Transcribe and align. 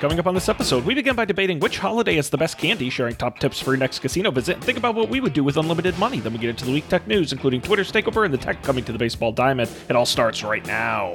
Coming 0.00 0.18
up 0.18 0.26
on 0.26 0.32
this 0.32 0.48
episode, 0.48 0.86
we 0.86 0.94
begin 0.94 1.14
by 1.14 1.26
debating 1.26 1.60
which 1.60 1.76
holiday 1.76 2.16
is 2.16 2.30
the 2.30 2.38
best 2.38 2.56
candy, 2.56 2.88
sharing 2.88 3.14
top 3.16 3.38
tips 3.38 3.60
for 3.60 3.72
your 3.72 3.76
next 3.76 3.98
casino 3.98 4.30
visit, 4.30 4.54
and 4.54 4.64
think 4.64 4.78
about 4.78 4.94
what 4.94 5.10
we 5.10 5.20
would 5.20 5.34
do 5.34 5.44
with 5.44 5.58
unlimited 5.58 5.98
money. 5.98 6.20
Then 6.20 6.32
we 6.32 6.38
get 6.38 6.48
into 6.48 6.64
the 6.64 6.72
week 6.72 6.88
tech 6.88 7.06
news, 7.06 7.34
including 7.34 7.60
Twitter's 7.60 7.92
takeover 7.92 8.24
and 8.24 8.32
the 8.32 8.38
tech 8.38 8.62
coming 8.62 8.82
to 8.84 8.92
the 8.92 8.98
baseball 8.98 9.30
diamond. 9.30 9.70
It 9.90 9.96
all 9.96 10.06
starts 10.06 10.42
right 10.42 10.64
now. 10.64 11.12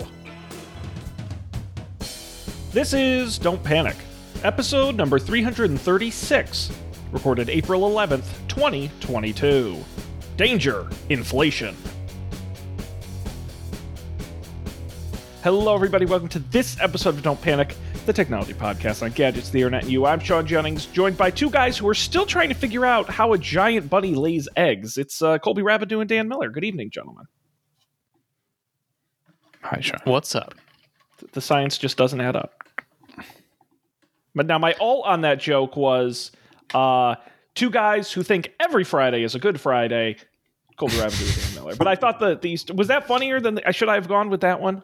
This 2.74 2.94
is 2.94 3.40
Don't 3.40 3.64
Panic, 3.64 3.96
episode 4.44 4.94
number 4.94 5.18
336, 5.18 6.72
recorded 7.12 7.50
April 7.50 7.90
11th, 7.90 8.28
2022. 8.48 9.84
Danger, 10.38 10.88
inflation. 11.10 11.76
Hello, 15.42 15.74
everybody. 15.74 16.06
Welcome 16.06 16.30
to 16.30 16.40
this 16.40 16.80
episode 16.80 17.16
of 17.16 17.24
Don't 17.24 17.42
Panic, 17.42 17.76
the 18.06 18.14
technology 18.14 18.54
podcast 18.54 19.02
on 19.02 19.12
gadgets, 19.12 19.50
the 19.50 19.60
internet, 19.60 19.84
and 19.84 19.92
you. 19.92 20.06
I'm 20.06 20.20
Sean 20.20 20.46
Jennings, 20.46 20.86
joined 20.88 21.18
by 21.18 21.32
two 21.32 21.50
guys 21.50 21.78
who 21.78 21.88
are 21.88 21.96
still 21.96 22.26
trying 22.26 22.50
to 22.50 22.56
figure 22.56 22.86
out 22.86 23.10
how 23.10 23.34
a 23.34 23.38
giant 23.38 23.90
bunny 23.90 24.14
lays 24.14 24.48
eggs. 24.56 24.98
It's 24.98 25.22
uh, 25.22 25.40
Colby 25.40 25.64
Rabideau 25.64 26.02
and 26.02 26.10
Dan 26.10 26.28
Miller. 26.28 26.50
Good 26.50 26.64
evening, 26.64 26.92
gentlemen. 26.92 27.26
Hi, 29.62 29.80
Sean. 29.82 30.00
What's 30.04 30.36
up? 30.36 30.54
The 31.32 31.42
science 31.42 31.78
just 31.78 31.98
doesn't 31.98 32.22
add 32.22 32.36
up. 32.36 32.54
But 34.36 34.46
now, 34.46 34.60
my 34.60 34.74
all 34.74 35.02
on 35.02 35.22
that 35.22 35.40
joke 35.40 35.76
was 35.76 36.32
uh, 36.74 37.16
two 37.56 37.72
guys 37.72 38.12
who 38.12 38.22
think 38.22 38.52
every 38.60 38.84
Friday 38.84 39.24
is 39.24 39.34
a 39.34 39.40
good 39.40 39.60
Friday. 39.60 40.18
Colby 40.78 40.96
Rabideau 40.96 41.34
and 41.34 41.56
Dan 41.56 41.64
Miller. 41.64 41.76
But 41.76 41.88
I 41.88 41.96
thought 41.96 42.20
that 42.20 42.42
these 42.42 42.66
was 42.68 42.90
that 42.90 43.08
funnier 43.08 43.40
than 43.40 43.56
the, 43.56 43.72
should 43.72 43.90
I 43.90 43.96
have 43.96 44.08
gone 44.08 44.30
with 44.30 44.42
that 44.42 44.62
one? 44.62 44.84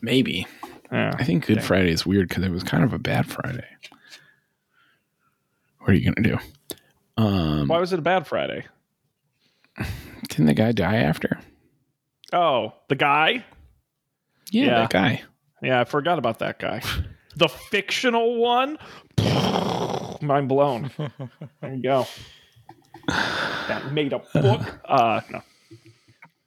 Maybe. 0.00 0.46
Yeah. 0.92 1.12
I 1.18 1.24
think 1.24 1.46
Good 1.46 1.56
Dang. 1.58 1.64
Friday 1.64 1.90
is 1.90 2.06
weird 2.06 2.28
because 2.28 2.44
it 2.44 2.50
was 2.50 2.62
kind 2.62 2.84
of 2.84 2.92
a 2.92 2.98
bad 2.98 3.26
Friday. 3.26 3.66
What 5.80 5.90
are 5.90 5.94
you 5.94 6.12
gonna 6.12 6.28
do? 6.28 6.38
Um, 7.22 7.68
Why 7.68 7.78
was 7.78 7.92
it 7.92 7.98
a 7.98 8.02
bad 8.02 8.26
Friday? 8.26 8.64
didn't 10.28 10.46
the 10.46 10.54
guy 10.54 10.72
die 10.72 10.96
after? 10.96 11.38
Oh, 12.32 12.72
the 12.88 12.94
guy? 12.94 13.44
Yeah, 14.50 14.64
Yeah. 14.64 14.78
that 14.80 14.90
guy. 14.90 15.22
Yeah, 15.62 15.80
I 15.80 15.84
forgot 15.84 16.18
about 16.18 16.38
that 16.40 16.58
guy. 16.58 16.82
The 17.38 17.48
fictional 17.48 18.36
one? 18.38 18.78
Mind 20.22 20.48
blown. 20.48 20.90
There 21.60 21.74
you 21.74 21.82
go. 21.82 22.06
That 23.08 23.92
made 23.92 24.14
a 24.14 24.20
book. 24.20 24.62
Uh, 24.86 25.20
no. 25.30 25.42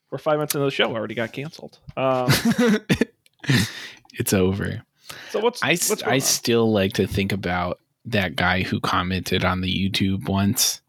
We're 0.09 0.17
five 0.17 0.37
minutes 0.37 0.55
into 0.55 0.65
the 0.65 0.71
show. 0.71 0.91
Already 0.95 1.13
got 1.13 1.31
canceled. 1.31 1.77
Um, 1.95 2.31
It's 4.19 4.33
over. 4.33 4.83
so 5.31 5.39
what's 5.39 5.63
I, 5.63 5.69
what's 5.71 6.03
I 6.03 6.15
on? 6.15 6.21
still 6.21 6.71
like 6.71 6.93
to 6.93 7.07
think 7.07 7.31
about 7.31 7.79
that 8.05 8.35
guy 8.35 8.61
who 8.61 8.79
commented 8.79 9.43
on 9.43 9.61
the 9.61 9.73
YouTube 9.73 10.27
once. 10.29 10.81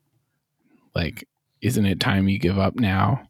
Like, 0.94 1.26
isn't 1.62 1.86
it 1.86 2.00
time 2.00 2.28
you 2.28 2.38
give 2.38 2.58
up 2.58 2.74
now? 2.76 3.22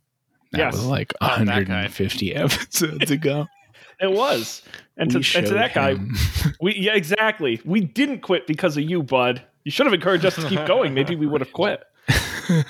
That 0.53 0.59
Yes. 0.59 0.73
was 0.73 0.87
like 0.87 1.12
Oh, 1.21 1.28
that 1.45 1.47
guy. 1.47 1.83
150 1.83 2.34
episodes 2.34 3.11
ago. 3.11 3.47
It 4.03 4.11
was. 4.11 4.62
And 4.97 5.11
to, 5.11 5.17
and 5.37 5.47
to 5.47 5.53
that 5.53 5.75
guy, 5.75 5.91
him- 5.91 6.15
we 6.59 6.75
yeah, 6.75 6.95
exactly. 6.95 7.61
We 7.67 7.81
didn't 7.83 8.21
quit 8.21 8.47
because 8.47 8.78
of 8.78 8.83
you, 8.84 9.03
bud. 9.03 9.43
You 9.65 9.71
should 9.71 9.84
have 9.84 9.93
encouraged 9.93 10.25
us 10.25 10.37
to 10.37 10.48
keep 10.48 10.65
going. 10.65 10.95
Maybe 10.95 11.17
we 11.17 11.27
would 11.27 11.43
have 11.43 11.53
quit. 11.53 11.83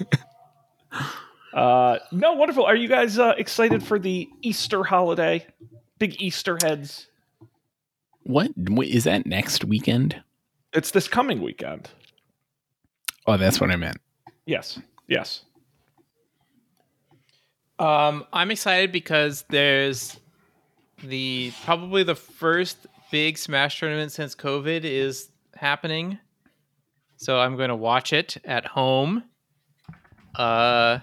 Uh, 1.52 1.98
no, 2.12 2.32
wonderful. 2.34 2.64
Are 2.64 2.76
you 2.76 2.88
guys 2.88 3.18
uh, 3.18 3.34
excited 3.36 3.82
for 3.82 3.98
the 3.98 4.28
Easter 4.42 4.84
holiday? 4.84 5.46
Big 5.98 6.20
Easter 6.22 6.56
heads. 6.62 7.08
What? 8.22 8.50
Wait, 8.56 8.90
Is 8.90 9.04
that 9.04 9.26
next 9.26 9.64
weekend? 9.64 10.22
It's 10.72 10.90
this 10.92 11.08
coming 11.08 11.42
weekend. 11.42 11.90
Oh, 13.26 13.36
that's 13.36 13.60
what 13.60 13.70
I 13.70 13.76
meant. 13.76 13.98
Yes. 14.46 14.78
Yes. 15.08 15.42
Um, 17.78 18.24
I'm 18.32 18.50
excited 18.50 18.92
because 18.92 19.44
there's 19.48 20.18
the 21.02 21.52
probably 21.64 22.02
the 22.02 22.14
first 22.14 22.86
big 23.10 23.38
Smash 23.38 23.80
tournament 23.80 24.12
since 24.12 24.34
COVID 24.34 24.84
is 24.84 25.30
happening. 25.54 26.18
So 27.16 27.38
I'm 27.38 27.56
going 27.56 27.68
to 27.68 27.76
watch 27.76 28.12
it 28.12 28.36
at 28.44 28.66
home. 28.66 29.24
Uh, 30.34 30.98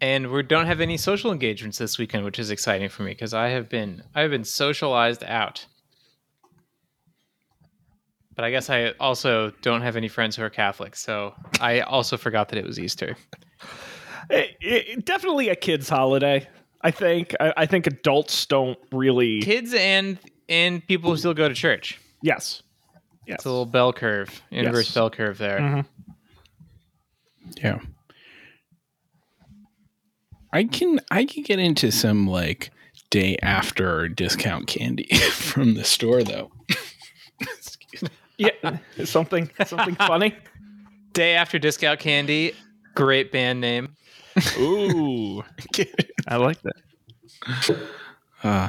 and 0.00 0.30
we 0.32 0.42
don't 0.42 0.66
have 0.66 0.80
any 0.80 0.96
social 0.96 1.30
engagements 1.30 1.78
this 1.78 1.96
weekend, 1.98 2.24
which 2.24 2.38
is 2.38 2.50
exciting 2.50 2.88
for 2.88 3.04
me 3.04 3.12
because 3.12 3.34
I 3.34 3.48
have 3.48 3.68
been 3.68 4.02
I 4.14 4.22
have 4.22 4.30
been 4.30 4.44
socialized 4.44 5.22
out. 5.24 5.66
But 8.34 8.44
I 8.44 8.50
guess 8.50 8.70
I 8.70 8.90
also 8.98 9.50
don't 9.62 9.82
have 9.82 9.96
any 9.96 10.08
friends 10.08 10.36
who 10.36 10.42
are 10.42 10.50
Catholic, 10.50 10.96
so 10.96 11.34
I 11.60 11.80
also 11.80 12.16
forgot 12.16 12.48
that 12.48 12.58
it 12.58 12.64
was 12.64 12.78
Easter. 12.78 13.16
It- 14.30 14.56
it- 14.60 15.04
definitely 15.04 15.48
a 15.50 15.56
kid's 15.56 15.88
holiday. 15.88 16.48
I 16.80 16.90
think. 16.90 17.34
I, 17.40 17.52
I 17.58 17.66
think 17.66 17.86
adults 17.86 18.46
don't 18.46 18.78
really. 18.90 19.40
kids 19.42 19.74
and 19.74 20.18
and 20.48 20.84
people 20.86 21.10
who 21.10 21.16
still 21.16 21.34
go 21.34 21.48
to 21.48 21.54
church. 21.54 21.98
Yes. 22.22 22.62
Yes. 23.26 23.36
It's 23.36 23.44
a 23.44 23.50
little 23.50 23.66
bell 23.66 23.92
curve, 23.92 24.42
inverse 24.50 24.86
Yes. 24.86 24.94
bell 24.94 25.10
curve 25.10 25.38
there. 25.38 25.58
Mhm. 25.60 25.86
Yeah. 27.62 27.78
I 30.52 30.64
can 30.64 31.00
I 31.10 31.24
can 31.24 31.42
get 31.44 31.58
into 31.58 31.90
some 31.92 32.26
like 32.26 32.70
day 33.10 33.36
after 33.42 34.08
discount 34.08 34.66
candy 34.66 35.04
from 35.32 35.74
the 35.74 35.84
store 35.84 36.22
though. 36.22 36.50
Yeah. 38.62 38.78
something. 39.04 39.50
Something 39.66 39.94
funny. 39.96 40.36
Day 41.12 41.34
after 41.34 41.58
discount 41.58 42.00
candy, 42.00 42.52
great 42.94 43.32
band 43.32 43.60
name. 43.60 43.94
Ooh. 44.58 45.42
I 46.28 46.36
like 46.36 46.58
that. 46.62 47.76
uh 48.42 48.68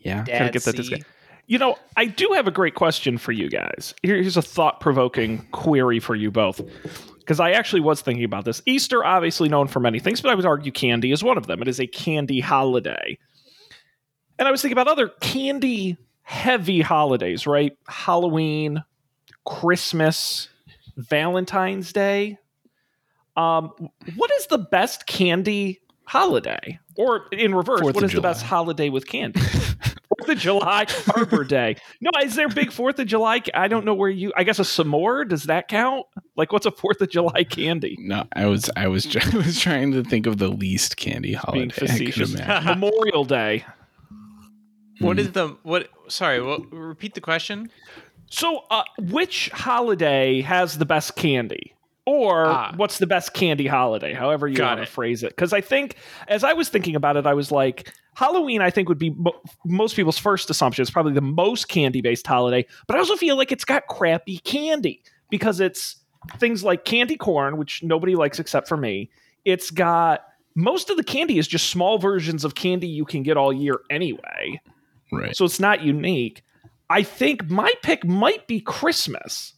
yeah. 0.00 0.24
Gotta 0.24 0.50
get 0.50 0.64
that 0.64 0.76
discount. 0.76 1.04
You 1.46 1.58
know, 1.58 1.78
I 1.96 2.04
do 2.04 2.30
have 2.34 2.46
a 2.46 2.50
great 2.50 2.74
question 2.74 3.16
for 3.16 3.32
you 3.32 3.48
guys. 3.48 3.94
Here's 4.02 4.36
a 4.36 4.42
thought 4.42 4.80
provoking 4.80 5.46
query 5.50 5.98
for 5.98 6.14
you 6.14 6.30
both. 6.30 6.60
Because 7.18 7.40
I 7.40 7.52
actually 7.52 7.80
was 7.80 8.02
thinking 8.02 8.24
about 8.24 8.44
this. 8.44 8.62
Easter, 8.66 9.04
obviously 9.04 9.48
known 9.48 9.66
for 9.66 9.80
many 9.80 9.98
things, 9.98 10.20
but 10.20 10.30
I 10.30 10.34
would 10.34 10.44
argue 10.44 10.70
candy 10.72 11.10
is 11.10 11.24
one 11.24 11.38
of 11.38 11.46
them. 11.46 11.62
It 11.62 11.68
is 11.68 11.80
a 11.80 11.86
candy 11.86 12.40
holiday. 12.40 13.18
And 14.38 14.46
I 14.46 14.50
was 14.50 14.60
thinking 14.60 14.74
about 14.74 14.88
other 14.88 15.08
candy 15.20 15.96
heavy 16.28 16.82
holidays, 16.82 17.46
right? 17.46 17.74
Halloween, 17.88 18.84
Christmas, 19.46 20.50
Valentine's 20.94 21.90
Day. 21.90 22.36
Um, 23.34 23.72
what 24.14 24.30
is 24.32 24.46
the 24.48 24.58
best 24.58 25.06
candy 25.06 25.80
holiday? 26.04 26.80
Or 26.96 27.28
in 27.32 27.54
reverse, 27.54 27.80
Fourth 27.80 27.94
what 27.94 28.04
is 28.04 28.12
the 28.12 28.20
best 28.20 28.44
holiday 28.44 28.90
with 28.90 29.06
candy? 29.06 29.40
Fourth 30.18 30.28
of 30.28 30.38
July, 30.38 30.86
Arbor 31.16 31.44
Day. 31.44 31.76
No, 32.02 32.10
is 32.22 32.34
there 32.34 32.48
big 32.48 32.72
Fourth 32.72 32.98
of 32.98 33.06
July? 33.06 33.40
I 33.54 33.68
don't 33.68 33.86
know 33.86 33.94
where 33.94 34.10
you. 34.10 34.30
I 34.36 34.44
guess 34.44 34.58
a 34.58 34.62
s'more. 34.62 35.26
Does 35.26 35.44
that 35.44 35.68
count? 35.68 36.04
Like, 36.36 36.52
what's 36.52 36.66
a 36.66 36.70
Fourth 36.70 37.00
of 37.00 37.08
July 37.08 37.44
candy? 37.44 37.96
No, 38.00 38.26
I 38.34 38.46
was 38.46 38.68
I 38.76 38.88
was 38.88 39.06
I 39.32 39.36
was 39.36 39.58
trying 39.58 39.92
to 39.92 40.04
think 40.04 40.26
of 40.26 40.36
the 40.36 40.48
least 40.48 40.98
candy 40.98 41.32
holiday. 41.32 41.60
Being 41.60 41.70
facetious. 41.70 42.34
Memorial 42.34 43.24
Day. 43.24 43.64
What 45.00 45.18
Hmm. 45.18 45.30
the 45.32 45.56
what? 45.62 45.88
Sorry, 46.08 46.42
what, 46.42 46.72
repeat 46.72 47.14
the 47.14 47.20
question. 47.20 47.70
So, 48.30 48.64
uh, 48.70 48.82
which 48.98 49.48
holiday 49.54 50.40
has 50.42 50.78
the 50.78 50.84
best 50.86 51.16
candy? 51.16 51.74
Or 52.04 52.46
Ah. 52.46 52.72
what's 52.76 52.98
the 52.98 53.06
best 53.06 53.34
candy 53.34 53.66
holiday? 53.66 54.12
However 54.14 54.48
you 54.48 54.56
Got 54.56 54.76
want 54.78 54.86
to 54.88 54.92
phrase 54.92 55.22
it. 55.22 55.28
Because 55.30 55.52
I 55.52 55.60
think, 55.60 55.96
as 56.26 56.42
I 56.42 56.54
was 56.54 56.68
thinking 56.70 56.96
about 56.96 57.16
it, 57.16 57.26
I 57.26 57.34
was 57.34 57.50
like, 57.52 57.92
Halloween. 58.16 58.60
I 58.62 58.70
think 58.70 58.88
would 58.88 58.98
be 58.98 59.10
mo- 59.10 59.40
most 59.64 59.94
people's 59.94 60.18
first 60.18 60.48
assumption. 60.50 60.82
It's 60.82 60.90
probably 60.90 61.12
the 61.12 61.20
most 61.20 61.68
candy 61.68 62.00
based 62.00 62.26
holiday. 62.26 62.66
But 62.86 62.96
I 62.96 62.98
also 62.98 63.14
feel 63.16 63.36
like 63.36 63.52
it's 63.52 63.64
got 63.64 63.86
crappy 63.88 64.38
candy 64.38 65.02
because 65.30 65.60
it's 65.60 65.96
things 66.38 66.64
like 66.64 66.84
candy 66.84 67.16
corn, 67.16 67.58
which 67.58 67.82
nobody 67.82 68.14
likes 68.16 68.38
except 68.40 68.68
for 68.68 68.76
me. 68.76 69.10
It's 69.44 69.70
got 69.70 70.24
most 70.54 70.90
of 70.90 70.96
the 70.96 71.04
candy 71.04 71.38
is 71.38 71.46
just 71.46 71.68
small 71.70 71.98
versions 71.98 72.44
of 72.44 72.54
candy 72.56 72.88
you 72.88 73.04
can 73.04 73.22
get 73.22 73.36
all 73.36 73.52
year 73.52 73.80
anyway 73.90 74.60
Right. 75.10 75.36
so 75.36 75.44
it's 75.44 75.60
not 75.60 75.82
unique. 75.82 76.42
I 76.90 77.02
think 77.02 77.50
my 77.50 77.72
pick 77.82 78.04
might 78.04 78.46
be 78.46 78.60
Christmas 78.60 79.54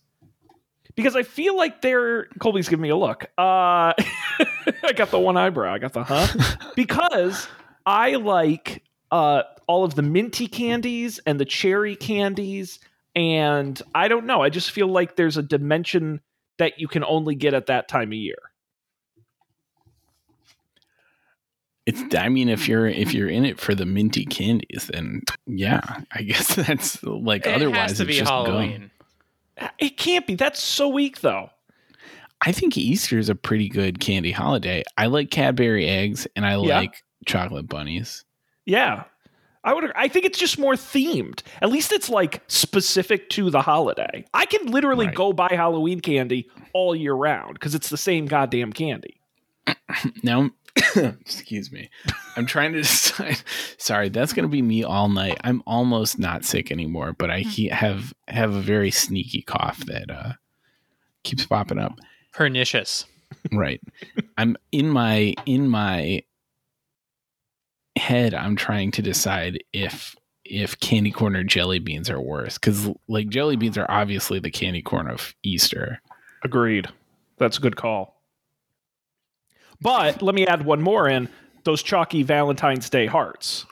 because 0.95 1.17
I 1.17 1.23
feel 1.23 1.57
like 1.57 1.81
they're 1.83 2.27
Colby's 2.39 2.69
giving 2.69 2.83
me 2.83 2.89
a 2.91 2.97
look. 2.97 3.25
Uh, 3.39 3.93
I 3.99 4.93
got 4.95 5.11
the 5.11 5.19
one 5.19 5.37
eyebrow. 5.37 5.73
I 5.73 5.79
got 5.79 5.93
the 5.93 6.05
huh 6.05 6.57
because 6.77 7.49
I 7.87 8.17
like 8.17 8.83
uh, 9.11 9.43
all 9.67 9.85
of 9.85 9.95
the 9.95 10.03
minty 10.03 10.47
candies 10.47 11.21
and 11.27 11.39
the 11.39 11.45
cherry 11.45 11.97
candies, 11.97 12.81
and 13.15 13.81
I 13.95 14.09
don't 14.09 14.27
know. 14.27 14.43
I 14.43 14.51
just 14.51 14.71
feel 14.71 14.89
like 14.89 15.17
there's 15.17 15.37
a 15.37 15.43
dimension 15.43 16.21
that 16.59 16.79
you 16.79 16.89
can 16.89 17.05
only 17.05 17.35
get 17.35 17.55
at 17.55 17.67
that 17.67 17.89
time 17.89 18.09
of 18.09 18.15
year. 18.15 18.50
It's. 21.95 22.15
I 22.15 22.29
mean, 22.29 22.49
if 22.49 22.69
you're 22.69 22.87
if 22.87 23.13
you're 23.15 23.29
in 23.29 23.45
it 23.45 23.59
for 23.61 23.75
the 23.75 23.87
minty 23.87 24.25
candies, 24.25 24.91
then 24.93 25.23
yeah, 25.47 25.81
I 26.13 26.23
guess 26.23 26.55
that's 26.55 27.03
like 27.03 27.47
It 27.47 27.55
otherwise 27.55 27.91
has 27.91 27.97
to 27.99 28.03
it's 28.05 28.09
be 28.09 28.19
just 28.19 28.31
gum. 28.31 28.91
It 29.79 29.97
can't 29.97 30.27
be. 30.27 30.35
That's 30.37 30.61
so 30.61 30.89
weak, 30.89 31.21
though. 31.21 31.51
I 32.43 32.53
think 32.53 32.79
Easter 32.79 33.19
is 33.19 33.29
a 33.29 33.35
pretty 33.35 33.69
good 33.69 34.01
candy 34.01 34.33
holiday. 34.33 34.83
I 34.97 35.07
like 35.07 35.31
Cadbury 35.31 35.87
eggs 35.87 36.27
and 36.35 36.47
I 36.47 36.53
Yeah. 36.63 36.79
like 36.81 37.03
chocolate 37.27 37.69
bunnies. 37.69 38.25
Yeah. 38.65 39.05
I 39.63 39.75
would 39.75 39.93
I 39.95 40.09
think 40.09 40.25
it's 40.25 40.39
just 40.39 40.59
more 40.59 40.73
themed. 40.73 41.43
At 41.61 41.69
least 41.69 41.93
it's 41.93 42.09
like 42.09 42.43
specific 42.49 43.29
to 43.31 43.51
the 43.51 43.61
holiday. 43.61 44.25
I 44.33 44.47
can 44.47 44.69
literally 44.69 45.05
Right. 45.07 45.15
go 45.15 45.35
buy 45.35 45.49
Halloween 45.51 46.01
candy 46.01 46.49
all 46.73 46.97
year 46.97 47.13
round 47.13 47.55
because 47.55 47.75
it's 47.75 47.91
the 47.91 47.99
same 47.99 48.25
goddamn 48.25 48.73
candy. 48.73 49.21
Now, 50.23 50.49
excuse 50.97 51.73
me. 51.73 51.91
I'm 52.37 52.47
trying 52.47 52.73
to 52.73 52.79
decide. 52.83 53.41
Sorry, 53.79 54.09
that's 54.09 54.33
going 54.33 54.45
to 54.45 54.51
be 54.51 54.63
me 54.63 54.85
all 54.85 55.09
night. 55.09 55.39
I'm 55.45 55.63
almost 55.67 56.19
not 56.19 56.45
sick 56.45 56.71
anymore, 56.71 57.13
but 57.13 57.31
I 57.31 57.41
he- 57.41 57.69
have 57.69 58.15
have 58.29 58.55
a 58.55 58.61
very 58.61 58.91
sneaky 58.91 59.43
cough 59.43 59.85
that 59.87 60.11
uh, 60.11 60.33
keeps 61.23 61.47
popping 61.47 61.79
up. 61.79 61.99
Pernicious. 62.33 63.05
Right. 63.53 63.81
I'm 64.37 64.57
in 64.73 64.89
my 64.89 65.35
in 65.47 65.69
my 65.69 66.23
head. 67.97 68.35
I'm 68.35 68.57
trying 68.57 68.91
to 68.93 69.03
decide 69.03 69.63
if 69.73 70.17
if 70.45 70.79
candy 70.81 71.11
corn 71.13 71.37
or 71.37 71.45
jelly 71.45 71.79
beans 71.79 72.11
are 72.11 72.21
worse 72.21 72.59
because 72.59 72.89
like 73.09 73.29
jelly 73.29 73.57
beans 73.57 73.79
are 73.79 73.89
obviously 73.89 74.41
the 74.41 74.51
candy 74.51 74.83
corn 74.83 75.09
of 75.09 75.35
Easter. 75.43 76.01
Agreed. 76.43 76.89
That's 77.39 77.59
a 77.59 77.61
good 77.61 77.77
call. 77.77 78.20
But 79.81 80.21
let 80.23 80.35
me 80.35 80.47
add 80.47 80.65
one 80.65 80.83
more 80.83 81.09
in 81.09 81.29
those 81.65 81.83
chalky 81.83 82.23
Valentine's 82.23 82.91
Day 82.91 83.07
hearts. 83.07 83.67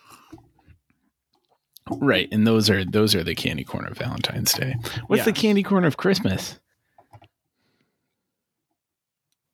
Right, 1.90 2.28
and 2.32 2.46
those 2.46 2.68
are 2.68 2.84
those 2.84 3.14
are 3.14 3.24
the 3.24 3.34
candy 3.34 3.64
corn 3.64 3.86
of 3.86 3.96
Valentine's 3.96 4.52
Day. 4.52 4.74
What's 5.06 5.24
the 5.24 5.32
candy 5.32 5.62
corn 5.62 5.84
of 5.84 5.96
Christmas? 5.96 6.58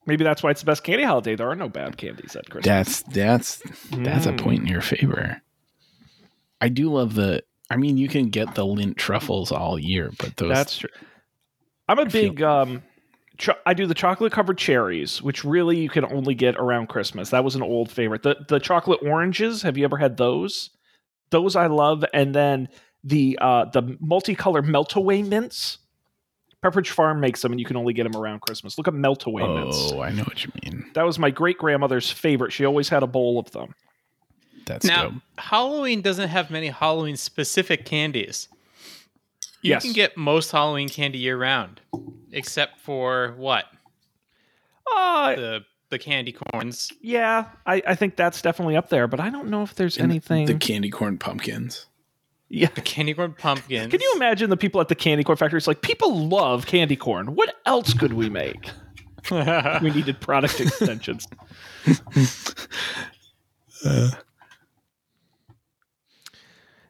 Maybe 0.07 0.25
that's 0.25 0.43
why 0.43 0.51
it's 0.51 0.61
the 0.61 0.67
best 0.67 0.85
candy 0.85 1.05
holiday. 1.05 1.35
There 1.35 1.49
are 1.49 1.55
no 1.57 1.69
bad 1.69 1.97
candies 1.97 2.37
at 2.37 2.51
Christmas. 2.51 2.67
That's 2.67 3.03
that's 3.03 3.57
that's 3.93 4.27
a 4.27 4.33
Mm. 4.33 4.41
point 4.41 4.61
in 4.63 4.67
your 4.67 4.83
favor. 4.83 5.41
I 6.61 6.69
do 6.69 6.93
love 6.93 7.15
the. 7.15 7.43
I 7.71 7.77
mean, 7.77 7.97
you 7.97 8.09
can 8.09 8.29
get 8.29 8.55
the 8.55 8.65
Lindt 8.67 8.97
truffles 8.97 9.51
all 9.51 9.79
year, 9.79 10.11
but 10.19 10.37
those 10.37 10.51
That's 10.53 10.77
true. 10.79 10.91
I'm 11.89 11.99
a 11.99 12.11
feel- 12.11 12.31
big 12.33 12.43
um 12.43 12.83
cho- 13.39 13.57
I 13.67 13.75
do 13.75 13.87
the 13.87 13.95
chocolate 13.95 14.33
covered 14.33 14.59
cherries, 14.59 15.23
which 15.23 15.45
really 15.45 15.79
you 15.79 15.89
can 15.89 16.05
only 16.05 16.35
get 16.35 16.57
around 16.57 16.89
Christmas. 16.89 17.31
That 17.31 17.45
was 17.45 17.55
an 17.55 17.63
old 17.63 17.91
favorite. 17.91 18.23
The 18.23 18.37
the 18.49 18.59
chocolate 18.59 19.01
oranges, 19.03 19.63
have 19.63 19.77
you 19.77 19.85
ever 19.85 19.97
had 19.97 20.17
those? 20.17 20.71
Those 21.31 21.57
I 21.57 21.67
love 21.67 22.05
and 22.13 22.35
then 22.35 22.69
the 23.03 23.39
uh 23.41 23.67
the 23.67 23.97
multicolored 24.01 24.65
meltaway 24.65 25.27
mints. 25.27 25.79
Pepperidge 26.63 26.89
Farm 26.89 27.21
makes 27.21 27.43
them 27.43 27.53
and 27.53 27.61
you 27.61 27.67
can 27.67 27.77
only 27.77 27.93
get 27.93 28.05
them 28.05 28.17
around 28.17 28.41
Christmas. 28.41 28.79
Look 28.79 28.89
at 28.89 28.95
meltaway 28.95 29.63
mints. 29.63 29.77
oh, 29.93 30.01
I 30.01 30.11
know 30.11 30.23
what 30.23 30.45
you 30.45 30.53
mean. 30.63 30.91
That 30.95 31.05
was 31.05 31.19
my 31.19 31.31
great 31.31 31.59
grandmother's 31.59 32.11
favorite. 32.11 32.53
She 32.53 32.65
always 32.65 32.89
had 32.89 33.03
a 33.03 33.07
bowl 33.07 33.39
of 33.39 33.51
them. 33.51 33.75
That's 34.67 34.87
Now, 34.87 35.11
dope. 35.11 35.15
Halloween 35.37 36.01
doesn't 36.01 36.29
have 36.29 36.51
many 36.51 36.69
Halloween 36.69 37.17
specific 37.19 37.85
candies. 37.85 38.49
You 39.65 39.71
Yes. 39.71 39.83
can 39.83 39.93
get 39.95 40.17
most 40.17 40.51
Halloween 40.53 40.91
candy 40.91 41.19
year 41.19 41.39
round, 41.39 41.81
except 42.33 42.81
for 42.81 43.33
what? 43.39 43.65
Uh 44.95 45.35
The 45.35 45.65
the 45.89 45.99
candy 45.99 46.33
corns. 46.33 46.93
yeah, 47.01 47.47
I, 47.67 47.83
I 47.87 47.95
think 47.95 48.17
that's 48.17 48.43
definitely 48.43 48.77
up 48.77 48.91
there, 48.91 49.07
but 49.07 49.21
I 49.21 49.31
don't 49.31 49.49
know 49.49 49.63
if 49.63 49.75
there's 49.75 49.97
And 49.97 50.11
anything 50.13 50.47
the 50.47 50.55
candy 50.55 50.91
corn 50.91 51.17
pumpkins. 51.19 51.87
Yeah. 52.51 52.69
The 52.75 52.83
candy 52.83 53.15
corn 53.15 53.35
pumpkins. 53.39 53.91
Can 53.91 54.01
you 54.01 54.13
imagine 54.17 54.51
the 54.51 54.57
people 54.57 54.81
at 54.83 54.89
the 54.89 54.95
candy 54.95 55.25
corn 55.25 55.39
factory? 55.39 55.57
It's 55.57 55.67
like 55.67 55.81
people 55.83 56.29
love 56.29 56.67
candy 56.67 56.97
corn. 56.97 57.35
What 57.35 57.55
else 57.65 57.95
could 57.95 58.13
we 58.13 58.29
make? 58.29 58.69
We 59.31 59.91
needed 59.91 60.21
product 60.21 60.61
extensions. 60.61 61.27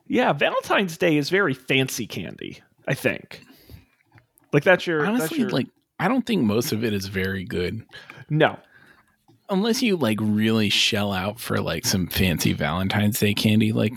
yeah, 0.06 0.32
Valentine's 0.32 0.98
Day 0.98 1.16
is 1.16 1.30
very 1.30 1.54
fancy 1.54 2.06
candy. 2.06 2.62
I 2.86 2.94
think. 2.94 3.42
Like 4.52 4.64
that's 4.64 4.86
your 4.86 5.02
that's 5.02 5.08
Honestly, 5.20 5.38
your- 5.40 5.50
like 5.50 5.66
I 5.98 6.08
don't 6.08 6.26
think 6.26 6.42
most 6.42 6.72
of 6.72 6.84
it 6.84 6.92
is 6.92 7.06
very 7.06 7.44
good. 7.44 7.84
no. 8.31 8.58
Unless 9.50 9.82
you 9.82 9.96
like 9.96 10.19
really 10.22 10.70
shell 10.70 11.12
out 11.12 11.38
for 11.38 11.60
like 11.60 11.84
some 11.84 12.06
fancy 12.06 12.54
Valentine's 12.54 13.20
Day 13.20 13.34
candy, 13.34 13.72
like 13.72 13.92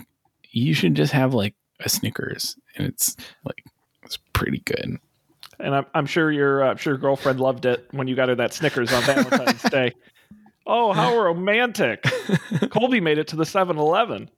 you 0.50 0.74
should 0.74 0.94
just 0.94 1.12
have 1.12 1.32
like 1.32 1.54
a 1.80 1.88
Snickers, 1.88 2.54
and 2.76 2.86
it's 2.86 3.16
like 3.44 3.64
it's 4.02 4.18
pretty 4.34 4.58
good. 4.66 4.98
And 5.58 5.74
I'm, 5.74 5.86
I'm 5.94 6.04
sure 6.06 6.30
your 6.30 6.62
uh, 6.64 6.70
I'm 6.70 6.76
sure 6.76 6.92
your 6.92 7.00
girlfriend 7.00 7.40
loved 7.40 7.64
it 7.64 7.86
when 7.92 8.06
you 8.08 8.14
got 8.14 8.28
her 8.28 8.34
that 8.34 8.52
Snickers 8.52 8.92
on 8.92 9.02
Valentine's 9.04 9.62
Day. 9.70 9.92
Oh, 10.66 10.92
how 10.92 11.18
romantic! 11.18 12.02
Colby 12.68 13.00
made 13.00 13.16
it 13.16 13.28
to 13.28 13.36
the 13.36 13.44
7-Eleven. 13.44 14.28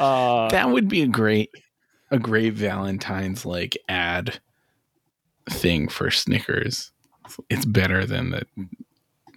Uh, 0.00 0.48
that 0.48 0.70
would 0.70 0.88
be 0.88 1.02
a 1.02 1.06
great 1.06 1.50
a 2.14 2.18
great 2.18 2.54
Valentine's 2.54 3.44
like 3.44 3.76
ad 3.88 4.38
thing 5.50 5.88
for 5.88 6.12
Snickers. 6.12 6.92
It's 7.50 7.64
better 7.64 8.06
than 8.06 8.30
the 8.30 8.46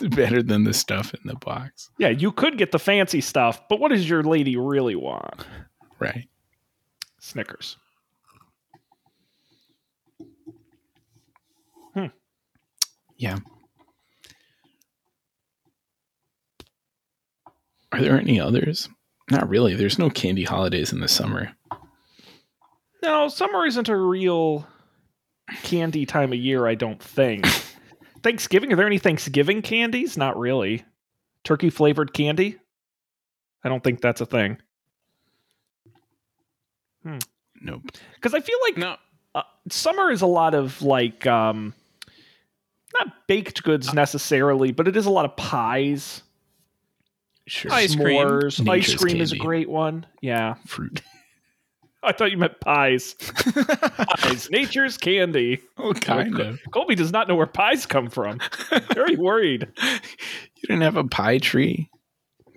it's 0.00 0.16
better 0.16 0.42
than 0.42 0.64
the 0.64 0.72
stuff 0.72 1.12
in 1.12 1.20
the 1.24 1.34
box. 1.34 1.90
yeah, 1.98 2.08
you 2.08 2.32
could 2.32 2.56
get 2.56 2.72
the 2.72 2.78
fancy 2.78 3.20
stuff, 3.20 3.60
but 3.68 3.78
what 3.78 3.90
does 3.90 4.08
your 4.08 4.22
lady 4.22 4.56
really 4.56 4.96
want? 4.96 5.44
Right. 5.98 6.26
Snickers. 7.20 7.76
Hmm. 11.92 12.06
Yeah. 13.18 13.36
Are 17.92 18.00
there 18.00 18.18
any 18.18 18.40
others? 18.40 18.88
Not 19.30 19.46
really. 19.48 19.74
There's 19.74 19.98
no 19.98 20.08
candy 20.08 20.44
holidays 20.44 20.90
in 20.90 21.00
the 21.00 21.08
summer. 21.08 21.52
No, 23.04 23.28
summer 23.28 23.66
isn't 23.66 23.88
a 23.88 23.96
real 23.96 24.66
candy 25.62 26.06
time 26.06 26.32
of 26.32 26.38
year, 26.38 26.66
I 26.66 26.74
don't 26.74 27.00
think. 27.02 27.46
Thanksgiving, 28.22 28.72
are 28.72 28.76
there 28.76 28.86
any 28.86 28.98
Thanksgiving 28.98 29.60
candies? 29.62 30.16
Not 30.16 30.38
really. 30.38 30.84
Turkey 31.44 31.68
flavored 31.70 32.14
candy? 32.14 32.56
I 33.62 33.68
don't 33.68 33.84
think 33.84 34.00
that's 34.00 34.20
a 34.22 34.26
thing. 34.26 34.56
Nope. 37.60 37.82
Because 38.14 38.34
I 38.34 38.40
feel 38.40 38.58
like 38.62 38.76
No. 38.78 38.96
uh, 39.34 39.42
summer 39.70 40.10
is 40.10 40.22
a 40.22 40.26
lot 40.26 40.54
of 40.54 40.80
like 40.82 41.26
um 41.26 41.74
not 42.98 43.26
baked 43.26 43.62
goods 43.62 43.92
necessarily, 43.92 44.72
but 44.72 44.88
it 44.88 44.96
is 44.96 45.04
a 45.06 45.10
lot 45.10 45.24
of 45.24 45.36
pies, 45.36 46.22
Sure. 47.46 47.70
Ice 47.72 47.94
cream. 47.94 48.26
s'mores. 48.26 48.60
Ice 48.60 48.88
Nature's 48.88 48.94
cream 48.96 49.20
is 49.20 49.32
a 49.32 49.34
candy. 49.34 49.44
great 49.46 49.68
one. 49.68 50.06
Yeah. 50.22 50.54
Fruit. 50.66 51.02
I 52.04 52.12
thought 52.12 52.30
you 52.30 52.38
meant 52.38 52.60
pies. 52.60 53.14
pies. 53.14 54.48
Nature's 54.52 54.96
candy. 54.96 55.60
oh, 55.78 55.92
kind 55.94 56.38
of. 56.40 56.60
Colby 56.72 56.94
does 56.94 57.12
not 57.12 57.28
know 57.28 57.34
where 57.34 57.46
pies 57.46 57.86
come 57.86 58.08
from. 58.08 58.40
Very 58.94 59.16
worried. 59.16 59.68
You 60.56 60.68
didn't 60.68 60.82
have 60.84 60.96
a 60.96 61.04
pie 61.04 61.36
tree 61.36 61.90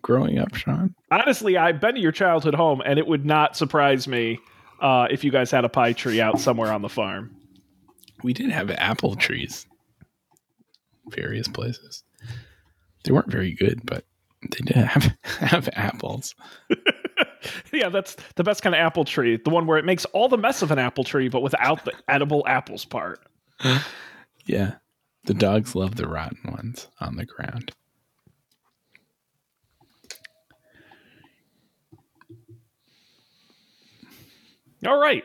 growing 0.02 0.40
up, 0.40 0.56
Sean? 0.56 0.96
Honestly, 1.12 1.58
I've 1.58 1.82
been 1.82 1.96
to 1.96 2.00
your 2.00 2.14
childhood 2.14 2.56
home, 2.56 2.82
and 2.86 2.98
it 2.98 3.06
would 3.06 3.26
not 3.26 3.58
surprise 3.58 4.08
me 4.08 4.40
uh, 4.80 5.08
if 5.12 5.26
you 5.26 5.32
guys 5.32 5.52
had 5.52 5.66
a 5.66 5.70
pie 5.70 5.92
tree 5.92 6.22
out 6.22 6.40
somewhere 6.40 6.72
on 6.72 6.82
the 6.82 6.88
farm. 6.88 7.36
We 8.24 8.32
did 8.32 8.50
have 8.52 8.72
apple 8.72 9.18
trees. 9.18 9.66
Various 11.10 11.50
places. 11.50 12.04
They 13.04 13.12
weren't 13.12 13.30
very 13.30 13.52
good, 13.54 13.82
but 13.86 14.06
they 14.44 14.60
did 14.64 14.76
have 14.78 15.14
have 15.24 15.68
apples. 15.74 16.34
yeah, 17.74 17.90
that's 17.90 18.16
the 18.36 18.44
best 18.44 18.62
kind 18.62 18.76
of 18.76 18.80
apple 18.80 19.06
tree. 19.06 19.38
The 19.38 19.50
one 19.50 19.68
where 19.68 19.78
it 19.78 19.86
makes 19.86 20.06
all 20.06 20.30
the 20.30 20.38
mess 20.38 20.62
of 20.62 20.72
an 20.72 20.80
apple 20.80 21.04
tree, 21.04 21.30
but 21.30 21.42
without 21.42 21.86
the 21.86 21.94
edible 22.08 22.44
apples 22.48 22.86
part. 22.86 23.20
Yeah. 24.48 24.76
The 25.26 25.34
dogs 25.34 25.76
love 25.76 25.96
the 25.96 26.08
rotten 26.08 26.40
ones 26.50 26.88
on 27.02 27.18
the 27.18 27.26
ground. 27.26 27.74
All 34.86 34.98
right. 34.98 35.24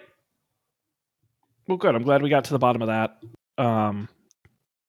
Well, 1.68 1.76
good. 1.78 1.94
I'm 1.94 2.02
glad 2.02 2.22
we 2.22 2.30
got 2.30 2.44
to 2.46 2.52
the 2.52 2.58
bottom 2.58 2.82
of 2.82 2.88
that. 2.88 3.22
Um, 3.58 4.08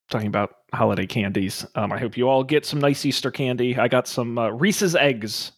talking 0.09 0.27
about 0.27 0.55
holiday 0.73 1.05
candies. 1.05 1.65
Um, 1.75 1.91
I 1.91 1.99
hope 1.99 2.17
you 2.17 2.27
all 2.27 2.43
get 2.43 2.65
some 2.65 2.79
nice 2.79 3.05
Easter 3.05 3.29
candy. 3.29 3.77
I 3.77 3.87
got 3.87 4.07
some 4.07 4.37
uh, 4.37 4.49
Reese's 4.49 4.95
eggs, 4.95 5.51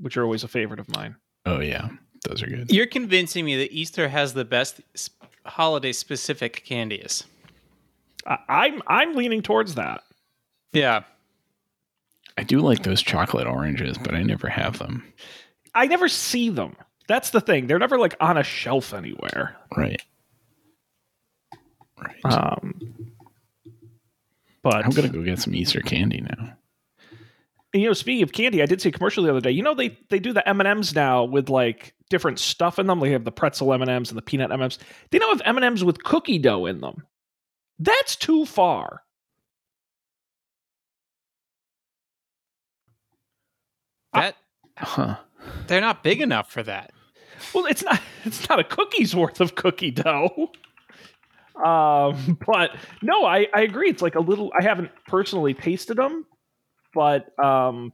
which 0.00 0.16
are 0.16 0.24
always 0.24 0.44
a 0.44 0.48
favorite 0.48 0.80
of 0.80 0.88
mine. 0.94 1.16
Oh 1.46 1.60
yeah, 1.60 1.88
those 2.28 2.42
are 2.42 2.46
good. 2.46 2.70
You're 2.70 2.86
convincing 2.86 3.44
me 3.44 3.56
that 3.56 3.72
Easter 3.72 4.08
has 4.08 4.34
the 4.34 4.44
best 4.44 4.80
holiday 5.46 5.92
specific 5.92 6.64
candies. 6.64 7.24
I, 8.26 8.38
I'm 8.48 8.82
I'm 8.86 9.14
leaning 9.14 9.42
towards 9.42 9.74
that. 9.76 10.02
Yeah. 10.72 11.02
I 12.38 12.42
do 12.42 12.60
like 12.60 12.84
those 12.84 13.02
chocolate 13.02 13.46
oranges, 13.46 13.98
but 13.98 14.14
I 14.14 14.22
never 14.22 14.48
have 14.48 14.78
them. 14.78 15.04
I 15.74 15.86
never 15.86 16.08
see 16.08 16.48
them. 16.48 16.76
That's 17.08 17.30
the 17.30 17.40
thing. 17.40 17.66
They're 17.66 17.78
never 17.78 17.98
like 17.98 18.16
on 18.20 18.36
a 18.38 18.42
shelf 18.42 18.94
anywhere. 18.94 19.56
Right. 19.76 20.00
Right. 22.00 22.24
Um, 22.24 22.80
but 24.62 24.84
I'm 24.84 24.90
gonna 24.90 25.08
go 25.08 25.22
get 25.22 25.38
some 25.38 25.54
Easter 25.54 25.80
candy 25.80 26.20
now. 26.20 26.56
And, 27.72 27.82
you 27.82 27.88
know, 27.88 27.92
speaking 27.92 28.22
of 28.22 28.32
candy, 28.32 28.62
I 28.62 28.66
did 28.66 28.80
see 28.80 28.88
a 28.88 28.92
commercial 28.92 29.22
the 29.22 29.30
other 29.30 29.40
day. 29.40 29.50
You 29.52 29.62
know, 29.62 29.74
they 29.74 29.96
they 30.08 30.18
do 30.18 30.32
the 30.32 30.46
M 30.48 30.60
and 30.60 30.66
M's 30.68 30.94
now 30.94 31.24
with 31.24 31.48
like 31.48 31.94
different 32.08 32.38
stuff 32.40 32.78
in 32.78 32.86
them. 32.86 32.98
They 33.00 33.10
have 33.12 33.24
the 33.24 33.30
pretzel 33.32 33.72
M 33.72 33.82
and 33.82 33.90
M's 33.90 34.10
and 34.10 34.18
the 34.18 34.22
peanut 34.22 34.46
M 34.50 34.54
and 34.54 34.64
M's. 34.64 34.78
They 35.10 35.18
now 35.18 35.28
have 35.28 35.42
M 35.44 35.56
and 35.56 35.64
M's 35.64 35.84
with 35.84 36.02
cookie 36.02 36.38
dough 36.38 36.66
in 36.66 36.80
them. 36.80 37.04
That's 37.78 38.16
too 38.16 38.44
far. 38.44 39.02
That 44.12 44.36
Huh. 44.76 45.16
they're 45.66 45.80
not 45.80 46.02
big 46.02 46.20
enough 46.20 46.50
for 46.50 46.62
that. 46.62 46.92
Well, 47.54 47.66
it's 47.66 47.82
not. 47.82 48.00
It's 48.22 48.46
not 48.50 48.58
a 48.60 48.64
cookie's 48.64 49.16
worth 49.16 49.40
of 49.40 49.54
cookie 49.54 49.90
dough. 49.90 50.50
Um, 51.56 52.38
but 52.46 52.76
no, 53.00 53.24
I 53.24 53.46
I 53.54 53.62
agree. 53.62 53.88
It's 53.88 54.02
like 54.02 54.14
a 54.14 54.20
little. 54.20 54.52
I 54.58 54.62
haven't 54.62 54.90
personally 55.06 55.54
tasted 55.54 55.96
them, 55.96 56.26
but 56.94 57.38
um, 57.42 57.92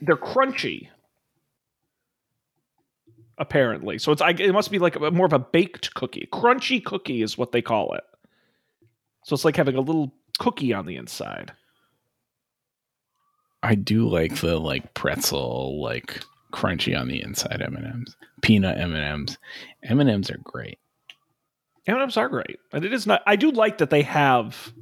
they're 0.00 0.16
crunchy. 0.16 0.88
Apparently, 3.38 3.96
so 3.98 4.12
it's 4.12 4.20
I, 4.20 4.30
it 4.32 4.52
must 4.52 4.70
be 4.70 4.78
like 4.78 4.96
a, 4.96 5.10
more 5.10 5.24
of 5.24 5.32
a 5.32 5.38
baked 5.38 5.94
cookie. 5.94 6.28
Crunchy 6.30 6.84
cookie 6.84 7.22
is 7.22 7.38
what 7.38 7.52
they 7.52 7.62
call 7.62 7.94
it. 7.94 8.04
So 9.24 9.32
it's 9.32 9.46
like 9.46 9.56
having 9.56 9.76
a 9.76 9.80
little 9.80 10.12
cookie 10.38 10.74
on 10.74 10.84
the 10.84 10.96
inside. 10.96 11.52
I 13.62 13.76
do 13.76 14.06
like 14.06 14.36
the 14.40 14.58
like 14.58 14.92
pretzel, 14.92 15.80
like 15.80 16.22
crunchy 16.52 16.98
on 16.98 17.08
the 17.08 17.22
inside 17.22 17.62
M 17.62 17.76
and 17.76 17.86
M's, 17.86 18.14
peanut 18.42 18.76
M 18.76 18.94
and 18.94 19.04
M's. 19.04 19.38
M 19.84 20.00
and 20.00 20.10
M's 20.10 20.30
are 20.30 20.40
great. 20.44 20.78
M&Ms 21.86 22.16
are 22.16 22.28
great, 22.28 22.58
and 22.72 22.84
it 22.84 22.92
is 22.92 23.06
not. 23.06 23.22
I 23.26 23.36
do 23.36 23.50
like 23.50 23.78
that 23.78 23.90
they 23.90 24.02
have 24.02 24.72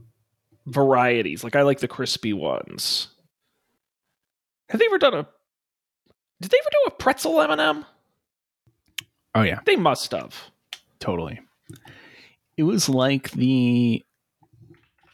varieties. 0.68 1.42
Like 1.44 1.56
I 1.56 1.62
like 1.62 1.80
the 1.80 1.88
crispy 1.88 2.32
ones. 2.32 3.08
Have 4.70 4.78
they 4.80 4.86
ever 4.86 4.98
done 4.98 5.14
a? 5.14 5.26
Did 6.40 6.50
they 6.50 6.58
ever 6.58 6.70
do 6.70 6.78
a 6.88 6.90
pretzel 6.92 7.40
M&M? 7.40 7.84
Oh 9.34 9.42
yeah, 9.42 9.60
They 9.66 9.76
must 9.76 10.12
have. 10.12 10.36
totally. 11.00 11.40
It 12.56 12.62
was 12.64 12.88
like 12.88 13.30
the 13.32 14.04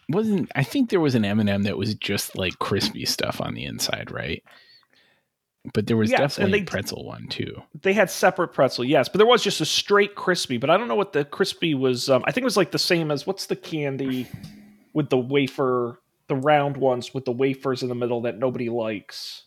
wasn't. 0.09 0.51
I 0.55 0.63
think 0.65 0.91
there 0.91 1.01
was 1.01 1.15
an 1.15 1.25
M 1.25 1.41
and 1.41 1.49
m 1.49 1.63
that 1.65 1.77
was 1.79 1.95
just 1.95 2.37
like 2.37 2.59
crispy 2.59 3.05
stuff 3.07 3.41
on 3.41 3.55
the 3.55 3.65
inside, 3.65 4.11
right? 4.11 4.43
But 5.73 5.87
there 5.87 5.97
was 5.97 6.11
Yes, 6.11 6.21
and 6.21 6.29
definitely 6.29 6.59
they- 6.61 6.63
a 6.65 6.67
pretzel 6.71 7.05
one 7.05 7.27
too. 7.29 7.63
They 7.83 7.93
had 7.95 8.11
separate 8.11 8.49
pretzel, 8.49 8.85
yes, 8.85 9.09
but 9.09 9.17
there 9.19 9.27
was 9.27 9.43
just 9.43 9.61
a 9.63 9.67
straight 9.67 10.15
crispy. 10.15 10.59
But 10.59 10.69
I 10.71 10.77
don't 10.77 10.89
know 10.89 10.95
what 10.95 11.13
the 11.15 11.25
crispy 11.25 11.75
was. 11.75 12.09
Um, 12.11 12.23
I 12.27 12.33
think 12.33 12.43
it 12.43 12.45
was 12.45 12.57
like 12.57 12.71
the 12.71 12.79
same 12.79 13.11
as 13.11 13.27
what's 13.27 13.47
the 13.47 13.57
candy 13.57 14.27
with 14.95 15.11
the 15.11 15.19
wafer, 15.19 16.01
the 16.29 16.37
round 16.37 16.79
ones 16.79 17.13
with 17.13 17.27
the 17.27 17.33
wafers 17.33 17.83
in 17.83 17.91
the 17.91 17.95
middle 17.95 18.23
that 18.23 18.39
nobody 18.39 18.71
likes. 18.71 19.43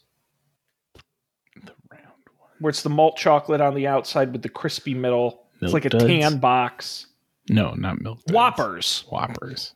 The 1.56 1.72
round 1.92 2.04
one. 2.38 2.50
Where 2.60 2.70
it's 2.70 2.84
the 2.84 2.90
malt 2.90 3.18
chocolate 3.18 3.62
on 3.62 3.74
the 3.74 3.88
outside 3.88 4.32
with 4.32 4.44
the 4.44 4.50
crispy 4.50 4.94
middle. 4.94 5.48
it's 5.56 5.62
Milk 5.64 5.74
like 5.74 5.86
a 5.86 5.90
Duds? 5.90 6.04
tan 6.06 6.38
box. 6.38 7.08
No, 7.50 7.74
not 7.74 8.02
milk. 8.02 8.20
Duds. 8.26 8.34
Whoppers. 8.36 9.04
Whoppers. 9.10 9.74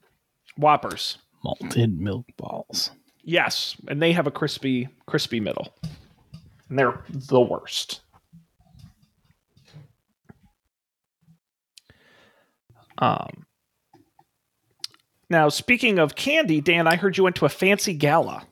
Whoppers. 0.58 1.18
Malted 1.44 2.00
milk 2.00 2.26
balls. 2.38 2.92
Yes, 3.24 3.76
and 3.88 4.02
they 4.02 4.12
have 4.12 4.28
a 4.28 4.32
crispy, 4.32 4.88
crispy 5.08 5.40
middle, 5.40 5.74
and 6.70 6.78
they're 6.78 7.04
the 7.10 7.40
worst. 7.40 8.02
Um. 12.98 13.46
Now, 15.32 15.48
speaking 15.48 15.98
of 15.98 16.14
candy, 16.14 16.60
Dan, 16.60 16.88
I 16.88 16.98
heard 16.98 17.16
you 17.16 17.24
went 17.24 17.38
to 17.38 17.46
a 17.46 17.50
fancy 17.50 17.94
gala. 17.94 18.46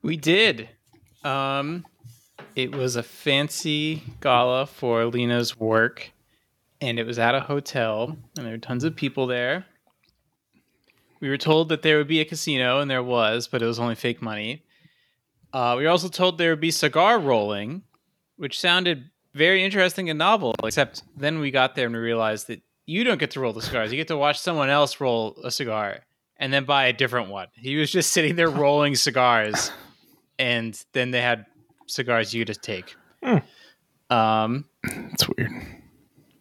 We 0.00 0.16
did. 0.16 0.68
Um, 1.24 1.84
it 2.54 2.72
was 2.72 2.94
a 2.94 3.02
fancy 3.02 4.04
gala 4.20 4.66
for 4.66 5.04
Lena's 5.06 5.58
work, 5.58 6.12
and 6.80 7.00
it 7.00 7.04
was 7.04 7.18
at 7.18 7.34
a 7.34 7.40
hotel, 7.40 8.16
and 8.36 8.46
there 8.46 8.52
were 8.52 8.58
tons 8.58 8.84
of 8.84 8.94
people 8.94 9.26
there. 9.26 9.66
We 11.18 11.28
were 11.28 11.38
told 11.38 11.70
that 11.70 11.82
there 11.82 11.98
would 11.98 12.06
be 12.06 12.20
a 12.20 12.24
casino, 12.24 12.78
and 12.78 12.88
there 12.88 13.02
was, 13.02 13.48
but 13.48 13.62
it 13.62 13.66
was 13.66 13.80
only 13.80 13.96
fake 13.96 14.22
money. 14.22 14.62
Uh, 15.52 15.74
we 15.76 15.82
were 15.82 15.90
also 15.90 16.08
told 16.08 16.38
there 16.38 16.50
would 16.50 16.60
be 16.60 16.70
cigar 16.70 17.18
rolling, 17.18 17.82
which 18.36 18.60
sounded 18.60 19.10
very 19.34 19.64
interesting 19.64 20.08
and 20.08 20.20
novel. 20.20 20.54
Except 20.62 21.02
then 21.16 21.40
we 21.40 21.50
got 21.50 21.74
there 21.74 21.86
and 21.86 21.96
we 21.96 22.00
realized 22.00 22.46
that 22.46 22.62
you 22.86 23.04
don't 23.04 23.18
get 23.18 23.32
to 23.32 23.40
roll 23.40 23.52
the 23.52 23.62
cigars; 23.62 23.90
you 23.92 23.96
get 23.96 24.08
to 24.08 24.16
watch 24.16 24.38
someone 24.40 24.70
else 24.70 25.00
roll 25.00 25.36
a 25.44 25.50
cigar 25.50 26.00
and 26.38 26.52
then 26.52 26.64
buy 26.64 26.86
a 26.86 26.92
different 26.92 27.28
one. 27.30 27.48
He 27.54 27.76
was 27.76 27.90
just 27.90 28.12
sitting 28.12 28.36
there 28.36 28.48
rolling 28.64 28.94
cigars, 28.94 29.70
and 30.38 30.82
then 30.92 31.10
they 31.10 31.20
had 31.20 31.46
cigars 31.86 32.32
you 32.34 32.44
to 32.44 32.54
take. 32.54 32.94
Hmm. 33.22 33.38
Um, 34.10 34.64
It's 34.84 35.28
weird. 35.28 35.50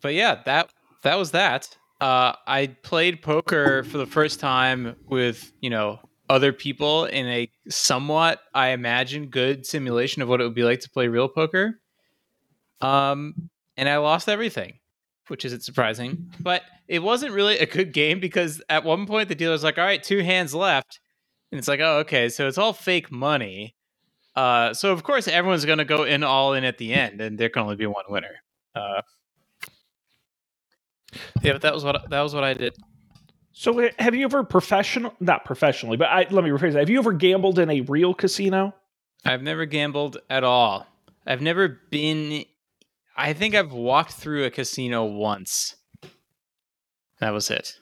but 0.01 0.13
yeah, 0.13 0.41
that 0.45 0.69
that 1.03 1.15
was 1.17 1.31
that. 1.31 1.75
Uh, 2.01 2.33
I 2.45 2.67
played 2.83 3.21
poker 3.21 3.83
for 3.83 3.97
the 3.97 4.05
first 4.05 4.39
time 4.39 4.95
with 5.07 5.51
you 5.61 5.69
know 5.69 5.99
other 6.29 6.51
people 6.51 7.05
in 7.05 7.25
a 7.27 7.49
somewhat, 7.69 8.41
I 8.53 8.69
imagine, 8.69 9.27
good 9.27 9.65
simulation 9.65 10.21
of 10.21 10.27
what 10.27 10.41
it 10.41 10.43
would 10.43 10.55
be 10.55 10.63
like 10.63 10.79
to 10.81 10.89
play 10.89 11.07
real 11.07 11.27
poker. 11.29 11.79
Um, 12.81 13.49
and 13.77 13.87
I 13.87 13.97
lost 13.97 14.27
everything, 14.27 14.79
which 15.27 15.45
isn't 15.45 15.63
surprising. 15.63 16.31
But 16.39 16.63
it 16.87 16.99
wasn't 16.99 17.33
really 17.33 17.57
a 17.59 17.65
good 17.65 17.93
game 17.93 18.19
because 18.19 18.61
at 18.69 18.83
one 18.83 19.05
point 19.05 19.29
the 19.29 19.35
dealer's 19.35 19.63
like, 19.63 19.77
"All 19.77 19.85
right, 19.85 20.01
two 20.01 20.19
hands 20.19 20.53
left," 20.53 20.99
and 21.51 21.59
it's 21.59 21.67
like, 21.67 21.79
"Oh, 21.79 21.99
okay, 21.99 22.29
so 22.29 22.47
it's 22.47 22.57
all 22.57 22.73
fake 22.73 23.11
money." 23.11 23.75
Uh, 24.35 24.73
so 24.73 24.91
of 24.91 25.03
course 25.03 25.27
everyone's 25.27 25.65
going 25.65 25.77
to 25.77 25.85
go 25.85 26.03
in 26.03 26.23
all 26.23 26.53
in 26.53 26.63
at 26.63 26.77
the 26.77 26.93
end, 26.93 27.21
and 27.21 27.37
there 27.37 27.49
can 27.49 27.63
only 27.63 27.75
be 27.75 27.85
one 27.85 28.05
winner. 28.09 28.35
Uh, 28.75 29.01
yeah, 31.41 31.53
but 31.53 31.61
that 31.61 31.73
was 31.73 31.83
what 31.83 32.09
that 32.09 32.21
was 32.21 32.33
what 32.33 32.43
I 32.43 32.53
did. 32.53 32.75
So, 33.57 33.89
have 33.99 34.13
you 34.13 34.25
ever 34.25 34.43
professional, 34.43 35.13
not 35.21 35.45
professionally, 35.45 35.95
but 35.95 36.09
I, 36.09 36.27
let 36.29 36.43
me 36.43 36.49
rephrase 36.49 36.73
that. 36.73 36.79
Have 36.79 36.89
you 36.89 36.99
ever 36.99 37.13
gambled 37.13 37.57
in 37.57 37.69
a 37.69 37.81
real 37.81 38.13
casino? 38.13 38.75
I've 39.23 39.41
never 39.41 39.65
gambled 39.65 40.17
at 40.29 40.43
all. 40.43 40.85
I've 41.25 41.41
never 41.41 41.79
been. 41.89 42.43
I 43.15 43.33
think 43.33 43.55
I've 43.55 43.71
walked 43.71 44.13
through 44.13 44.45
a 44.45 44.49
casino 44.49 45.05
once. 45.05 45.75
That 47.19 47.31
was 47.31 47.49
it. 47.49 47.79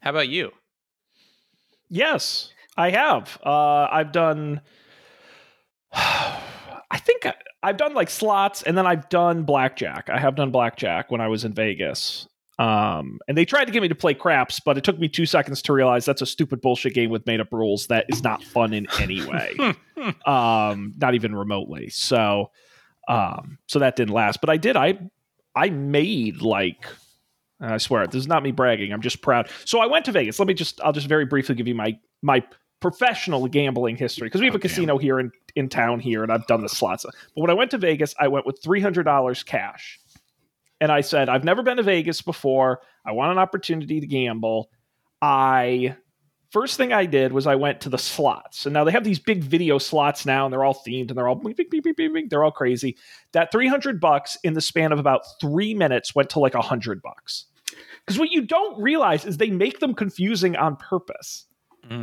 How 0.00 0.10
about 0.10 0.28
you? 0.28 0.52
Yes, 1.88 2.50
I 2.76 2.90
have. 2.90 3.38
Uh, 3.44 3.88
I've 3.90 4.12
done. 4.12 4.60
I 5.92 6.98
think 6.98 7.26
I, 7.26 7.34
I've 7.62 7.76
done 7.76 7.94
like 7.94 8.10
slots, 8.10 8.62
and 8.62 8.76
then 8.76 8.86
I've 8.86 9.08
done 9.08 9.44
blackjack. 9.44 10.10
I 10.10 10.18
have 10.18 10.36
done 10.36 10.50
blackjack 10.50 11.10
when 11.10 11.20
I 11.20 11.28
was 11.28 11.44
in 11.44 11.54
Vegas. 11.54 12.28
Um, 12.58 13.18
and 13.26 13.36
they 13.36 13.44
tried 13.44 13.64
to 13.64 13.72
get 13.72 13.82
me 13.82 13.88
to 13.88 13.94
play 13.94 14.14
craps, 14.14 14.60
but 14.60 14.78
it 14.78 14.84
took 14.84 14.98
me 14.98 15.08
two 15.08 15.26
seconds 15.26 15.60
to 15.62 15.72
realize 15.72 16.04
that's 16.04 16.22
a 16.22 16.26
stupid 16.26 16.60
bullshit 16.60 16.94
game 16.94 17.10
with 17.10 17.26
made 17.26 17.40
up 17.40 17.52
rules 17.52 17.88
that 17.88 18.06
is 18.08 18.22
not 18.22 18.44
fun 18.44 18.72
in 18.72 18.86
any 19.00 19.24
way. 19.26 19.56
um, 20.26 20.94
not 20.98 21.14
even 21.14 21.34
remotely. 21.34 21.88
So, 21.88 22.50
um, 23.08 23.58
so 23.66 23.78
that 23.78 23.96
didn't 23.96 24.14
last. 24.14 24.40
But 24.40 24.50
I 24.50 24.56
did. 24.56 24.76
I 24.76 24.98
I 25.54 25.70
made 25.70 26.42
like 26.42 26.86
I 27.60 27.78
swear 27.78 28.06
this 28.06 28.16
is 28.16 28.26
not 28.26 28.42
me 28.42 28.52
bragging. 28.52 28.92
I'm 28.92 29.02
just 29.02 29.22
proud. 29.22 29.48
So 29.64 29.80
I 29.80 29.86
went 29.86 30.04
to 30.06 30.12
Vegas. 30.12 30.38
Let 30.38 30.48
me 30.48 30.54
just 30.54 30.80
I'll 30.82 30.92
just 30.92 31.06
very 31.06 31.24
briefly 31.24 31.54
give 31.54 31.68
you 31.68 31.74
my 31.74 31.98
my 32.22 32.42
professional 32.80 33.46
gambling 33.48 33.96
history 33.96 34.26
because 34.26 34.40
we 34.40 34.46
have 34.46 34.54
a 34.54 34.58
casino 34.58 34.98
here 34.98 35.18
in 35.18 35.32
in 35.56 35.68
town 35.68 36.00
here, 36.00 36.22
and 36.22 36.32
I've 36.32 36.46
done 36.46 36.60
the 36.60 36.68
slots. 36.68 37.04
But 37.04 37.40
when 37.40 37.50
I 37.50 37.54
went 37.54 37.70
to 37.70 37.78
Vegas, 37.78 38.14
I 38.18 38.28
went 38.28 38.46
with 38.46 38.60
three 38.62 38.80
hundred 38.80 39.04
dollars 39.04 39.42
cash, 39.42 40.00
and 40.80 40.90
I 40.90 41.00
said 41.00 41.28
I've 41.28 41.44
never 41.44 41.62
been 41.62 41.76
to 41.76 41.82
Vegas 41.82 42.22
before. 42.22 42.80
I 43.06 43.12
want 43.12 43.32
an 43.32 43.38
opportunity 43.38 44.00
to 44.00 44.06
gamble. 44.06 44.70
I 45.22 45.96
first 46.54 46.76
thing 46.78 46.92
I 46.92 47.04
did 47.04 47.32
was 47.32 47.46
I 47.46 47.56
went 47.56 47.80
to 47.82 47.88
the 47.90 47.98
slots, 47.98 48.64
and 48.64 48.72
now 48.72 48.84
they 48.84 48.92
have 48.92 49.02
these 49.04 49.18
big 49.18 49.42
video 49.42 49.76
slots 49.78 50.24
now, 50.24 50.46
and 50.46 50.52
they're 50.52 50.64
all 50.64 50.80
themed 50.86 51.08
and 51.10 51.18
they're 51.18 51.28
all 51.28 51.34
beep, 51.34 51.56
beep, 51.56 51.70
beep, 51.70 51.82
beep, 51.84 51.96
beep, 51.96 52.14
beep. 52.14 52.30
they're 52.30 52.44
all 52.44 52.52
crazy. 52.52 52.96
That 53.32 53.50
three 53.52 53.66
hundred 53.68 54.00
bucks 54.00 54.38
in 54.44 54.54
the 54.54 54.60
span 54.60 54.92
of 54.92 54.98
about 55.00 55.22
three 55.40 55.74
minutes 55.74 56.14
went 56.14 56.30
to 56.30 56.38
like 56.38 56.54
a 56.54 56.62
hundred 56.62 57.02
bucks. 57.02 57.46
Because 58.06 58.18
what 58.18 58.30
you 58.30 58.42
don't 58.42 58.80
realize 58.80 59.24
is 59.26 59.36
they 59.36 59.50
make 59.50 59.80
them 59.80 59.94
confusing 59.94 60.54
on 60.56 60.76
purpose. 60.76 61.46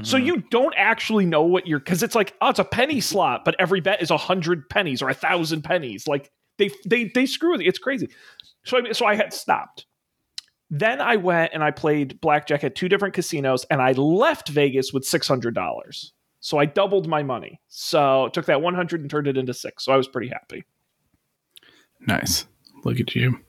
So 0.03 0.17
Mhm. 0.17 0.25
you 0.27 0.37
don't 0.51 0.75
actually 0.77 1.25
know 1.25 1.41
what 1.41 1.65
you're 1.65 1.79
because 1.79 2.03
it's 2.03 2.13
like 2.13 2.35
oh 2.41 2.49
it's 2.49 2.59
a 2.59 2.63
penny 2.63 3.01
slot, 3.01 3.43
but 3.43 3.55
every 3.57 3.79
bet 3.81 3.99
is 4.01 4.11
a 4.11 4.17
hundred 4.17 4.69
pennies 4.69 5.01
or 5.01 5.09
a 5.09 5.15
thousand 5.15 5.63
pennies. 5.63 6.07
Like 6.07 6.29
they 6.59 6.69
they 6.85 7.05
they 7.05 7.25
screw 7.25 7.53
with 7.53 7.61
you. 7.61 7.67
It's 7.67 7.79
crazy. 7.79 8.09
So 8.63 8.77
I 8.77 8.91
so 8.91 9.07
I 9.07 9.15
had 9.15 9.33
stopped. 9.33 9.87
Then 10.73 11.01
I 11.01 11.17
went 11.17 11.51
and 11.53 11.63
I 11.63 11.71
played 11.71 12.19
blackjack 12.21 12.63
at 12.63 12.75
two 12.75 12.87
different 12.87 13.13
casinos, 13.13 13.65
and 13.65 13.81
I 13.81 13.91
left 13.91 14.49
Vegas 14.49 14.93
with 14.93 15.03
six 15.05 15.27
hundred 15.27 15.53
dollars. 15.53 16.13
So 16.41 16.57
I 16.57 16.65
doubled 16.65 17.07
my 17.07 17.21
money. 17.21 17.61
So 17.67 18.29
took 18.33 18.45
that 18.47 18.61
100 18.61 18.99
and 18.99 19.09
turned 19.09 19.27
it 19.27 19.37
into 19.37 19.53
six. 19.53 19.85
So 19.85 19.93
I 19.93 19.97
was 19.97 20.07
pretty 20.07 20.29
happy. 20.29 20.65
Nice. 22.07 22.47
Look 22.83 22.99
at 22.99 23.15
you. 23.15 23.39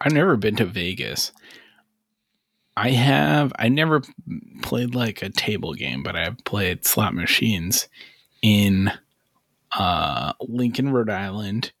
I've 0.00 0.12
never 0.12 0.36
been 0.36 0.56
to 0.56 0.64
Vegas. 0.64 1.30
I 2.76 2.90
have 2.90 3.52
I 3.58 3.68
never 3.68 4.02
played 4.62 4.94
like 4.94 5.22
a 5.22 5.30
table 5.30 5.74
game, 5.74 6.02
but 6.02 6.16
I've 6.16 6.38
played 6.44 6.86
slot 6.86 7.14
machines 7.14 7.88
in 8.42 8.90
uh 9.72 10.32
Lincoln, 10.40 10.90
Rhode 10.90 11.10
Island, 11.10 11.72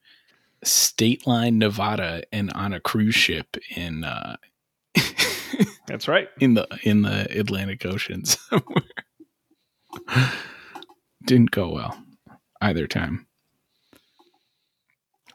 Stateline, 0.64 1.54
Nevada, 1.54 2.22
and 2.32 2.52
on 2.52 2.72
a 2.72 2.80
cruise 2.80 3.14
ship 3.14 3.56
in 3.74 4.04
uh 4.04 4.36
That's 5.86 6.08
right. 6.08 6.28
in 6.40 6.54
the 6.54 6.66
in 6.82 7.02
the 7.02 7.26
Atlantic 7.38 7.84
Ocean 7.86 8.24
somewhere. 8.24 8.82
Didn't 11.24 11.50
go 11.50 11.70
well 11.72 11.98
either 12.60 12.86
time. 12.86 13.26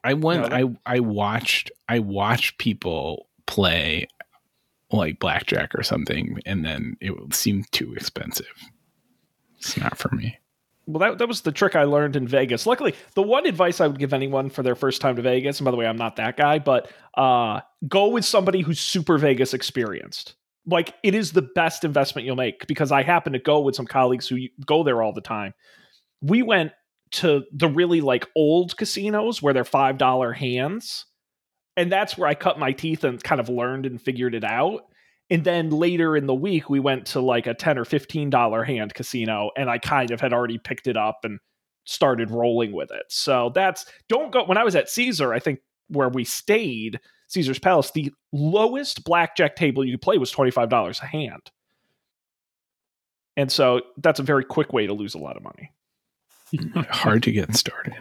I 0.04 0.14
went. 0.14 0.50
No, 0.50 0.76
I 0.86 0.96
I 0.96 1.00
watched. 1.00 1.72
I 1.88 2.00
watched 2.00 2.58
people 2.58 3.28
play 3.46 4.08
like 4.92 5.20
blackjack 5.20 5.74
or 5.76 5.84
something, 5.84 6.40
and 6.46 6.66
then 6.66 6.98
it 7.00 7.14
seemed 7.34 7.72
too 7.72 7.94
expensive. 7.94 8.48
It's 9.58 9.78
not 9.78 9.98
for 9.98 10.14
me. 10.16 10.38
Well, 10.88 11.00
that, 11.00 11.20
that 11.20 11.28
was 11.28 11.42
the 11.42 11.52
trick 11.52 11.76
I 11.76 11.84
learned 11.84 12.16
in 12.16 12.28
Vegas. 12.28 12.66
Luckily, 12.66 12.96
the 13.14 13.22
one 13.22 13.46
advice 13.46 13.80
I 13.80 13.88
would 13.88 14.00
give 14.00 14.14
anyone 14.14 14.50
for 14.50 14.64
their 14.64 14.76
first 14.76 15.00
time 15.00 15.16
to 15.16 15.22
Vegas, 15.22 15.60
and 15.60 15.66
by 15.66 15.72
the 15.72 15.78
way, 15.78 15.86
I'm 15.86 15.98
not 15.98 16.16
that 16.16 16.38
guy, 16.38 16.60
but 16.60 16.92
uh, 17.16 17.62
go 17.88 18.10
with 18.10 18.26
somebody 18.26 18.62
who's 18.62 18.80
super 18.80 19.18
Vegas 19.18 19.54
experienced. 19.54 20.36
Like, 20.66 20.96
it 21.04 21.16
is 21.16 21.32
the 21.32 21.42
best 21.42 21.84
investment 21.84 22.26
you'll 22.26 22.36
make 22.36 22.68
because 22.68 22.92
I 22.92 23.04
happen 23.04 23.34
to 23.34 23.40
go 23.40 23.62
with 23.62 23.76
some 23.76 23.88
colleagues 23.88 24.28
who 24.28 24.38
go 24.66 24.84
there 24.84 25.02
all 25.02 25.14
the 25.14 25.22
time. 25.22 25.54
We 26.22 26.42
went 26.42 26.72
to 27.12 27.44
the 27.52 27.68
really 27.68 28.02
like 28.02 28.28
old 28.36 28.78
casinos 28.78 29.42
where 29.42 29.54
they're 29.54 29.64
$5 29.64 30.36
hands. 30.36 31.06
And 31.78 31.92
that's 31.92 32.18
where 32.18 32.28
I 32.28 32.36
cut 32.36 32.60
my 32.60 32.72
teeth 32.72 33.04
and 33.04 33.22
kind 33.24 33.40
of 33.40 33.50
learned 33.50 33.86
and 33.86 34.02
figured 34.02 34.36
it 34.36 34.44
out. 34.44 34.86
And 35.32 35.46
then 35.46 35.70
later 35.70 36.18
in 36.18 36.28
the 36.28 36.36
week, 36.36 36.70
we 36.70 36.82
went 36.82 37.06
to 37.08 37.22
like 37.22 37.48
a 37.48 37.54
ten 37.54 37.78
or 37.78 37.86
fifteen 37.86 38.30
dollar 38.30 38.66
hand 38.66 38.94
casino, 38.94 39.50
and 39.56 39.70
I 39.70 39.78
kind 39.78 40.12
of 40.12 40.20
had 40.20 40.34
already 40.34 40.58
picked 40.58 40.88
it 40.88 40.98
up 40.98 41.22
and 41.24 41.40
started 41.86 42.30
rolling 42.30 42.74
with 42.74 42.92
it. 42.92 43.06
So 43.08 43.50
that's 43.56 43.86
don't 44.10 44.34
go. 44.34 44.44
When 44.44 44.58
I 44.58 44.66
was 44.66 44.76
at 44.76 44.90
Caesar, 44.90 45.34
I 45.34 45.40
think 45.40 45.60
where 45.88 46.10
we 46.10 46.26
stayed, 46.26 47.00
Caesar's 47.30 47.60
Palace, 47.60 47.92
the 47.92 48.14
lowest 48.34 49.06
blackjack 49.06 49.56
table 49.56 49.86
you 49.86 49.94
could 49.94 50.02
play 50.02 50.18
was 50.18 50.32
twenty 50.32 50.52
five 50.52 50.68
dollars 50.68 51.00
a 51.02 51.06
hand, 51.06 51.50
and 53.38 53.50
so 53.50 53.82
that's 53.98 54.20
a 54.20 54.24
very 54.24 54.44
quick 54.44 54.74
way 54.74 54.86
to 54.86 54.94
lose 54.94 55.16
a 55.16 55.18
lot 55.20 55.38
of 55.38 55.44
money. 55.44 55.72
Hard 56.90 57.24
to 57.24 57.32
get 57.32 57.56
started. 57.56 57.96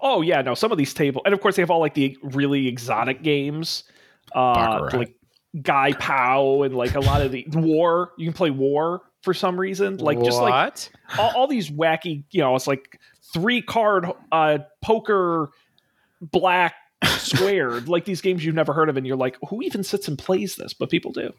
Oh 0.00 0.22
yeah, 0.22 0.40
no, 0.40 0.54
some 0.54 0.72
of 0.72 0.78
these 0.78 0.94
tables, 0.94 1.22
and 1.26 1.34
of 1.34 1.42
course 1.42 1.56
they 1.56 1.62
have 1.62 1.70
all 1.70 1.80
like 1.80 1.92
the 1.92 2.16
really 2.22 2.66
exotic 2.66 3.22
games, 3.22 3.84
uh, 4.34 4.54
Baccarat. 4.54 4.96
like 4.96 5.14
Guy 5.60 5.92
Pow 5.94 6.62
and 6.62 6.74
like 6.74 6.94
a 6.94 7.00
lot 7.00 7.22
of 7.22 7.32
the 7.32 7.46
War. 7.52 8.12
You 8.16 8.26
can 8.26 8.34
play 8.34 8.50
War 8.50 9.02
for 9.22 9.34
some 9.34 9.58
reason, 9.58 9.98
like 9.98 10.22
just 10.22 10.40
like 10.40 10.74
all, 11.18 11.32
all 11.36 11.46
these 11.46 11.70
wacky, 11.70 12.24
you 12.30 12.40
know, 12.40 12.54
it's 12.56 12.66
like 12.66 12.98
three 13.32 13.60
card 13.60 14.06
uh, 14.32 14.58
poker 14.82 15.50
black 16.20 16.74
squared, 17.04 17.88
like 17.88 18.04
these 18.04 18.20
games 18.20 18.44
you've 18.44 18.54
never 18.54 18.72
heard 18.72 18.88
of, 18.88 18.96
and 18.96 19.06
you're 19.06 19.16
like, 19.16 19.36
who 19.48 19.62
even 19.62 19.82
sits 19.82 20.08
and 20.08 20.18
plays 20.18 20.56
this? 20.56 20.72
But 20.72 20.90
people 20.90 21.12
do. 21.12 21.32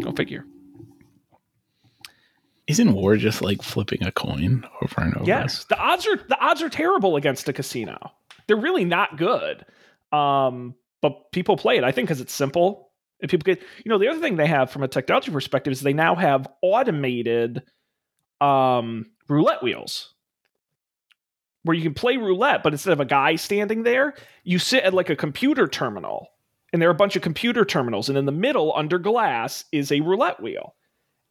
Go 0.00 0.12
figure. 0.12 0.44
Isn't 2.66 2.94
war 2.94 3.16
just 3.16 3.42
like 3.42 3.62
flipping 3.62 4.02
a 4.04 4.12
coin 4.12 4.66
over 4.82 5.00
and 5.00 5.14
over? 5.16 5.26
Yes, 5.26 5.64
the 5.64 5.78
odds 5.78 6.06
are 6.06 6.16
the 6.16 6.38
odds 6.40 6.62
are 6.62 6.70
terrible 6.70 7.16
against 7.16 7.48
a 7.48 7.52
casino. 7.52 7.98
They're 8.46 8.56
really 8.56 8.84
not 8.84 9.16
good. 9.18 9.64
Um, 10.12 10.74
but 11.04 11.30
people 11.32 11.58
play 11.58 11.76
it. 11.76 11.84
I 11.84 11.92
think 11.92 12.08
because 12.08 12.22
it's 12.22 12.32
simple. 12.32 12.90
And 13.20 13.30
people 13.30 13.44
get, 13.44 13.60
you 13.84 13.90
know, 13.90 13.98
the 13.98 14.08
other 14.08 14.20
thing 14.20 14.36
they 14.36 14.46
have 14.46 14.70
from 14.70 14.82
a 14.82 14.88
technology 14.88 15.30
perspective 15.30 15.70
is 15.70 15.82
they 15.82 15.92
now 15.92 16.14
have 16.14 16.48
automated 16.62 17.62
um, 18.40 19.04
roulette 19.28 19.62
wheels 19.62 20.14
where 21.62 21.76
you 21.76 21.82
can 21.82 21.92
play 21.92 22.16
roulette, 22.16 22.62
but 22.62 22.72
instead 22.72 22.94
of 22.94 23.00
a 23.00 23.04
guy 23.04 23.36
standing 23.36 23.82
there, 23.82 24.14
you 24.44 24.58
sit 24.58 24.82
at 24.82 24.94
like 24.94 25.10
a 25.10 25.16
computer 25.16 25.68
terminal. 25.68 26.28
And 26.72 26.80
there 26.80 26.88
are 26.88 26.92
a 26.92 26.96
bunch 26.96 27.16
of 27.16 27.22
computer 27.22 27.66
terminals, 27.66 28.08
and 28.08 28.16
in 28.16 28.24
the 28.24 28.32
middle, 28.32 28.72
under 28.74 28.98
glass, 28.98 29.66
is 29.72 29.92
a 29.92 30.00
roulette 30.00 30.42
wheel 30.42 30.74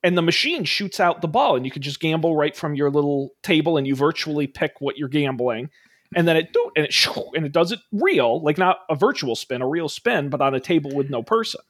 and 0.04 0.18
the 0.18 0.22
machine 0.22 0.66
shoots 0.66 1.00
out 1.00 1.22
the 1.22 1.28
ball 1.28 1.56
and 1.56 1.66
you 1.66 1.72
can 1.72 1.82
just 1.82 2.00
gamble 2.00 2.36
right 2.36 2.56
from 2.56 2.76
your 2.76 2.92
little 2.92 3.32
table 3.42 3.78
and 3.78 3.88
you 3.88 3.96
virtually 3.96 4.46
pick 4.46 4.74
what 4.80 4.98
you're 4.98 5.08
gambling 5.08 5.70
and 6.16 6.28
then 6.28 6.38
it 6.38 6.54
do 6.54 6.72
and 6.76 6.86
it 6.86 6.94
shoo, 6.94 7.30
and 7.36 7.46
it 7.46 7.52
does 7.52 7.72
it 7.72 7.80
real 7.92 8.42
like 8.42 8.58
not 8.58 8.80
a 8.90 8.96
virtual 8.96 9.36
spin 9.36 9.62
a 9.62 9.68
real 9.68 9.90
spin 9.90 10.30
but 10.30 10.42
on 10.42 10.54
a 10.56 10.60
table 10.60 10.92
with 10.94 11.10
no 11.10 11.22
person 11.24 11.62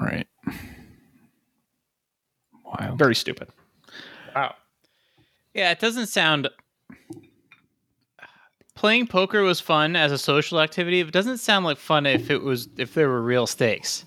Right. 0.00 0.26
Wild. 2.64 2.98
very 2.98 3.14
stupid 3.14 3.48
Wow. 4.34 4.54
Yeah, 5.54 5.70
it 5.70 5.78
doesn't 5.80 6.08
sound. 6.08 6.50
Playing 8.74 9.06
poker 9.06 9.40
was 9.42 9.58
fun 9.60 9.96
as 9.96 10.12
a 10.12 10.18
social 10.18 10.60
activity. 10.60 11.00
It 11.00 11.10
doesn't 11.10 11.38
sound 11.38 11.64
like 11.64 11.78
fun 11.78 12.04
if 12.04 12.30
it 12.30 12.42
was 12.42 12.68
if 12.76 12.92
there 12.92 13.08
were 13.08 13.22
real 13.22 13.46
stakes. 13.46 14.04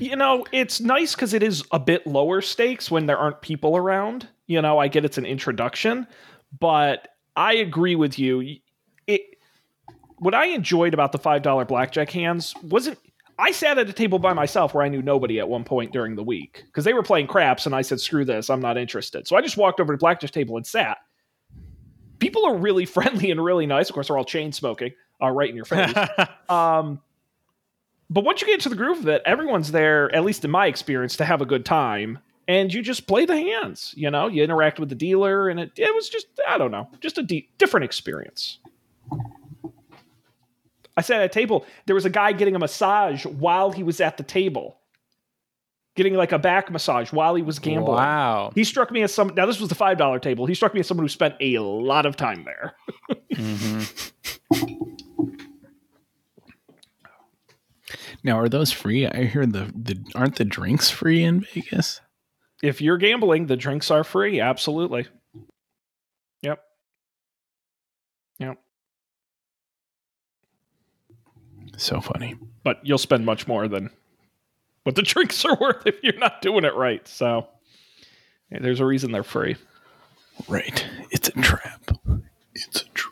you 0.00 0.16
know 0.16 0.44
it's 0.50 0.80
nice 0.80 1.14
because 1.14 1.32
it 1.34 1.44
is 1.44 1.62
a 1.70 1.78
bit 1.78 2.04
lower 2.08 2.40
stakes 2.40 2.90
when 2.90 3.06
there 3.06 3.16
aren't 3.18 3.40
people 3.42 3.76
around 3.76 4.26
you 4.48 4.60
know 4.60 4.78
i 4.78 4.88
get 4.88 5.04
it's 5.04 5.18
an 5.18 5.26
introduction 5.26 6.06
but 6.58 7.08
i 7.36 7.54
agree 7.54 7.96
with 7.96 8.18
you. 8.18 8.58
It 9.06 9.22
what 10.18 10.34
i 10.34 10.46
enjoyed 10.46 10.94
about 10.94 11.12
the 11.12 11.18
five 11.18 11.42
dollar 11.42 11.64
blackjack 11.64 12.10
hands 12.10 12.54
wasn't 12.62 12.98
i 13.38 13.50
sat 13.50 13.78
at 13.78 13.88
a 13.88 13.92
table 13.92 14.18
by 14.18 14.32
myself 14.32 14.72
where 14.72 14.84
i 14.84 14.88
knew 14.88 15.02
nobody 15.02 15.38
at 15.40 15.48
one 15.48 15.64
point 15.64 15.92
during 15.92 16.14
the 16.14 16.22
week 16.22 16.62
because 16.66 16.84
they 16.84 16.94
were 16.94 17.02
playing 17.02 17.26
craps 17.26 17.66
and 17.66 17.74
i 17.74 17.82
said 17.82 18.00
screw 18.00 18.24
this 18.24 18.48
i'm 18.48 18.60
not 18.60 18.78
interested. 18.78 19.26
So 19.26 19.36
i 19.36 19.42
just 19.42 19.56
walked 19.56 19.80
over 19.80 19.92
to 19.92 19.98
blackjack 19.98 20.30
table 20.30 20.56
and 20.56 20.66
sat. 20.66 20.98
People 22.18 22.46
are 22.46 22.56
really 22.56 22.86
friendly 22.96 23.30
and 23.30 23.42
really 23.42 23.66
nice. 23.66 23.88
Of 23.88 23.94
course 23.94 24.08
they're 24.08 24.18
all 24.18 24.24
chain 24.24 24.52
smoking 24.52 24.92
uh, 25.22 25.30
right 25.30 25.50
in 25.50 25.56
your 25.56 25.64
face. 25.64 25.94
Um, 26.48 27.00
but 28.10 28.22
once 28.22 28.40
you 28.40 28.46
get 28.46 28.54
into 28.54 28.68
the 28.68 28.76
groove 28.76 28.98
of 28.98 29.08
it, 29.08 29.22
everyone's 29.24 29.72
there, 29.72 30.14
at 30.14 30.24
least 30.24 30.44
in 30.44 30.50
my 30.50 30.66
experience, 30.66 31.16
to 31.16 31.24
have 31.24 31.40
a 31.40 31.46
good 31.46 31.64
time. 31.64 32.18
And 32.46 32.72
you 32.72 32.82
just 32.82 33.06
play 33.06 33.24
the 33.24 33.36
hands, 33.36 33.94
you 33.96 34.10
know, 34.10 34.28
you 34.28 34.42
interact 34.42 34.78
with 34.78 34.90
the 34.90 34.94
dealer, 34.94 35.48
and 35.48 35.58
it, 35.58 35.72
it 35.78 35.94
was 35.94 36.08
just, 36.10 36.26
I 36.46 36.58
don't 36.58 36.70
know, 36.70 36.88
just 37.00 37.16
a 37.16 37.22
de- 37.22 37.48
different 37.56 37.84
experience. 37.84 38.58
I 40.96 41.00
sat 41.00 41.20
at 41.20 41.24
a 41.24 41.28
table, 41.28 41.64
there 41.86 41.94
was 41.94 42.04
a 42.04 42.10
guy 42.10 42.32
getting 42.32 42.54
a 42.54 42.58
massage 42.58 43.24
while 43.24 43.72
he 43.72 43.82
was 43.82 44.00
at 44.00 44.16
the 44.18 44.22
table, 44.22 44.76
getting 45.96 46.14
like 46.14 46.32
a 46.32 46.38
back 46.38 46.70
massage 46.70 47.12
while 47.12 47.34
he 47.34 47.42
was 47.42 47.58
gambling. 47.58 47.96
Wow. 47.96 48.52
He 48.54 48.62
struck 48.62 48.90
me 48.92 49.02
as 49.02 49.12
some, 49.14 49.32
now 49.34 49.46
this 49.46 49.58
was 49.58 49.70
the 49.70 49.74
$5 49.74 50.20
table. 50.20 50.44
He 50.46 50.54
struck 50.54 50.74
me 50.74 50.80
as 50.80 50.86
someone 50.86 51.04
who 51.04 51.08
spent 51.08 51.34
a 51.40 51.58
lot 51.60 52.04
of 52.06 52.16
time 52.16 52.44
there. 52.44 52.74
Mhm. 53.34 54.10
Now, 58.22 58.38
are 58.38 58.48
those 58.48 58.72
free? 58.72 59.06
I 59.06 59.24
hear 59.24 59.44
the, 59.44 59.70
the 59.76 59.98
aren't 60.14 60.36
the 60.36 60.44
drinks 60.44 60.88
free 60.90 61.22
in 61.24 61.40
Vegas? 61.40 62.00
If 62.64 62.80
you're 62.80 62.96
gambling, 62.96 63.44
the 63.46 63.58
drinks 63.58 63.90
are 63.90 64.02
free. 64.02 64.40
Absolutely. 64.40 65.06
Yep. 66.40 66.62
Yep. 68.38 68.56
So 71.76 72.00
funny. 72.00 72.36
but 72.62 72.80
you'll 72.82 72.96
spend 72.96 73.26
much 73.26 73.46
more 73.46 73.68
than 73.68 73.90
what 74.84 74.94
the 74.94 75.02
drinks 75.12 75.44
are 75.44 75.58
worth 75.60 75.86
if 75.86 76.02
you're 76.02 76.18
not 76.18 76.40
doing 76.40 76.64
it 76.64 76.74
right. 76.74 77.06
So 77.06 77.46
yeah, 78.50 78.60
there's 78.62 78.80
a 78.80 78.86
reason 78.86 79.12
they're 79.12 79.22
free. 79.22 79.56
Right. 80.48 80.86
It's 81.10 81.28
a 81.28 81.32
trap. 81.32 81.90
It's 82.54 82.80
a 82.80 82.88
trap. 82.94 83.10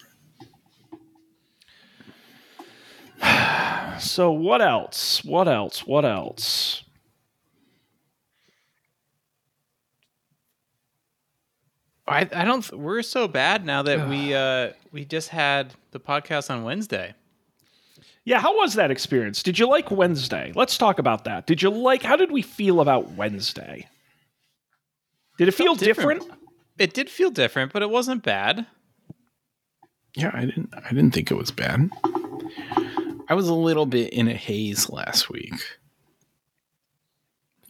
So 4.00 4.32
what 4.32 4.62
else? 4.62 5.22
What 5.22 5.46
else? 5.46 5.86
What 5.86 6.04
else? 6.06 6.82
I 12.12 12.28
I 12.34 12.44
don't. 12.44 12.70
We're 12.72 13.02
so 13.02 13.26
bad 13.28 13.64
now 13.64 13.82
that 13.82 14.08
we 14.08 14.34
uh 14.34 14.72
we 14.92 15.04
just 15.04 15.28
had 15.28 15.74
the 15.90 16.00
podcast 16.00 16.50
on 16.50 16.64
Wednesday. 16.64 17.14
Yeah, 18.24 18.40
how 18.40 18.56
was 18.56 18.74
that 18.74 18.90
experience? 18.90 19.42
Did 19.42 19.58
you 19.58 19.66
like 19.68 19.90
Wednesday? 19.90 20.52
Let's 20.54 20.78
talk 20.78 20.98
about 21.00 21.24
that. 21.24 21.46
Did 21.46 21.60
you 21.62 21.70
like 21.70 22.02
how 22.02 22.16
did 22.16 22.30
we 22.30 22.42
feel 22.42 22.80
about 22.80 23.10
Wednesday? 23.12 23.88
Did 25.38 25.48
it 25.48 25.52
feel 25.52 25.74
Felt 25.74 25.80
different. 25.80 26.20
different? 26.20 26.40
It 26.78 26.94
did 26.94 27.10
feel 27.10 27.30
different, 27.30 27.72
but 27.72 27.82
it 27.82 27.90
wasn't 27.90 28.22
bad. 28.22 28.66
Yeah, 30.16 30.30
I 30.32 30.44
didn't 30.44 30.72
I 30.76 30.88
didn't 30.90 31.12
think 31.12 31.30
it 31.30 31.36
was 31.36 31.50
bad. 31.50 31.90
I 33.28 33.34
was 33.34 33.48
a 33.48 33.54
little 33.54 33.86
bit 33.86 34.12
in 34.12 34.28
a 34.28 34.34
haze 34.34 34.90
last 34.90 35.30
week. 35.30 35.54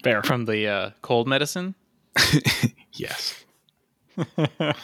Fair. 0.02 0.22
From 0.22 0.46
the 0.46 0.66
uh, 0.66 0.90
cold 1.02 1.28
medicine. 1.28 1.76
yes. 2.92 3.44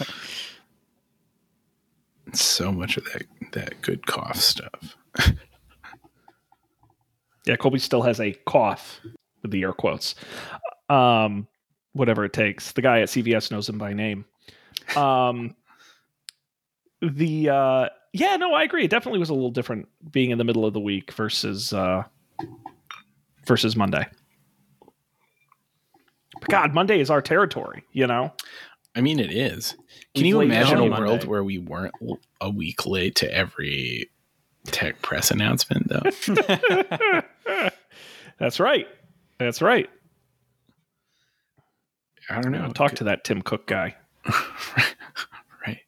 so 2.33 2.73
much 2.73 2.97
of 2.97 3.05
that 3.05 3.23
that 3.53 3.81
good 3.83 4.07
cough 4.07 4.37
stuff. 4.37 4.97
Yeah, 7.49 7.57
Colby 7.57 7.79
still 7.79 8.03
has 8.03 8.21
a 8.21 8.33
cough 8.45 9.01
with 9.41 9.51
the 9.51 9.63
air 9.63 9.73
quotes. 9.73 10.15
Um, 10.91 11.49
whatever 11.95 12.27
it 12.27 12.35
takes. 12.35 12.73
The 12.73 12.83
guy 12.83 13.01
at 13.01 13.09
CVS 13.09 13.51
knows 13.51 13.67
him 13.67 13.79
by 13.79 13.95
name. 13.95 14.27
Um, 14.95 15.57
the 17.03 17.49
uh, 17.49 17.89
yeah, 18.13 18.37
no, 18.37 18.53
I 18.53 18.65
agree. 18.65 18.85
It 18.85 18.91
definitely 18.91 19.19
was 19.19 19.31
a 19.31 19.35
little 19.35 19.51
different 19.51 19.89
being 20.13 20.31
in 20.31 20.37
the 20.37 20.45
middle 20.45 20.67
of 20.67 20.75
the 20.75 20.81
week 20.81 21.11
versus 21.13 21.73
uh, 21.73 22.05
versus 23.47 23.75
Monday. 23.75 24.07
But 26.41 26.51
God, 26.51 26.75
Monday 26.75 27.01
is 27.01 27.09
our 27.09 27.23
territory. 27.23 27.83
You 27.93 28.07
know, 28.07 28.33
I 28.95 29.01
mean, 29.01 29.21
it 29.21 29.31
is. 29.31 29.73
Can 30.15 30.25
We've 30.25 30.27
you 30.27 30.41
imagine 30.41 30.79
a 30.79 30.89
down 30.89 31.01
world 31.01 31.25
where 31.25 31.45
we 31.45 31.59
weren't 31.59 31.95
a 32.41 32.51
week 32.51 32.87
late 32.87 33.15
to 33.17 33.33
every 33.33 34.11
tech 34.67 35.01
press 35.03 35.31
announcement, 35.31 35.89
though? 35.89 36.03
that's 38.39 38.59
right. 38.59 38.87
That's 39.39 39.63
right. 39.63 39.89
I 42.31 42.41
don't 42.41 42.53
know. 42.53 42.67
No, 42.67 42.73
talk 42.73 42.95
to 42.97 43.05
that 43.05 43.25
Tim 43.25 43.43
Cook 43.43 43.67
guy. 43.67 43.97
right. 45.67 45.81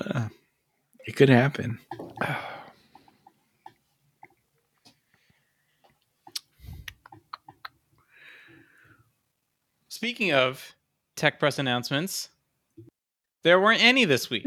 Uh, 0.00 0.28
it 1.06 1.16
could 1.16 1.28
happen. 1.28 1.78
Speaking 10.04 10.34
of 10.34 10.76
tech 11.16 11.38
press 11.38 11.58
announcements, 11.58 12.28
there 13.42 13.58
weren't 13.58 13.82
any 13.82 14.04
this 14.04 14.28
week. 14.28 14.46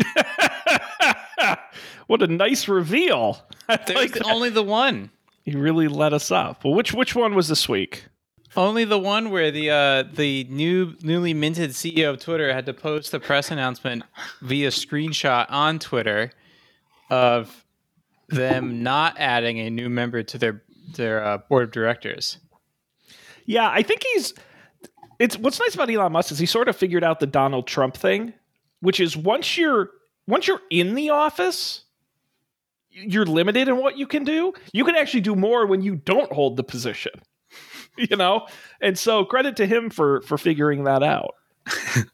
what 2.05 2.21
a 2.21 2.27
nice 2.27 2.67
reveal. 2.67 3.41
I 3.67 3.77
There's 3.77 4.13
like 4.13 4.23
only 4.27 4.51
the 4.51 4.61
one. 4.61 5.09
You 5.45 5.57
really 5.57 5.87
let 5.87 6.13
us 6.13 6.29
up. 6.29 6.63
Well, 6.63 6.75
which 6.75 6.93
which 6.93 7.15
one 7.15 7.33
was 7.33 7.47
this 7.47 7.67
week? 7.67 8.05
Only 8.55 8.85
the 8.85 8.99
one 8.99 9.31
where 9.31 9.49
the 9.49 9.71
uh, 9.71 10.03
the 10.13 10.43
new 10.43 10.93
newly 11.01 11.33
minted 11.33 11.71
CEO 11.71 12.11
of 12.11 12.19
Twitter 12.19 12.53
had 12.53 12.67
to 12.67 12.73
post 12.75 13.11
the 13.11 13.19
press 13.19 13.49
announcement 13.49 14.03
via 14.43 14.69
screenshot 14.69 15.47
on 15.49 15.79
Twitter 15.79 16.33
of 17.09 17.65
them 18.29 18.83
not 18.83 19.15
adding 19.17 19.57
a 19.57 19.71
new 19.71 19.89
member 19.89 20.21
to 20.21 20.37
their 20.37 20.61
their 20.93 21.25
uh, 21.25 21.39
board 21.39 21.63
of 21.63 21.71
directors. 21.71 22.37
Yeah, 23.47 23.67
I 23.67 23.81
think 23.81 24.03
he's. 24.13 24.35
It's 25.19 25.37
what's 25.37 25.59
nice 25.59 25.75
about 25.75 25.89
Elon 25.89 26.11
Musk 26.11 26.31
is 26.31 26.39
he 26.39 26.45
sort 26.45 26.67
of 26.67 26.75
figured 26.75 27.03
out 27.03 27.19
the 27.19 27.27
Donald 27.27 27.67
Trump 27.67 27.97
thing, 27.97 28.33
which 28.81 28.99
is 28.99 29.17
once 29.17 29.57
you're 29.57 29.89
once 30.27 30.47
you're 30.47 30.61
in 30.69 30.95
the 30.95 31.09
office, 31.09 31.83
you're 32.89 33.25
limited 33.25 33.67
in 33.67 33.77
what 33.77 33.97
you 33.97 34.05
can 34.07 34.23
do. 34.23 34.53
You 34.73 34.83
can 34.83 34.95
actually 34.95 35.21
do 35.21 35.35
more 35.35 35.65
when 35.65 35.81
you 35.81 35.95
don't 35.95 36.31
hold 36.31 36.57
the 36.57 36.63
position. 36.63 37.13
You 37.99 38.15
know, 38.15 38.45
and 38.79 38.95
so 38.95 39.25
credit 39.25 39.55
to 39.55 39.65
him 39.65 39.89
for 39.89 40.21
for 40.21 40.37
figuring 40.37 40.83
that 40.83 41.01
out. 41.01 41.33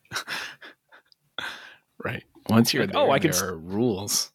Right. 2.03 2.23
Once 2.49 2.73
you're 2.73 2.85
Like, 2.85 2.95
oh, 2.95 2.99
there, 2.99 3.07
oh, 3.09 3.11
I 3.11 3.19
there 3.19 3.31
can 3.31 3.67
rules. 3.67 4.31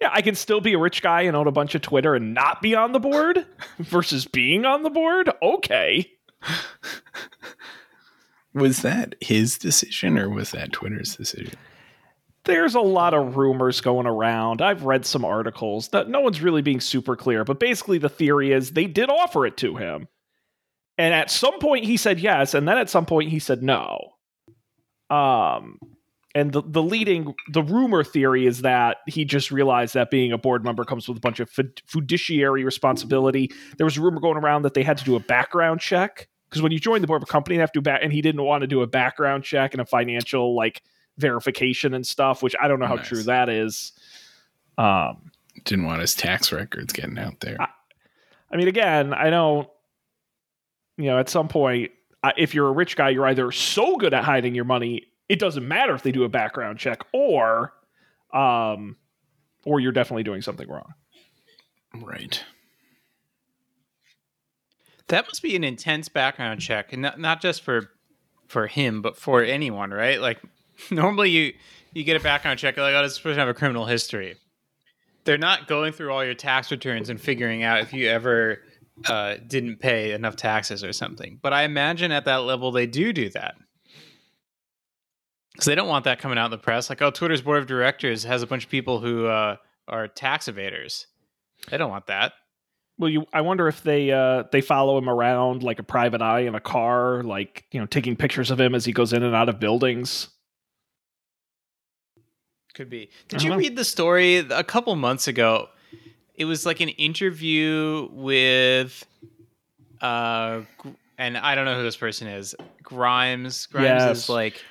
Yeah, 0.00 0.10
I 0.12 0.22
can 0.22 0.34
still 0.34 0.60
be 0.60 0.72
a 0.72 0.78
rich 0.78 1.02
guy 1.02 1.22
and 1.22 1.36
own 1.36 1.46
a 1.46 1.52
bunch 1.52 1.74
of 1.74 1.82
Twitter 1.82 2.14
and 2.14 2.32
not 2.32 2.62
be 2.62 2.74
on 2.74 2.92
the 2.92 2.98
board 3.00 3.46
versus 3.78 4.26
being 4.26 4.64
on 4.64 4.82
the 4.82 4.90
board. 4.90 5.30
Okay. 5.42 6.10
Was 8.52 8.82
that 8.82 9.14
his 9.20 9.58
decision 9.58 10.18
or 10.18 10.28
was 10.28 10.50
that 10.50 10.72
Twitter's 10.72 11.16
decision? 11.16 11.56
there's 12.44 12.74
a 12.74 12.80
lot 12.80 13.14
of 13.14 13.36
rumors 13.36 13.80
going 13.80 14.06
around. 14.06 14.62
I've 14.62 14.84
read 14.84 15.04
some 15.04 15.24
articles 15.24 15.88
that 15.88 16.08
no 16.08 16.20
one's 16.20 16.40
really 16.40 16.62
being 16.62 16.80
super 16.80 17.16
clear, 17.16 17.44
but 17.44 17.60
basically 17.60 17.98
the 17.98 18.08
theory 18.08 18.52
is 18.52 18.72
they 18.72 18.86
did 18.86 19.10
offer 19.10 19.46
it 19.46 19.56
to 19.58 19.76
him. 19.76 20.08
And 20.96 21.14
at 21.14 21.30
some 21.30 21.58
point 21.58 21.84
he 21.84 21.96
said 21.96 22.20
yes, 22.20 22.54
and 22.54 22.66
then 22.66 22.78
at 22.78 22.90
some 22.90 23.06
point 23.06 23.30
he 23.30 23.38
said 23.38 23.62
no. 23.62 24.12
Um 25.10 25.78
and 26.32 26.52
the, 26.52 26.62
the 26.64 26.82
leading 26.82 27.34
the 27.52 27.62
rumor 27.62 28.04
theory 28.04 28.46
is 28.46 28.62
that 28.62 28.98
he 29.06 29.24
just 29.24 29.50
realized 29.50 29.94
that 29.94 30.10
being 30.10 30.32
a 30.32 30.38
board 30.38 30.64
member 30.64 30.84
comes 30.84 31.08
with 31.08 31.16
a 31.18 31.20
bunch 31.20 31.40
of 31.40 31.50
fiduciary 31.86 32.64
responsibility. 32.64 33.50
There 33.76 33.84
was 33.84 33.96
a 33.96 34.00
rumor 34.00 34.20
going 34.20 34.36
around 34.36 34.62
that 34.62 34.74
they 34.74 34.84
had 34.84 34.96
to 34.98 35.04
do 35.04 35.16
a 35.16 35.20
background 35.20 35.80
check 35.80 36.28
because 36.50 36.60
when 36.62 36.72
you 36.72 36.78
join 36.80 37.00
the 37.00 37.06
board 37.06 37.22
of 37.22 37.28
a 37.28 37.32
company, 37.32 37.56
they 37.56 37.60
have 37.60 37.72
to 37.72 37.78
do 37.78 37.82
back, 37.82 38.00
and 38.02 38.12
he 38.12 38.20
didn't 38.20 38.42
want 38.42 38.60
to 38.62 38.66
do 38.66 38.82
a 38.82 38.86
background 38.86 39.44
check 39.44 39.72
and 39.72 39.80
a 39.80 39.86
financial 39.86 40.54
like 40.56 40.82
verification 41.16 41.94
and 41.94 42.06
stuff, 42.06 42.42
which 42.42 42.54
I 42.60 42.66
don't 42.68 42.80
know 42.80 42.86
how 42.86 42.96
Nice. 42.96 43.08
true 43.08 43.22
that 43.24 43.48
is. 43.48 43.92
Um, 44.78 45.30
Didn't 45.64 45.84
want 45.86 46.00
his 46.00 46.14
tax 46.14 46.50
records 46.52 46.92
getting 46.92 47.18
out 47.18 47.38
there. 47.40 47.56
I- 47.60 47.68
I 48.52 48.56
mean, 48.56 48.66
again, 48.68 49.14
I 49.14 49.30
don't, 49.30 49.68
you 50.96 51.04
know, 51.04 51.18
at 51.18 51.28
some 51.28 51.46
point, 51.48 51.92
I- 52.22 52.32
if 52.36 52.54
you're 52.54 52.66
a 52.68 52.72
rich 52.72 52.96
guy, 52.96 53.10
you're 53.10 53.26
either 53.26 53.52
so 53.52 53.96
good 53.96 54.12
at 54.12 54.24
hiding 54.24 54.54
your 54.54 54.64
money, 54.64 55.06
it 55.28 55.38
doesn't 55.38 55.66
matter 55.66 55.94
if 55.94 56.02
they 56.02 56.10
do 56.12 56.24
a 56.24 56.28
background 56.28 56.78
check, 56.78 57.02
or, 57.12 57.72
um, 58.32 58.96
or 59.64 59.78
you're 59.78 59.92
definitely 59.92 60.24
doing 60.24 60.42
something 60.42 60.68
wrong. 60.68 60.94
right. 61.94 62.42
That 65.10 65.26
must 65.26 65.42
be 65.42 65.56
an 65.56 65.64
intense 65.64 66.08
background 66.08 66.60
check, 66.60 66.92
and 66.92 67.02
not, 67.02 67.18
not 67.18 67.42
just 67.42 67.62
for 67.62 67.90
for 68.46 68.66
him, 68.66 69.02
but 69.02 69.16
for 69.16 69.42
anyone, 69.42 69.90
right? 69.90 70.20
Like 70.20 70.40
normally 70.90 71.30
you 71.30 71.52
you 71.92 72.04
get 72.04 72.16
a 72.16 72.20
background 72.20 72.58
check, 72.58 72.76
like 72.76 72.94
oh, 72.94 73.02
this 73.02 73.18
person 73.18 73.38
have 73.38 73.48
a 73.48 73.54
criminal 73.54 73.86
history. 73.86 74.36
They're 75.24 75.38
not 75.38 75.66
going 75.66 75.92
through 75.92 76.12
all 76.12 76.24
your 76.24 76.34
tax 76.34 76.70
returns 76.70 77.10
and 77.10 77.20
figuring 77.20 77.62
out 77.62 77.80
if 77.80 77.92
you 77.92 78.08
ever 78.08 78.60
uh, 79.06 79.36
didn't 79.46 79.78
pay 79.78 80.12
enough 80.12 80.36
taxes 80.36 80.84
or 80.84 80.92
something. 80.92 81.38
But 81.42 81.52
I 81.52 81.64
imagine 81.64 82.12
at 82.12 82.24
that 82.24 82.38
level 82.38 82.72
they 82.72 82.86
do 82.86 83.12
do 83.12 83.28
that. 83.30 83.56
Because 85.52 85.66
they 85.66 85.74
don't 85.74 85.88
want 85.88 86.04
that 86.04 86.20
coming 86.20 86.38
out 86.38 86.46
in 86.46 86.50
the 86.52 86.58
press. 86.58 86.88
Like, 86.88 87.02
oh, 87.02 87.10
Twitter's 87.10 87.42
board 87.42 87.58
of 87.58 87.66
directors 87.66 88.24
has 88.24 88.42
a 88.42 88.46
bunch 88.46 88.64
of 88.64 88.70
people 88.70 89.00
who 89.00 89.26
uh, 89.26 89.56
are 89.88 90.08
tax 90.08 90.48
evaders. 90.48 91.06
They 91.68 91.76
don't 91.76 91.90
want 91.90 92.06
that. 92.06 92.32
Well, 93.00 93.08
you, 93.08 93.24
I 93.32 93.40
wonder 93.40 93.66
if 93.66 93.82
they 93.82 94.12
uh, 94.12 94.44
they 94.52 94.60
follow 94.60 94.98
him 94.98 95.08
around 95.08 95.62
like 95.62 95.78
a 95.78 95.82
private 95.82 96.20
eye 96.20 96.40
in 96.40 96.54
a 96.54 96.60
car, 96.60 97.22
like 97.22 97.64
you 97.72 97.80
know, 97.80 97.86
taking 97.86 98.14
pictures 98.14 98.50
of 98.50 98.60
him 98.60 98.74
as 98.74 98.84
he 98.84 98.92
goes 98.92 99.14
in 99.14 99.22
and 99.22 99.34
out 99.34 99.48
of 99.48 99.58
buildings. 99.58 100.28
Could 102.74 102.90
be. 102.90 103.08
Did 103.28 103.42
you 103.42 103.48
know. 103.50 103.56
read 103.56 103.74
the 103.74 103.86
story 103.86 104.36
a 104.36 104.62
couple 104.62 104.94
months 104.96 105.28
ago? 105.28 105.68
It 106.34 106.44
was 106.44 106.66
like 106.66 106.80
an 106.80 106.90
interview 106.90 108.06
with, 108.12 109.06
uh, 110.02 110.60
and 111.16 111.38
I 111.38 111.54
don't 111.54 111.64
know 111.64 111.76
who 111.76 111.82
this 111.82 111.96
person 111.96 112.28
is. 112.28 112.54
Grimes. 112.82 113.64
Grimes 113.64 113.86
Yes. 113.86 114.18
is 114.18 114.28
like 114.28 114.62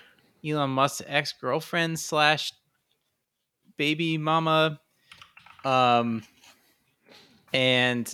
Elon 0.45 0.69
Musk's 0.69 1.01
ex 1.07 1.33
girlfriend 1.33 1.99
slash 1.99 2.53
baby 3.75 4.19
mama. 4.19 4.79
Um, 5.65 6.21
and 7.53 8.13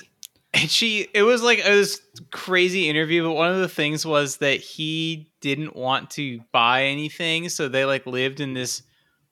and 0.53 0.69
she 0.71 1.07
it 1.13 1.23
was 1.23 1.41
like 1.41 1.59
it 1.59 1.75
was 1.75 2.01
crazy 2.31 2.89
interview 2.89 3.23
but 3.23 3.33
one 3.33 3.51
of 3.51 3.57
the 3.59 3.67
things 3.69 4.05
was 4.05 4.37
that 4.37 4.59
he 4.59 5.29
didn't 5.41 5.75
want 5.75 6.09
to 6.11 6.39
buy 6.51 6.85
anything 6.85 7.49
so 7.49 7.67
they 7.67 7.85
like 7.85 8.05
lived 8.05 8.39
in 8.39 8.53
this 8.53 8.81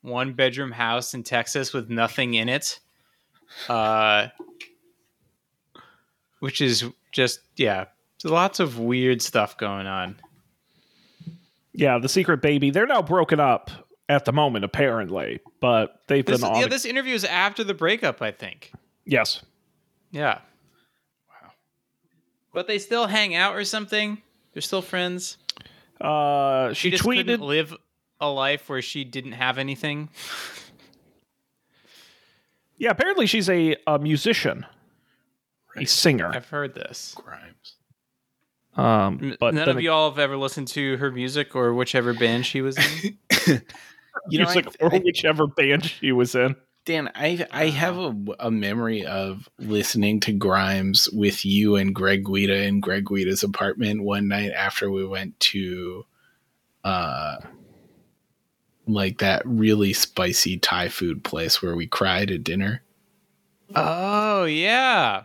one 0.01 0.33
bedroom 0.33 0.71
house 0.71 1.13
in 1.13 1.23
texas 1.23 1.71
with 1.73 1.89
nothing 1.89 2.33
in 2.33 2.49
it 2.49 2.79
uh 3.69 4.27
which 6.39 6.61
is 6.61 6.83
just 7.11 7.39
yeah 7.55 7.85
lots 8.25 8.59
of 8.59 8.79
weird 8.79 9.21
stuff 9.21 9.57
going 9.57 9.85
on 9.87 10.15
Yeah, 11.73 11.97
the 11.99 12.07
secret 12.09 12.41
baby. 12.41 12.69
They're 12.69 12.85
now 12.85 13.01
broken 13.01 13.39
up 13.39 13.71
at 14.07 14.25
the 14.25 14.31
moment, 14.31 14.63
apparently, 14.63 15.39
but 15.59 16.01
they've 16.07 16.25
this, 16.25 16.41
been 16.41 16.49
on. 16.51 16.59
yeah, 16.61 16.67
this 16.67 16.85
interview 16.85 17.15
is 17.15 17.25
after 17.25 17.63
the 17.63 17.73
breakup 17.73 18.21
i 18.21 18.31
think 18.31 18.71
yes, 19.05 19.41
yeah 20.13 20.39
wow 21.27 21.51
but 22.53 22.67
they 22.67 22.79
still 22.79 23.07
hang 23.07 23.35
out 23.35 23.53
or 23.53 23.65
something 23.65 24.21
they're 24.53 24.61
still 24.61 24.81
friends 24.81 25.37
uh, 25.99 26.73
she 26.73 26.89
she, 26.89 26.91
just 26.91 27.03
couldn't 27.03 27.41
live 27.41 27.75
a 28.23 28.29
life 28.29 28.69
where 28.69 28.81
she 28.81 29.03
didn't 29.03 29.33
have 29.33 29.57
anything. 29.57 30.09
Yeah, 32.77 32.89
apparently 32.91 33.27
she's 33.27 33.49
a, 33.49 33.75
a 33.85 33.99
musician, 33.99 34.65
a 35.77 35.85
singer. 35.85 36.31
I've 36.33 36.49
heard 36.49 36.73
this. 36.73 37.15
Grimes. 37.15 37.75
Um, 38.75 39.35
but 39.39 39.53
None 39.53 39.67
then 39.67 39.77
of 39.77 39.81
y'all 39.83 40.09
have 40.09 40.17
ever 40.17 40.35
listened 40.35 40.67
to 40.69 40.97
her 40.97 41.11
music 41.11 41.55
or 41.55 41.73
whichever 41.73 42.13
band 42.13 42.45
she 42.45 42.61
was 42.61 42.77
in. 42.77 43.17
You 44.29 44.37
know, 44.39 44.45
music 44.45 44.67
I, 44.79 44.85
or 44.85 44.93
I, 44.93 44.99
whichever 44.99 45.47
band 45.47 45.85
she 45.85 46.11
was 46.11 46.35
in. 46.35 46.55
Dan, 46.85 47.09
I 47.15 47.45
I 47.51 47.67
have 47.67 47.97
a, 47.97 48.15
a 48.39 48.51
memory 48.51 49.05
of 49.05 49.47
listening 49.57 50.19
to 50.21 50.33
Grimes 50.33 51.09
with 51.11 51.45
you 51.45 51.75
and 51.77 51.95
Greg 51.95 52.25
Guida 52.25 52.63
in 52.63 52.81
Greg 52.81 53.05
Guida's 53.05 53.43
apartment 53.43 54.03
one 54.03 54.27
night 54.27 54.51
after 54.51 54.91
we 54.91 55.05
went 55.05 55.39
to 55.41 56.05
uh 56.83 57.37
like 58.85 59.19
that 59.19 59.41
really 59.45 59.93
spicy 59.93 60.57
Thai 60.57 60.89
food 60.89 61.23
place 61.23 61.61
where 61.61 61.75
we 61.75 61.87
cried 61.87 62.31
at 62.31 62.43
dinner. 62.43 62.83
Oh 63.73 64.43
yeah. 64.45 65.23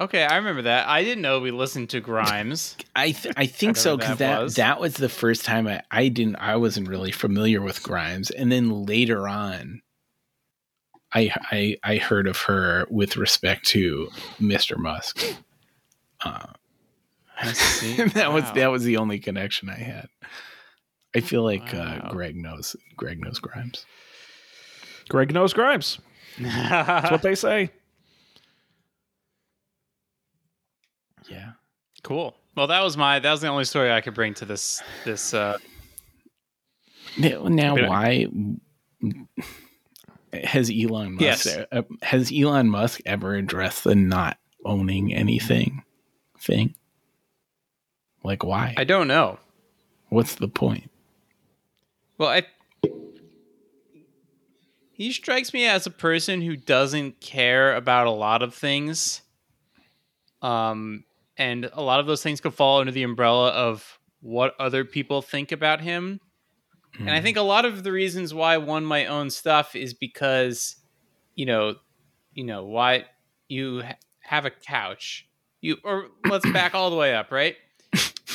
Okay, 0.00 0.24
I 0.24 0.36
remember 0.36 0.62
that. 0.62 0.88
I 0.88 1.04
didn't 1.04 1.22
know 1.22 1.38
we 1.40 1.50
listened 1.50 1.90
to 1.90 2.00
Grimes. 2.00 2.76
I 2.96 3.12
th- 3.12 3.34
I 3.36 3.46
think 3.46 3.76
I 3.76 3.80
so 3.80 3.96
because 3.96 4.18
that 4.18 4.36
that 4.36 4.42
was. 4.42 4.54
that 4.56 4.80
was 4.80 4.94
the 4.94 5.08
first 5.08 5.44
time 5.44 5.66
I, 5.66 5.82
I 5.90 6.08
didn't 6.08 6.36
I 6.36 6.56
wasn't 6.56 6.88
really 6.88 7.12
familiar 7.12 7.62
with 7.62 7.82
Grimes, 7.82 8.30
and 8.30 8.50
then 8.50 8.84
later 8.84 9.28
on, 9.28 9.81
I 11.14 11.30
I 11.50 11.76
I 11.82 11.96
heard 11.96 12.26
of 12.26 12.36
her 12.42 12.86
with 12.90 13.16
respect 13.16 13.66
to 13.68 14.08
Mr. 14.40 14.76
Musk. 14.76 15.22
Uh, 16.24 16.46
that 18.14 18.30
was 18.32 18.50
that 18.52 18.70
was 18.70 18.84
the 18.84 18.96
only 18.96 19.18
connection 19.18 19.68
I 19.68 19.76
had. 19.76 20.08
I 21.14 21.20
feel 21.20 21.42
like 21.42 21.74
uh, 21.74 22.08
Greg 22.10 22.36
knows 22.36 22.76
Greg 22.96 23.20
knows 23.20 23.38
Grimes. 23.38 23.84
Greg 25.08 25.34
knows 25.34 25.52
Grimes. 25.52 25.98
That's 26.40 27.10
what 27.10 27.22
they 27.22 27.34
say. 27.34 27.70
Yeah. 31.30 31.52
cool. 32.02 32.34
Well, 32.56 32.66
that 32.66 32.82
was 32.82 32.96
my 32.96 33.20
that 33.20 33.30
was 33.30 33.40
the 33.40 33.46
only 33.46 33.64
story 33.64 33.92
I 33.92 34.00
could 34.00 34.12
bring 34.12 34.34
to 34.34 34.44
this 34.44 34.82
this 35.04 35.32
uh 35.32 35.56
Now, 37.16 37.44
now 37.44 37.88
why 37.88 38.26
has 40.32 40.70
Elon 40.70 41.12
Musk 41.14 41.46
Yes. 41.46 41.58
uh, 41.72 41.82
has 42.02 42.32
Elon 42.34 42.68
Musk 42.68 43.00
ever 43.06 43.34
addressed 43.34 43.84
the 43.84 43.94
not 43.94 44.38
owning 44.64 45.14
anything 45.14 45.82
thing? 46.38 46.74
Like 48.24 48.44
why? 48.44 48.74
I 48.76 48.84
don't 48.84 49.08
know. 49.08 49.38
What's 50.08 50.34
the 50.36 50.48
point? 50.48 50.90
Well, 52.18 52.28
I 52.28 52.42
he 54.92 55.10
strikes 55.12 55.52
me 55.52 55.66
as 55.66 55.86
a 55.86 55.90
person 55.90 56.42
who 56.42 56.56
doesn't 56.56 57.20
care 57.20 57.74
about 57.74 58.06
a 58.06 58.10
lot 58.10 58.42
of 58.42 58.54
things. 58.54 59.22
Um 60.40 61.04
and 61.36 61.68
a 61.72 61.82
lot 61.82 61.98
of 62.00 62.06
those 62.06 62.22
things 62.22 62.40
could 62.40 62.54
fall 62.54 62.80
under 62.80 62.92
the 62.92 63.02
umbrella 63.02 63.48
of 63.50 63.98
what 64.20 64.54
other 64.60 64.84
people 64.84 65.22
think 65.22 65.50
about 65.50 65.80
him. 65.80 66.20
And 66.98 67.10
I 67.10 67.20
think 67.20 67.36
a 67.36 67.42
lot 67.42 67.64
of 67.64 67.82
the 67.82 67.92
reasons 67.92 68.34
why 68.34 68.58
one 68.58 68.84
might 68.84 69.06
own 69.06 69.30
stuff 69.30 69.74
is 69.74 69.94
because, 69.94 70.76
you 71.34 71.46
know, 71.46 71.76
you 72.34 72.44
know, 72.44 72.64
why 72.64 73.06
you 73.48 73.82
ha- 73.82 73.96
have 74.20 74.44
a 74.44 74.50
couch. 74.50 75.26
You 75.60 75.76
or 75.84 76.08
let's 76.28 76.48
back 76.50 76.74
all 76.74 76.90
the 76.90 76.96
way 76.96 77.14
up, 77.14 77.30
right? 77.30 77.56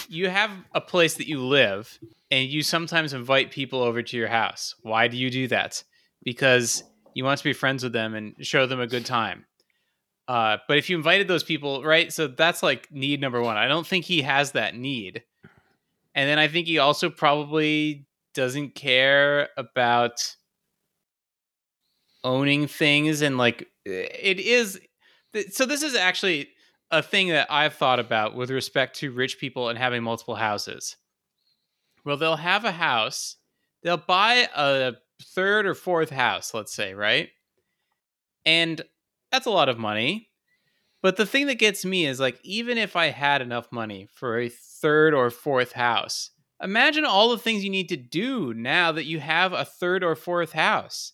You 0.09 0.29
have 0.29 0.51
a 0.73 0.79
place 0.81 1.15
that 1.15 1.27
you 1.27 1.43
live 1.43 1.99
and 2.31 2.47
you 2.47 2.63
sometimes 2.63 3.13
invite 3.13 3.51
people 3.51 3.81
over 3.81 4.01
to 4.01 4.17
your 4.17 4.27
house. 4.27 4.75
Why 4.81 5.07
do 5.07 5.17
you 5.17 5.29
do 5.29 5.47
that? 5.49 5.83
Because 6.23 6.83
you 7.13 7.23
want 7.25 7.37
to 7.39 7.43
be 7.43 7.53
friends 7.53 7.83
with 7.83 7.93
them 7.93 8.15
and 8.15 8.35
show 8.39 8.65
them 8.65 8.79
a 8.79 8.87
good 8.87 9.05
time. 9.05 9.45
Uh, 10.27 10.57
but 10.67 10.77
if 10.77 10.89
you 10.89 10.97
invited 10.97 11.27
those 11.27 11.43
people, 11.43 11.83
right? 11.83 12.11
So 12.11 12.27
that's 12.27 12.63
like 12.63 12.91
need 12.91 13.21
number 13.21 13.41
one. 13.41 13.57
I 13.57 13.67
don't 13.67 13.87
think 13.87 14.05
he 14.05 14.21
has 14.21 14.53
that 14.53 14.75
need. 14.75 15.23
And 16.15 16.27
then 16.27 16.39
I 16.39 16.47
think 16.47 16.67
he 16.67 16.79
also 16.79 17.09
probably 17.09 18.06
doesn't 18.37 18.75
care 18.75 19.49
about 19.57 20.35
owning 22.23 22.67
things 22.67 23.23
and 23.23 23.35
like 23.35 23.67
it 23.83 24.39
is 24.39 24.79
so 25.49 25.65
this 25.65 25.81
is 25.81 25.95
actually 25.95 26.47
a 26.91 27.01
thing 27.01 27.29
that 27.29 27.47
I've 27.49 27.73
thought 27.73 27.99
about 27.99 28.35
with 28.35 28.51
respect 28.51 28.97
to 28.99 29.11
rich 29.11 29.39
people 29.39 29.69
and 29.69 29.77
having 29.77 30.03
multiple 30.03 30.35
houses. 30.35 30.97
Well, 32.05 32.15
they'll 32.15 32.35
have 32.35 32.63
a 32.63 32.71
house, 32.71 33.37
they'll 33.81 33.97
buy 33.97 34.47
a 34.55 34.93
third 35.33 35.65
or 35.65 35.73
fourth 35.73 36.11
house, 36.11 36.53
let's 36.53 36.73
say, 36.73 36.93
right? 36.93 37.29
And 38.45 38.83
that's 39.31 39.47
a 39.47 39.51
lot 39.51 39.67
of 39.67 39.79
money. 39.79 40.29
But 41.01 41.17
the 41.17 41.25
thing 41.25 41.47
that 41.47 41.59
gets 41.59 41.83
me 41.83 42.05
is 42.05 42.19
like, 42.19 42.39
even 42.43 42.77
if 42.77 42.95
I 42.95 43.07
had 43.07 43.41
enough 43.41 43.71
money 43.71 44.07
for 44.13 44.39
a 44.39 44.49
third 44.49 45.15
or 45.15 45.31
fourth 45.31 45.71
house, 45.71 46.29
imagine 46.61 47.05
all 47.05 47.29
the 47.29 47.37
things 47.37 47.63
you 47.63 47.69
need 47.69 47.89
to 47.89 47.97
do 47.97 48.53
now 48.53 48.91
that 48.91 49.05
you 49.05 49.19
have 49.19 49.53
a 49.53 49.65
third 49.65 50.03
or 50.03 50.15
fourth 50.15 50.53
house. 50.53 51.13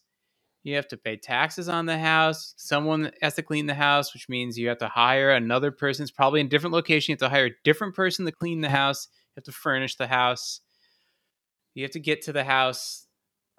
You 0.63 0.75
have 0.75 0.87
to 0.89 0.97
pay 0.97 1.17
taxes 1.17 1.67
on 1.67 1.85
the 1.87 1.97
house. 1.97 2.53
Someone 2.55 3.11
has 3.21 3.35
to 3.35 3.43
clean 3.43 3.65
the 3.65 3.73
house, 3.73 4.13
which 4.13 4.29
means 4.29 4.57
you 4.57 4.69
have 4.69 4.77
to 4.77 4.87
hire 4.87 5.31
another 5.31 5.71
person. 5.71 6.03
It's 6.03 6.11
probably 6.11 6.39
in 6.39 6.45
a 6.47 6.49
different 6.49 6.73
location. 6.73 7.11
You 7.11 7.15
have 7.15 7.29
to 7.31 7.35
hire 7.35 7.47
a 7.47 7.55
different 7.65 7.95
person 7.95 8.25
to 8.25 8.31
clean 8.31 8.61
the 8.61 8.69
house. 8.69 9.09
You 9.11 9.41
have 9.41 9.43
to 9.45 9.51
furnish 9.51 9.95
the 9.95 10.07
house. 10.07 10.61
You 11.73 11.83
have 11.83 11.91
to 11.91 11.99
get 11.99 12.21
to 12.23 12.33
the 12.33 12.45
house. 12.45 13.05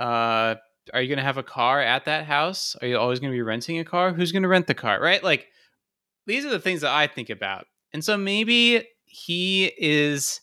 Uh, 0.00 0.54
are 0.94 1.02
you 1.02 1.08
going 1.08 1.18
to 1.18 1.24
have 1.24 1.36
a 1.36 1.42
car 1.42 1.80
at 1.80 2.06
that 2.06 2.24
house? 2.24 2.74
Are 2.80 2.86
you 2.86 2.96
always 2.98 3.20
going 3.20 3.32
to 3.32 3.36
be 3.36 3.42
renting 3.42 3.78
a 3.78 3.84
car? 3.84 4.12
Who's 4.12 4.32
going 4.32 4.42
to 4.42 4.48
rent 4.48 4.66
the 4.66 4.74
car? 4.74 4.98
Right? 4.98 5.22
Like, 5.22 5.48
these 6.26 6.46
are 6.46 6.50
the 6.50 6.58
things 6.58 6.80
that 6.80 6.90
I 6.90 7.06
think 7.06 7.28
about. 7.28 7.66
And 7.92 8.02
so 8.02 8.16
maybe 8.16 8.86
he 9.04 9.70
is 9.76 10.40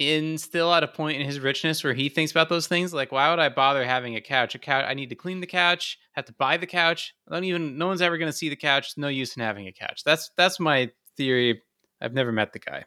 in 0.00 0.38
still 0.38 0.72
at 0.72 0.82
a 0.82 0.88
point 0.88 1.20
in 1.20 1.26
his 1.26 1.38
richness 1.38 1.84
where 1.84 1.92
he 1.92 2.08
thinks 2.08 2.32
about 2.32 2.48
those 2.48 2.66
things 2.66 2.94
like 2.94 3.12
why 3.12 3.28
would 3.28 3.38
i 3.38 3.50
bother 3.50 3.84
having 3.84 4.16
a 4.16 4.20
couch? 4.20 4.54
A 4.54 4.58
couch 4.58 4.86
i 4.88 4.94
need 4.94 5.10
to 5.10 5.14
clean 5.14 5.40
the 5.40 5.46
couch 5.46 5.98
have 6.12 6.24
to 6.24 6.32
buy 6.32 6.56
the 6.56 6.66
couch. 6.66 7.14
I 7.28 7.34
don't 7.34 7.44
even 7.44 7.78
no 7.78 7.86
one's 7.86 8.02
ever 8.02 8.18
going 8.18 8.30
to 8.30 8.36
see 8.36 8.48
the 8.48 8.56
couch 8.56 8.94
no 8.96 9.08
use 9.08 9.36
in 9.36 9.42
having 9.42 9.68
a 9.68 9.72
couch. 9.72 10.02
That's 10.04 10.30
that's 10.36 10.58
my 10.58 10.90
theory. 11.16 11.62
I've 12.00 12.14
never 12.14 12.32
met 12.32 12.52
the 12.52 12.58
guy. 12.58 12.84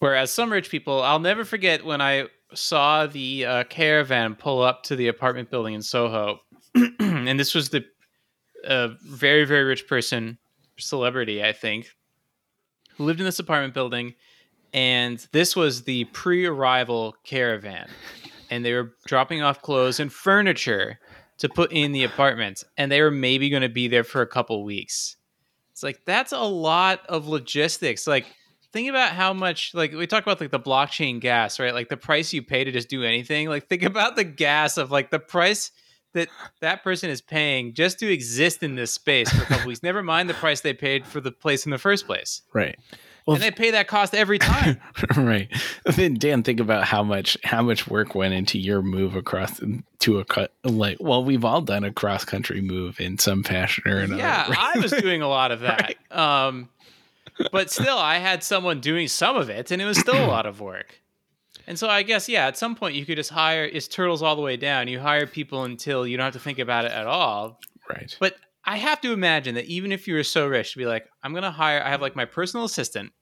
Whereas 0.00 0.30
some 0.30 0.52
rich 0.52 0.70
people 0.70 1.02
i'll 1.02 1.18
never 1.18 1.44
forget 1.44 1.84
when 1.84 2.00
i 2.00 2.26
saw 2.52 3.06
the 3.06 3.46
uh, 3.46 3.64
caravan 3.64 4.34
pull 4.34 4.62
up 4.62 4.82
to 4.84 4.96
the 4.96 5.08
apartment 5.08 5.50
building 5.50 5.74
in 5.74 5.82
soho 5.82 6.40
and 6.74 7.38
this 7.38 7.54
was 7.54 7.68
the 7.70 7.84
a 8.64 8.88
very 9.02 9.44
very 9.44 9.64
rich 9.64 9.86
person 9.86 10.38
celebrity 10.78 11.44
i 11.44 11.52
think 11.52 11.90
who 12.96 13.04
lived 13.04 13.20
in 13.20 13.26
this 13.26 13.38
apartment 13.38 13.74
building 13.74 14.14
and 14.72 15.26
this 15.32 15.56
was 15.56 15.82
the 15.82 16.04
pre-arrival 16.06 17.16
caravan. 17.24 17.88
And 18.50 18.64
they 18.64 18.72
were 18.72 18.94
dropping 19.06 19.42
off 19.42 19.62
clothes 19.62 20.00
and 20.00 20.12
furniture 20.12 20.98
to 21.38 21.48
put 21.48 21.72
in 21.72 21.92
the 21.92 22.04
apartment 22.04 22.64
and 22.76 22.90
they 22.90 23.00
were 23.00 23.10
maybe 23.10 23.48
going 23.48 23.62
to 23.62 23.68
be 23.68 23.88
there 23.88 24.04
for 24.04 24.22
a 24.22 24.26
couple 24.26 24.62
weeks. 24.64 25.16
It's 25.72 25.82
like 25.82 26.04
that's 26.04 26.32
a 26.32 26.38
lot 26.40 27.06
of 27.08 27.28
logistics. 27.28 28.06
Like 28.06 28.26
think 28.72 28.90
about 28.90 29.12
how 29.12 29.32
much 29.32 29.72
like 29.72 29.92
we 29.92 30.06
talk 30.06 30.22
about 30.22 30.40
like 30.40 30.50
the 30.50 30.60
blockchain 30.60 31.20
gas 31.20 31.58
right? 31.58 31.72
Like 31.72 31.88
the 31.88 31.96
price 31.96 32.32
you 32.32 32.42
pay 32.42 32.64
to 32.64 32.72
just 32.72 32.88
do 32.88 33.02
anything. 33.02 33.48
Like 33.48 33.68
think 33.68 33.82
about 33.82 34.16
the 34.16 34.24
gas 34.24 34.76
of 34.76 34.90
like 34.90 35.10
the 35.10 35.18
price 35.18 35.70
that 36.12 36.28
that 36.60 36.82
person 36.82 37.10
is 37.10 37.20
paying 37.20 37.72
just 37.74 37.98
to 37.98 38.10
exist 38.12 38.62
in 38.62 38.74
this 38.74 38.90
space 38.92 39.30
for 39.30 39.42
a 39.42 39.46
couple 39.46 39.66
weeks 39.68 39.82
never 39.82 40.02
mind 40.02 40.28
the 40.28 40.34
price 40.34 40.60
they 40.60 40.72
paid 40.74 41.06
for 41.06 41.20
the 41.20 41.32
place 41.32 41.64
in 41.64 41.70
the 41.70 41.78
first 41.78 42.06
place 42.06 42.42
Right. 42.52 42.78
Well, 43.26 43.34
and 43.34 43.42
they 43.44 43.50
pay 43.50 43.70
that 43.72 43.86
cost 43.86 44.14
every 44.14 44.38
time 44.38 44.80
right. 45.16 45.48
Then 45.84 46.14
Dan, 46.14 46.42
think 46.42 46.58
about 46.58 46.84
how 46.84 47.02
much 47.02 47.36
how 47.44 47.62
much 47.62 47.86
work 47.86 48.14
went 48.14 48.32
into 48.34 48.58
your 48.58 48.82
move 48.82 49.14
across 49.14 49.60
to 50.00 50.18
a 50.18 50.24
cut. 50.24 50.52
Like, 50.64 50.96
well, 51.00 51.22
we've 51.22 51.44
all 51.44 51.60
done 51.60 51.84
a 51.84 51.92
cross 51.92 52.24
country 52.24 52.60
move 52.62 52.98
in 52.98 53.18
some 53.18 53.42
fashion 53.44 53.84
or 53.86 53.98
another. 53.98 54.16
yeah 54.16 54.48
right? 54.48 54.58
i 54.76 54.78
was 54.80 54.90
doing 54.92 55.20
a 55.22 55.28
lot 55.28 55.52
of 55.52 55.60
that 55.60 55.96
um 56.10 56.68
but 57.52 57.70
still 57.70 57.98
i 57.98 58.16
had 58.16 58.42
someone 58.42 58.80
doing 58.80 59.06
some 59.06 59.36
of 59.36 59.48
it 59.50 59.70
and 59.70 59.80
it 59.80 59.84
was 59.84 59.98
still 59.98 60.16
a 60.16 60.26
lot 60.26 60.46
of 60.46 60.60
work 60.60 60.99
and 61.70 61.78
so 61.78 61.88
i 61.88 62.02
guess 62.02 62.28
yeah 62.28 62.46
at 62.46 62.58
some 62.58 62.74
point 62.74 62.94
you 62.94 63.06
could 63.06 63.16
just 63.16 63.30
hire 63.30 63.64
it's 63.64 63.88
turtles 63.88 64.22
all 64.22 64.36
the 64.36 64.42
way 64.42 64.58
down 64.58 64.86
you 64.88 65.00
hire 65.00 65.26
people 65.26 65.64
until 65.64 66.06
you 66.06 66.18
don't 66.18 66.24
have 66.24 66.34
to 66.34 66.38
think 66.38 66.58
about 66.58 66.84
it 66.84 66.92
at 66.92 67.06
all 67.06 67.58
right. 67.90 68.16
But 68.20 68.36
I 68.64 68.76
have 68.76 69.00
to 69.02 69.12
imagine 69.12 69.54
that 69.54 69.66
even 69.66 69.92
if 69.92 70.06
you 70.06 70.14
were 70.14 70.24
so 70.24 70.46
rich 70.46 70.72
to 70.72 70.78
be 70.78 70.86
like, 70.86 71.08
I'm 71.22 71.34
gonna 71.34 71.50
hire, 71.50 71.82
I 71.82 71.88
have 71.88 72.00
like 72.00 72.16
my 72.16 72.24
personal 72.24 72.64
assistant, 72.66 73.12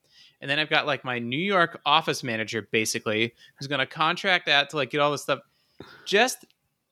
and 0.41 0.51
then 0.51 0.59
I've 0.59 0.71
got 0.71 0.87
like 0.87 1.05
my 1.05 1.19
New 1.19 1.39
York 1.39 1.81
office 1.87 2.23
manager, 2.23 2.69
basically, 2.71 3.35
who's 3.59 3.69
gonna 3.69 3.87
contract 3.87 4.49
out 4.49 4.71
to 4.71 4.77
like 4.77 4.91
get 4.91 5.01
all 5.01 5.11
this 5.11 5.23
stuff. 5.23 5.41
Just, 6.05 6.45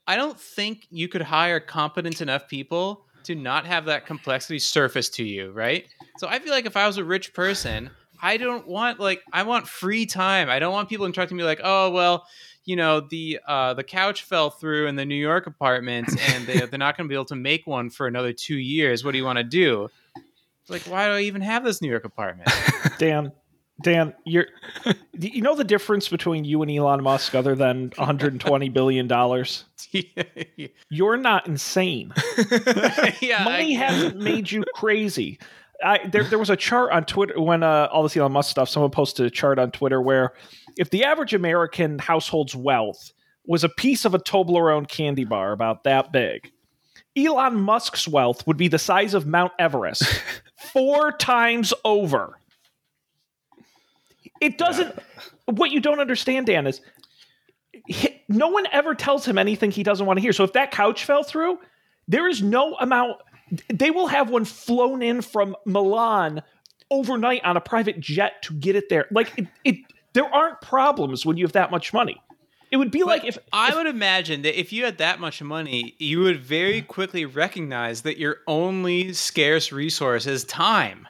I 0.06 0.16
don't 0.16 0.38
think 0.38 0.86
you 0.90 1.08
could 1.08 1.22
hire 1.22 1.60
competent 1.60 2.20
enough 2.20 2.48
people 2.48 3.04
to 3.24 3.34
not 3.34 3.66
have 3.66 3.86
that 3.86 4.06
complexity 4.06 4.60
surface 4.60 5.08
to 5.10 5.24
you, 5.24 5.50
right? 5.50 5.88
So 6.18 6.28
I 6.28 6.38
feel 6.38 6.52
like 6.52 6.66
if 6.66 6.76
I 6.76 6.86
was 6.86 6.96
a 6.96 7.04
rich 7.04 7.34
person, 7.34 7.90
I 8.22 8.36
don't 8.36 8.66
want 8.66 9.00
like 9.00 9.22
I 9.32 9.42
want 9.44 9.68
free 9.68 10.06
time. 10.06 10.48
I 10.48 10.58
don't 10.58 10.72
want 10.72 10.88
people 10.88 11.06
interrupting 11.06 11.36
me 11.36 11.44
like, 11.44 11.60
oh 11.62 11.90
well, 11.90 12.26
you 12.64 12.76
know 12.76 13.00
the 13.00 13.40
uh, 13.46 13.74
the 13.74 13.84
couch 13.84 14.22
fell 14.22 14.50
through 14.50 14.86
in 14.88 14.96
the 14.96 15.04
New 15.04 15.14
York 15.14 15.46
apartment, 15.46 16.08
and 16.30 16.46
they, 16.46 16.58
they're 16.66 16.78
not 16.78 16.96
going 16.96 17.06
to 17.06 17.08
be 17.08 17.14
able 17.14 17.24
to 17.26 17.36
make 17.36 17.66
one 17.66 17.90
for 17.90 18.06
another 18.06 18.32
two 18.32 18.56
years. 18.56 19.04
What 19.04 19.12
do 19.12 19.18
you 19.18 19.24
want 19.24 19.38
to 19.38 19.44
do? 19.44 19.88
Like, 20.68 20.82
why 20.82 21.06
do 21.06 21.12
I 21.12 21.20
even 21.20 21.42
have 21.42 21.62
this 21.64 21.80
New 21.80 21.88
York 21.88 22.04
apartment? 22.04 22.50
Dan, 22.98 23.30
Dan, 23.82 24.14
you're 24.24 24.46
you 25.12 25.42
know 25.42 25.54
the 25.54 25.62
difference 25.64 26.08
between 26.08 26.44
you 26.44 26.60
and 26.62 26.70
Elon 26.70 27.02
Musk 27.04 27.34
other 27.36 27.54
than 27.54 27.92
120 27.96 28.68
billion 28.70 29.06
dollars? 29.06 29.64
You're 30.90 31.16
not 31.16 31.46
insane. 31.46 32.12
yeah, 33.20 33.44
Money 33.44 33.76
I- 33.76 33.80
hasn't 33.86 34.16
made 34.16 34.50
you 34.50 34.64
crazy. 34.74 35.38
I, 35.84 36.06
there, 36.08 36.24
there 36.24 36.38
was 36.38 36.50
a 36.50 36.56
chart 36.56 36.92
on 36.92 37.04
Twitter 37.04 37.40
when 37.40 37.62
uh, 37.62 37.88
all 37.92 38.02
this 38.02 38.16
Elon 38.16 38.32
Musk 38.32 38.50
stuff. 38.50 38.68
Someone 38.68 38.90
posted 38.90 39.26
a 39.26 39.30
chart 39.30 39.58
on 39.58 39.70
Twitter 39.70 40.00
where 40.00 40.32
if 40.76 40.90
the 40.90 41.04
average 41.04 41.34
American 41.34 41.98
household's 41.98 42.54
wealth 42.56 43.12
was 43.46 43.62
a 43.64 43.68
piece 43.68 44.04
of 44.04 44.14
a 44.14 44.18
Toblerone 44.18 44.88
candy 44.88 45.24
bar 45.24 45.52
about 45.52 45.84
that 45.84 46.12
big, 46.12 46.50
Elon 47.16 47.60
Musk's 47.60 48.08
wealth 48.08 48.46
would 48.46 48.56
be 48.56 48.68
the 48.68 48.78
size 48.78 49.14
of 49.14 49.26
Mount 49.26 49.52
Everest, 49.58 50.04
four 50.72 51.12
times 51.12 51.72
over. 51.84 52.38
It 54.40 54.58
doesn't. 54.58 54.98
What 55.46 55.70
you 55.70 55.80
don't 55.80 56.00
understand, 56.00 56.46
Dan, 56.46 56.66
is 56.66 56.80
he- 57.86 58.22
no 58.28 58.48
one 58.48 58.66
ever 58.72 58.94
tells 58.94 59.26
him 59.26 59.38
anything 59.38 59.70
he 59.70 59.82
doesn't 59.82 60.04
want 60.06 60.16
to 60.18 60.20
hear. 60.20 60.32
So 60.32 60.44
if 60.44 60.52
that 60.54 60.70
couch 60.72 61.04
fell 61.04 61.22
through, 61.22 61.58
there 62.08 62.28
is 62.28 62.42
no 62.42 62.74
amount. 62.76 63.18
They 63.72 63.90
will 63.90 64.08
have 64.08 64.30
one 64.30 64.44
flown 64.44 65.02
in 65.02 65.22
from 65.22 65.56
Milan 65.64 66.42
overnight 66.90 67.44
on 67.44 67.56
a 67.56 67.60
private 67.60 68.00
jet 68.00 68.42
to 68.42 68.54
get 68.54 68.76
it 68.76 68.88
there. 68.88 69.06
Like 69.10 69.32
it, 69.36 69.46
it 69.64 69.76
there 70.12 70.24
aren't 70.32 70.60
problems 70.60 71.24
when 71.26 71.36
you 71.36 71.44
have 71.44 71.52
that 71.52 71.70
much 71.70 71.92
money. 71.92 72.20
It 72.72 72.78
would 72.78 72.90
be 72.90 73.04
like 73.04 73.24
if 73.24 73.38
I 73.52 73.74
would 73.74 73.86
imagine 73.86 74.42
that 74.42 74.58
if 74.58 74.72
you 74.72 74.84
had 74.84 74.98
that 74.98 75.20
much 75.20 75.40
money, 75.42 75.94
you 75.98 76.20
would 76.20 76.40
very 76.40 76.82
quickly 76.82 77.24
recognize 77.24 78.02
that 78.02 78.18
your 78.18 78.38
only 78.48 79.12
scarce 79.12 79.70
resource 79.70 80.26
is 80.26 80.42
time. 80.44 81.06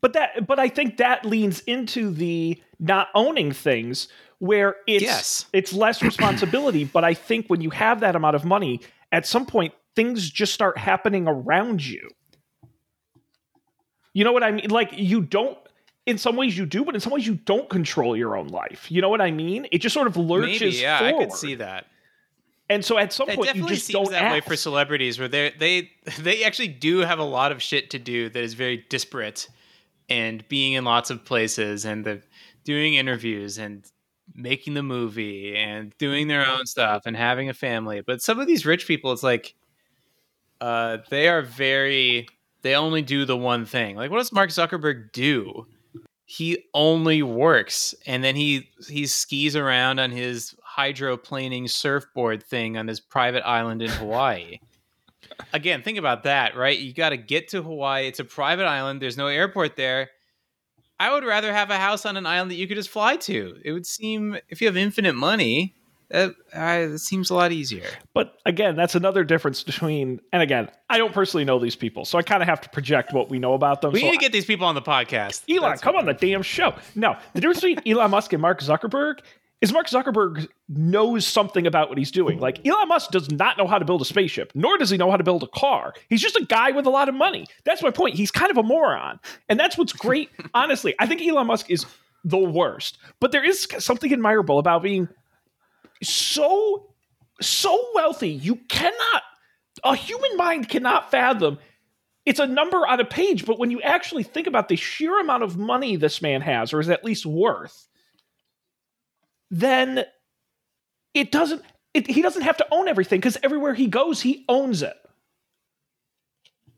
But 0.00 0.14
that, 0.14 0.46
but 0.46 0.58
I 0.58 0.68
think 0.68 0.96
that 0.96 1.24
leans 1.24 1.60
into 1.60 2.10
the 2.10 2.60
not 2.80 3.08
owning 3.14 3.52
things 3.52 4.08
where 4.38 4.76
it's 4.88 5.04
Yes. 5.04 5.46
it's 5.52 5.72
less 5.72 6.02
responsibility. 6.02 6.84
but 6.84 7.04
I 7.04 7.14
think 7.14 7.46
when 7.48 7.60
you 7.60 7.70
have 7.70 8.00
that 8.00 8.16
amount 8.16 8.34
of 8.34 8.44
money, 8.44 8.80
at 9.12 9.26
some 9.26 9.46
point 9.46 9.72
things 9.96 10.28
just 10.30 10.52
start 10.52 10.78
happening 10.78 11.26
around 11.28 11.84
you. 11.84 12.08
You 14.14 14.24
know 14.24 14.32
what 14.32 14.42
I 14.42 14.50
mean? 14.52 14.70
Like 14.70 14.90
you 14.94 15.22
don't. 15.22 15.58
In 16.04 16.18
some 16.18 16.34
ways 16.34 16.58
you 16.58 16.66
do, 16.66 16.84
but 16.84 16.96
in 16.96 17.00
some 17.00 17.12
ways 17.12 17.24
you 17.24 17.36
don't 17.36 17.70
control 17.70 18.16
your 18.16 18.36
own 18.36 18.48
life. 18.48 18.90
You 18.90 19.00
know 19.00 19.08
what 19.08 19.20
I 19.20 19.30
mean? 19.30 19.68
It 19.70 19.78
just 19.78 19.94
sort 19.94 20.08
of 20.08 20.16
lurches 20.16 20.60
Maybe, 20.60 20.76
yeah, 20.78 20.98
forward. 20.98 21.14
I 21.14 21.24
could 21.26 21.32
see 21.32 21.54
that. 21.54 21.86
And 22.68 22.84
so 22.84 22.98
at 22.98 23.12
some 23.12 23.28
It 23.28 23.36
point 23.36 23.54
you 23.54 23.68
just 23.68 23.86
seems 23.86 24.08
don't 24.08 24.10
that 24.10 24.32
way 24.32 24.40
for 24.40 24.56
celebrities, 24.56 25.18
where 25.18 25.28
they 25.28 25.52
they 25.58 25.90
they 26.20 26.42
actually 26.42 26.68
do 26.68 26.98
have 26.98 27.20
a 27.20 27.24
lot 27.24 27.52
of 27.52 27.62
shit 27.62 27.90
to 27.90 27.98
do 27.98 28.28
that 28.30 28.42
is 28.42 28.54
very 28.54 28.84
disparate, 28.88 29.48
and 30.08 30.46
being 30.48 30.72
in 30.72 30.84
lots 30.84 31.10
of 31.10 31.24
places 31.24 31.84
and 31.84 32.04
the 32.04 32.22
doing 32.64 32.94
interviews 32.94 33.58
and 33.58 33.84
making 34.34 34.74
the 34.74 34.82
movie 34.82 35.56
and 35.56 35.92
doing 35.98 36.28
their 36.28 36.46
own 36.46 36.66
stuff 36.66 37.02
and 37.06 37.16
having 37.16 37.48
a 37.48 37.54
family. 37.54 38.00
But 38.00 38.22
some 38.22 38.40
of 38.40 38.46
these 38.46 38.64
rich 38.64 38.86
people, 38.86 39.12
it's 39.12 39.22
like, 39.22 39.54
uh, 40.62 40.98
they 41.10 41.28
are 41.28 41.42
very 41.42 42.28
they 42.62 42.76
only 42.76 43.02
do 43.02 43.24
the 43.24 43.36
one 43.36 43.66
thing. 43.66 43.96
Like, 43.96 44.12
what 44.12 44.18
does 44.18 44.32
Mark 44.32 44.50
Zuckerberg 44.50 45.10
do? 45.12 45.66
He 46.24 46.64
only 46.72 47.20
works, 47.20 47.96
and 48.06 48.22
then 48.22 48.36
he 48.36 48.70
he 48.88 49.06
skis 49.06 49.56
around 49.56 49.98
on 49.98 50.12
his 50.12 50.54
hydroplaning 50.76 51.68
surfboard 51.68 52.44
thing 52.44 52.76
on 52.76 52.86
his 52.86 53.00
private 53.00 53.42
island 53.44 53.82
in 53.82 53.90
Hawaii. 53.90 54.60
Again, 55.52 55.82
think 55.82 55.98
about 55.98 56.22
that, 56.22 56.56
right? 56.56 56.78
You 56.78 56.94
got 56.94 57.10
to 57.10 57.16
get 57.16 57.48
to 57.48 57.62
Hawaii. 57.62 58.06
It's 58.06 58.20
a 58.20 58.24
private 58.24 58.66
island. 58.66 59.02
There's 59.02 59.16
no 59.16 59.26
airport 59.26 59.74
there. 59.74 60.10
I 61.00 61.12
would 61.12 61.24
rather 61.24 61.52
have 61.52 61.70
a 61.70 61.76
house 61.76 62.06
on 62.06 62.16
an 62.16 62.26
island 62.26 62.52
that 62.52 62.56
you 62.56 62.68
could 62.68 62.76
just 62.76 62.88
fly 62.88 63.16
to. 63.16 63.58
It 63.64 63.72
would 63.72 63.86
seem 63.86 64.36
if 64.48 64.60
you 64.60 64.68
have 64.68 64.76
infinite 64.76 65.16
money, 65.16 65.74
that 66.12 66.34
uh, 66.54 66.94
it 66.94 66.98
seems 66.98 67.30
a 67.30 67.34
lot 67.34 67.52
easier. 67.52 67.86
But 68.14 68.34
again, 68.44 68.76
that's 68.76 68.94
another 68.94 69.24
difference 69.24 69.62
between. 69.62 70.20
And 70.32 70.42
again, 70.42 70.68
I 70.90 70.98
don't 70.98 71.12
personally 71.12 71.44
know 71.44 71.58
these 71.58 71.76
people, 71.76 72.04
so 72.04 72.18
I 72.18 72.22
kind 72.22 72.42
of 72.42 72.48
have 72.48 72.60
to 72.60 72.68
project 72.68 73.12
what 73.12 73.30
we 73.30 73.38
know 73.38 73.54
about 73.54 73.80
them. 73.80 73.92
We 73.92 74.00
so 74.00 74.06
need 74.06 74.12
to 74.12 74.18
get 74.18 74.32
these 74.32 74.44
people 74.44 74.66
on 74.66 74.74
the 74.74 74.82
podcast. 74.82 75.42
Elon, 75.50 75.70
That's 75.70 75.82
come 75.82 75.96
on 75.96 76.04
the 76.04 76.12
damn 76.12 76.42
show. 76.42 76.74
No, 76.94 77.16
the 77.32 77.40
difference 77.40 77.60
between 77.60 77.80
Elon 77.86 78.10
Musk 78.10 78.32
and 78.32 78.42
Mark 78.42 78.60
Zuckerberg 78.60 79.20
is 79.62 79.72
Mark 79.72 79.86
Zuckerberg 79.86 80.48
knows 80.68 81.26
something 81.26 81.66
about 81.66 81.88
what 81.88 81.96
he's 81.96 82.10
doing. 82.10 82.38
Like 82.38 82.66
Elon 82.66 82.88
Musk 82.88 83.10
does 83.10 83.30
not 83.30 83.56
know 83.56 83.66
how 83.66 83.78
to 83.78 83.84
build 83.84 84.02
a 84.02 84.04
spaceship, 84.04 84.52
nor 84.54 84.76
does 84.76 84.90
he 84.90 84.98
know 84.98 85.10
how 85.10 85.16
to 85.16 85.24
build 85.24 85.42
a 85.42 85.48
car. 85.58 85.94
He's 86.10 86.20
just 86.20 86.36
a 86.36 86.44
guy 86.44 86.72
with 86.72 86.84
a 86.84 86.90
lot 86.90 87.08
of 87.08 87.14
money. 87.14 87.46
That's 87.64 87.82
my 87.82 87.90
point. 87.90 88.16
He's 88.16 88.30
kind 88.30 88.50
of 88.50 88.58
a 88.58 88.62
moron. 88.62 89.18
And 89.48 89.58
that's 89.58 89.78
what's 89.78 89.92
great. 89.94 90.28
Honestly, 90.54 90.94
I 90.98 91.06
think 91.06 91.22
Elon 91.22 91.46
Musk 91.46 91.70
is 91.70 91.86
the 92.24 92.38
worst. 92.38 92.98
But 93.20 93.32
there 93.32 93.44
is 93.44 93.66
something 93.78 94.12
admirable 94.12 94.58
about 94.58 94.82
being 94.82 95.08
so 96.02 96.94
so 97.40 97.88
wealthy. 97.94 98.30
You 98.30 98.56
cannot 98.68 99.22
a 99.84 99.96
human 99.96 100.36
mind 100.36 100.68
cannot 100.68 101.10
fathom 101.10 101.58
it's 102.24 102.40
a 102.40 102.46
number 102.46 102.86
on 102.86 103.00
a 103.00 103.04
page, 103.04 103.46
but 103.46 103.58
when 103.58 103.70
you 103.70 103.80
actually 103.82 104.22
think 104.22 104.46
about 104.46 104.68
the 104.68 104.76
sheer 104.76 105.20
amount 105.20 105.42
of 105.42 105.56
money 105.56 105.96
this 105.96 106.22
man 106.22 106.40
has, 106.40 106.72
or 106.72 106.80
is 106.80 106.88
at 106.88 107.04
least 107.04 107.26
worth, 107.26 107.88
then 109.50 110.04
it 111.14 111.32
doesn't. 111.32 111.62
It, 111.94 112.06
he 112.06 112.22
doesn't 112.22 112.42
have 112.42 112.56
to 112.56 112.66
own 112.70 112.88
everything 112.88 113.18
because 113.18 113.36
everywhere 113.42 113.74
he 113.74 113.86
goes, 113.86 114.22
he 114.22 114.44
owns 114.48 114.82
it. 114.82 114.96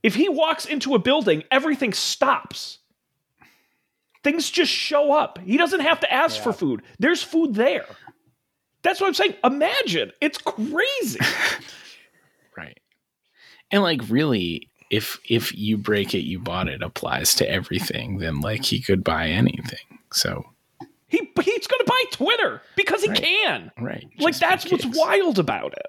If 0.03 0.15
he 0.17 0.29
walks 0.29 0.67
into 0.67 0.95
a 0.95 0.99
building, 0.99 1.45
everything 1.51 1.93
stops. 1.93 2.79
Things 4.25 4.51
just 4.51 4.73
show 4.73 5.13
up. 5.13 5.39
He 5.39 5.57
doesn't 5.57 5.81
have 5.81 6.01
to 6.01 6.13
ask 6.13 6.43
for 6.43 6.53
food. 6.53 6.83
There's 6.99 7.23
food 7.23 7.55
there. 7.55 7.87
That's 8.85 9.01
what 9.01 9.09
I'm 9.09 9.15
saying. 9.15 9.35
Imagine. 9.43 10.13
It's 10.21 10.39
crazy. 10.39 11.19
Right. 12.57 12.79
And 13.73 13.83
like 13.83 14.01
really, 14.09 14.71
if 14.91 15.19
if 15.29 15.53
you 15.57 15.77
break 15.77 16.15
it, 16.15 16.21
you 16.21 16.39
bought 16.39 16.69
it 16.69 16.83
applies 16.83 17.35
to 17.37 17.51
everything, 17.51 18.19
then 18.19 18.41
like 18.41 18.65
he 18.65 18.81
could 18.81 19.03
buy 19.03 19.27
anything. 19.31 19.99
So 20.13 20.45
he 21.09 21.19
he's 21.43 21.67
going 21.67 21.81
to 21.81 21.85
buy 21.85 22.05
Twitter 22.13 22.63
because 22.77 23.03
he 23.03 23.09
Right. 23.09 23.21
can. 23.21 23.73
right. 23.81 24.07
like 24.21 24.35
just 24.39 24.41
for 24.41 24.49
that's 24.49 24.71
what's 24.71 24.97
wild 24.97 25.41
about 25.41 25.73
it 25.73 25.87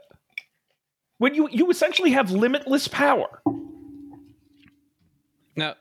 when 1.19 1.35
you 1.35 1.47
you 1.51 1.69
essentially 1.69 2.09
have 2.11 2.31
limitless 2.31 2.87
power 2.87 3.41
Now, 5.55 5.75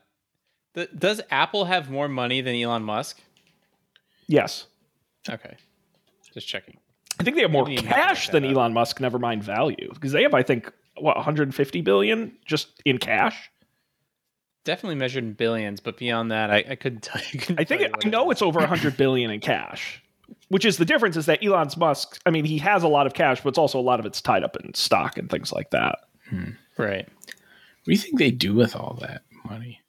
th- 0.75 0.89
does 0.97 1.19
Apple 1.31 1.65
have 1.65 1.89
more 1.89 2.07
money 2.07 2.41
than 2.41 2.55
Elon 2.55 2.83
Musk? 2.83 3.19
yes 4.27 4.67
Okay, 5.27 5.57
just 6.33 6.47
checking. 6.47 6.77
I 7.19 7.23
think 7.23 7.35
they 7.35 7.41
have 7.41 7.51
more 7.51 7.65
Maybe 7.65 7.81
you 7.81 7.87
have 7.87 7.95
to 7.97 8.01
cash 8.01 8.29
than 8.29 8.43
that 8.43 8.49
up. 8.49 8.55
elon 8.55 8.73
musk 8.73 8.99
never 8.99 9.19
mind 9.19 9.43
value 9.43 9.89
because 9.93 10.11
they 10.11 10.23
have 10.23 10.33
i 10.33 10.43
think 10.43 10.71
what 10.97 11.15
150 11.15 11.81
billion 11.81 12.31
just 12.45 12.81
in 12.85 12.97
cash 12.97 13.51
Definitely 14.63 14.95
measured 14.95 15.23
in 15.23 15.33
billions, 15.33 15.79
but 15.79 15.95
beyond 15.95 16.31
that, 16.31 16.49
I, 16.49 16.65
I 16.71 16.75
couldn't 16.75 17.01
tell 17.03 17.21
you. 17.31 17.39
couldn't 17.39 17.59
i 17.59 17.63
think 17.63 17.81
tell 17.81 17.85
it, 17.85 17.91
you 17.91 17.91
what 17.91 18.05
i 18.07 18.09
know 18.09 18.31
is. 18.31 18.35
it's 18.37 18.41
over 18.41 18.59
100 18.59 18.97
billion 19.03 19.29
in 19.29 19.39
cash 19.39 20.01
which 20.47 20.65
is 20.65 20.77
the 20.77 20.85
difference 20.85 21.15
is 21.17 21.27
that 21.27 21.43
elon's 21.43 21.77
musk 21.77 22.19
i 22.25 22.31
mean 22.31 22.45
he 22.45 22.57
has 22.57 22.81
a 22.81 22.87
lot 22.87 23.05
of 23.05 23.13
cash 23.13 23.41
but 23.43 23.49
it's 23.49 23.59
also 23.59 23.79
a 23.79 23.81
lot 23.81 23.99
of 23.99 24.07
it's 24.07 24.21
tied 24.21 24.43
up 24.43 24.55
in 24.57 24.73
stock 24.73 25.19
and 25.19 25.29
things 25.29 25.51
like 25.51 25.69
that 25.69 25.99
hmm. 26.29 26.49
right. 26.77 27.07
What 27.07 27.85
do 27.85 27.91
you 27.91 27.97
think 27.99 28.17
they 28.17 28.31
do 28.31 28.55
with 28.55 28.75
all 28.75 28.97
that 29.01 29.21
money? 29.47 29.81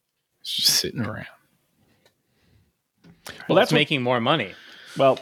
It's 0.43 0.53
just 0.55 0.75
sitting 0.79 1.01
around. 1.01 1.25
Well, 3.25 3.25
that's 3.25 3.49
that's 3.49 3.73
what- 3.73 3.79
making 3.79 4.03
more 4.03 4.21
money. 4.21 4.53
well 4.99 5.19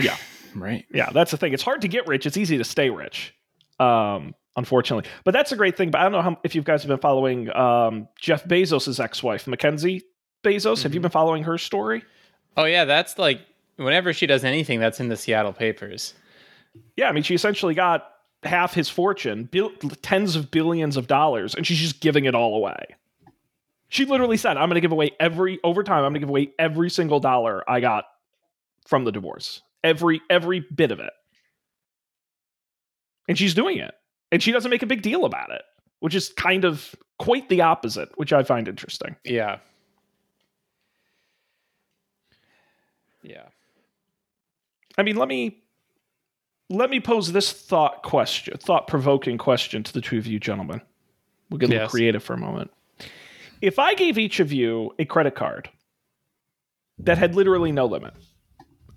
yeah 0.00 0.16
Right. 0.62 0.86
Yeah, 0.92 1.10
that's 1.10 1.30
the 1.30 1.36
thing. 1.36 1.52
It's 1.52 1.62
hard 1.62 1.82
to 1.82 1.88
get 1.88 2.06
rich. 2.06 2.26
It's 2.26 2.36
easy 2.36 2.58
to 2.58 2.64
stay 2.64 2.90
rich. 2.90 3.34
Um, 3.80 4.34
unfortunately. 4.56 5.08
But 5.24 5.32
that's 5.32 5.52
a 5.52 5.56
great 5.56 5.76
thing. 5.76 5.90
But 5.90 6.00
I 6.00 6.02
don't 6.04 6.12
know 6.12 6.22
how, 6.22 6.38
if 6.42 6.54
you 6.54 6.62
guys 6.62 6.82
have 6.82 6.88
been 6.88 6.98
following 6.98 7.54
um, 7.54 8.08
Jeff 8.18 8.44
Bezos' 8.44 8.98
ex-wife, 8.98 9.46
Mackenzie 9.46 10.02
Bezos. 10.42 10.82
Have 10.82 10.94
you 10.94 11.00
been 11.00 11.10
following 11.10 11.44
her 11.44 11.58
story? 11.58 12.04
Oh 12.56 12.64
yeah, 12.64 12.84
that's 12.84 13.18
like 13.18 13.40
whenever 13.76 14.12
she 14.12 14.26
does 14.26 14.44
anything, 14.44 14.80
that's 14.80 15.00
in 15.00 15.08
the 15.08 15.16
Seattle 15.16 15.52
papers. 15.52 16.14
Yeah, 16.96 17.08
I 17.08 17.12
mean, 17.12 17.22
she 17.22 17.34
essentially 17.34 17.74
got 17.74 18.10
half 18.42 18.74
his 18.74 18.88
fortune, 18.88 19.44
bil- 19.44 19.70
tens 20.02 20.36
of 20.36 20.50
billions 20.50 20.96
of 20.96 21.06
dollars, 21.06 21.54
and 21.54 21.66
she's 21.66 21.78
just 21.78 22.00
giving 22.00 22.24
it 22.24 22.34
all 22.34 22.56
away. 22.56 22.96
She 23.88 24.04
literally 24.04 24.36
said, 24.36 24.56
"I'm 24.56 24.68
going 24.68 24.74
to 24.74 24.80
give 24.80 24.92
away 24.92 25.12
every 25.18 25.58
over 25.64 25.82
time. 25.82 25.98
I'm 26.04 26.12
going 26.12 26.14
to 26.14 26.20
give 26.20 26.28
away 26.28 26.52
every 26.58 26.90
single 26.90 27.20
dollar 27.20 27.68
I 27.68 27.80
got 27.80 28.04
from 28.86 29.04
the 29.04 29.12
divorce, 29.12 29.62
every 29.84 30.20
every 30.30 30.60
bit 30.60 30.90
of 30.90 31.00
it." 31.00 31.12
And 33.28 33.36
she's 33.38 33.54
doing 33.54 33.78
it, 33.78 33.94
and 34.32 34.42
she 34.42 34.52
doesn't 34.52 34.70
make 34.70 34.82
a 34.82 34.86
big 34.86 35.02
deal 35.02 35.24
about 35.24 35.50
it, 35.50 35.62
which 36.00 36.14
is 36.14 36.30
kind 36.30 36.64
of 36.64 36.94
quite 37.18 37.48
the 37.48 37.60
opposite, 37.62 38.08
which 38.16 38.32
I 38.32 38.42
find 38.42 38.68
interesting. 38.68 39.16
Yeah. 39.24 39.58
Yeah. 43.22 43.46
I 44.96 45.02
mean, 45.02 45.16
let 45.16 45.28
me 45.28 45.62
let 46.70 46.90
me 46.90 47.00
pose 47.00 47.32
this 47.32 47.52
thought 47.52 48.02
question, 48.02 48.56
thought 48.58 48.86
provoking 48.88 49.38
question 49.38 49.82
to 49.82 49.92
the 49.92 50.00
two 50.00 50.18
of 50.18 50.26
you 50.26 50.38
gentlemen. 50.38 50.82
We'll 51.50 51.58
get 51.58 51.66
a 51.66 51.70
little 51.70 51.82
Yes. 51.84 51.90
creative 51.90 52.22
for 52.22 52.34
a 52.34 52.38
moment. 52.38 52.70
If 53.62 53.78
I 53.78 53.94
gave 53.94 54.18
each 54.18 54.38
of 54.40 54.52
you 54.52 54.94
a 54.98 55.04
credit 55.04 55.34
card 55.34 55.70
that 56.98 57.18
had 57.18 57.34
literally 57.34 57.72
no 57.72 57.86
limit. 57.86 58.14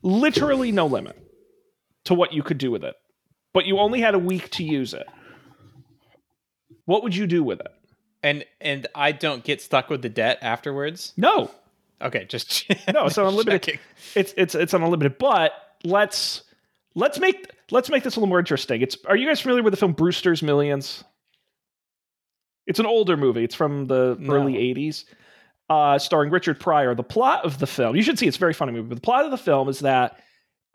Literally 0.04 0.72
no 0.72 0.86
limit 0.88 1.18
to 2.06 2.14
what 2.14 2.34
you 2.34 2.42
could 2.44 2.58
do 2.58 2.72
with 2.72 2.84
it. 2.84 2.96
But 3.54 3.66
you 3.66 3.78
only 3.80 4.00
had 4.02 4.16
a 4.16 4.20
week 4.20 4.50
to 4.52 4.64
use 4.64 4.94
it. 4.94 5.06
What 6.86 7.04
would 7.04 7.16
you 7.16 7.28
do 7.28 7.44
with 7.44 7.60
it? 7.60 7.72
And 8.24 8.46
and 8.60 8.88
I 8.96 9.12
don't 9.12 9.44
get 9.44 9.62
stuck 9.62 9.90
with 9.90 10.02
the 10.02 10.10
debt 10.10 10.40
afterwards. 10.42 11.14
No. 11.18 11.52
Okay, 12.02 12.26
just 12.26 12.68
No, 12.94 13.06
it's 13.06 13.18
unlimited 13.18 13.62
checking. 13.64 13.80
it's 14.16 14.34
it's 14.38 14.56
it's 14.56 14.74
unlimited, 14.74 15.18
but 15.18 15.52
let's 15.84 16.44
let's 16.96 17.20
make 17.20 17.48
let's 17.72 17.90
make 17.90 18.04
this 18.04 18.16
a 18.16 18.20
little 18.20 18.30
more 18.30 18.40
interesting. 18.40 18.82
It's 18.82 18.98
are 19.06 19.16
you 19.16 19.28
guys 19.28 19.40
familiar 19.42 19.64
with 19.64 19.72
the 19.74 19.78
film 19.78 19.94
Brewster's 19.94 20.42
Millions? 20.42 21.04
It's 22.68 22.80
an 22.80 22.86
older 22.86 23.18
movie. 23.18 23.44
It's 23.44 23.56
from 23.56 23.88
the 23.88 24.16
No. 24.20 24.34
early 24.36 24.54
80s. 24.54 25.06
Uh, 25.72 25.98
starring 25.98 26.32
Richard 26.32 26.60
Pryor. 26.60 26.94
The 26.94 27.02
plot 27.02 27.46
of 27.46 27.60
the 27.60 27.66
film, 27.66 27.96
you 27.96 28.04
should 28.04 28.20
see 28.20 28.28
it's 28.28 28.36
very 28.36 28.52
funny 28.52 28.74
movie, 28.74 28.90
but 28.90 28.96
the 28.96 29.02
plot 29.02 29.24
of 29.24 29.32
the 29.32 29.38
film 29.38 29.70
is 29.70 29.80
that 29.80 30.20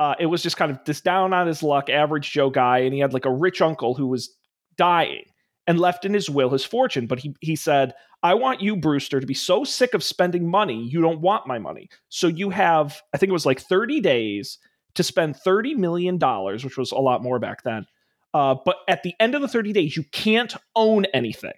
uh, 0.00 0.14
it 0.18 0.24
was 0.24 0.42
just 0.42 0.56
kind 0.56 0.70
of 0.70 0.78
this 0.86 1.02
down 1.02 1.34
on 1.34 1.46
his 1.46 1.62
luck, 1.62 1.90
average 1.90 2.30
Joe 2.30 2.48
guy, 2.48 2.78
and 2.78 2.94
he 2.94 3.00
had 3.00 3.12
like 3.12 3.26
a 3.26 3.30
rich 3.30 3.60
uncle 3.60 3.92
who 3.92 4.06
was 4.06 4.34
dying 4.78 5.24
and 5.66 5.78
left 5.78 6.06
in 6.06 6.14
his 6.14 6.30
will 6.30 6.48
his 6.48 6.64
fortune. 6.64 7.06
But 7.06 7.18
he 7.18 7.34
he 7.42 7.56
said, 7.56 7.92
I 8.22 8.32
want 8.32 8.62
you, 8.62 8.74
Brewster, 8.74 9.20
to 9.20 9.26
be 9.26 9.34
so 9.34 9.64
sick 9.64 9.92
of 9.92 10.02
spending 10.02 10.48
money, 10.48 10.82
you 10.82 11.02
don't 11.02 11.20
want 11.20 11.46
my 11.46 11.58
money. 11.58 11.90
So 12.08 12.26
you 12.26 12.48
have, 12.48 12.98
I 13.12 13.18
think 13.18 13.28
it 13.28 13.34
was 13.34 13.44
like 13.44 13.60
30 13.60 14.00
days 14.00 14.58
to 14.94 15.02
spend 15.02 15.36
$30 15.46 15.76
million, 15.76 16.18
which 16.18 16.78
was 16.78 16.92
a 16.92 16.96
lot 16.96 17.22
more 17.22 17.38
back 17.38 17.64
then. 17.64 17.84
Uh, 18.32 18.54
but 18.64 18.76
at 18.88 19.02
the 19.02 19.14
end 19.20 19.34
of 19.34 19.42
the 19.42 19.48
30 19.48 19.74
days, 19.74 19.94
you 19.94 20.04
can't 20.10 20.54
own 20.74 21.04
anything. 21.12 21.52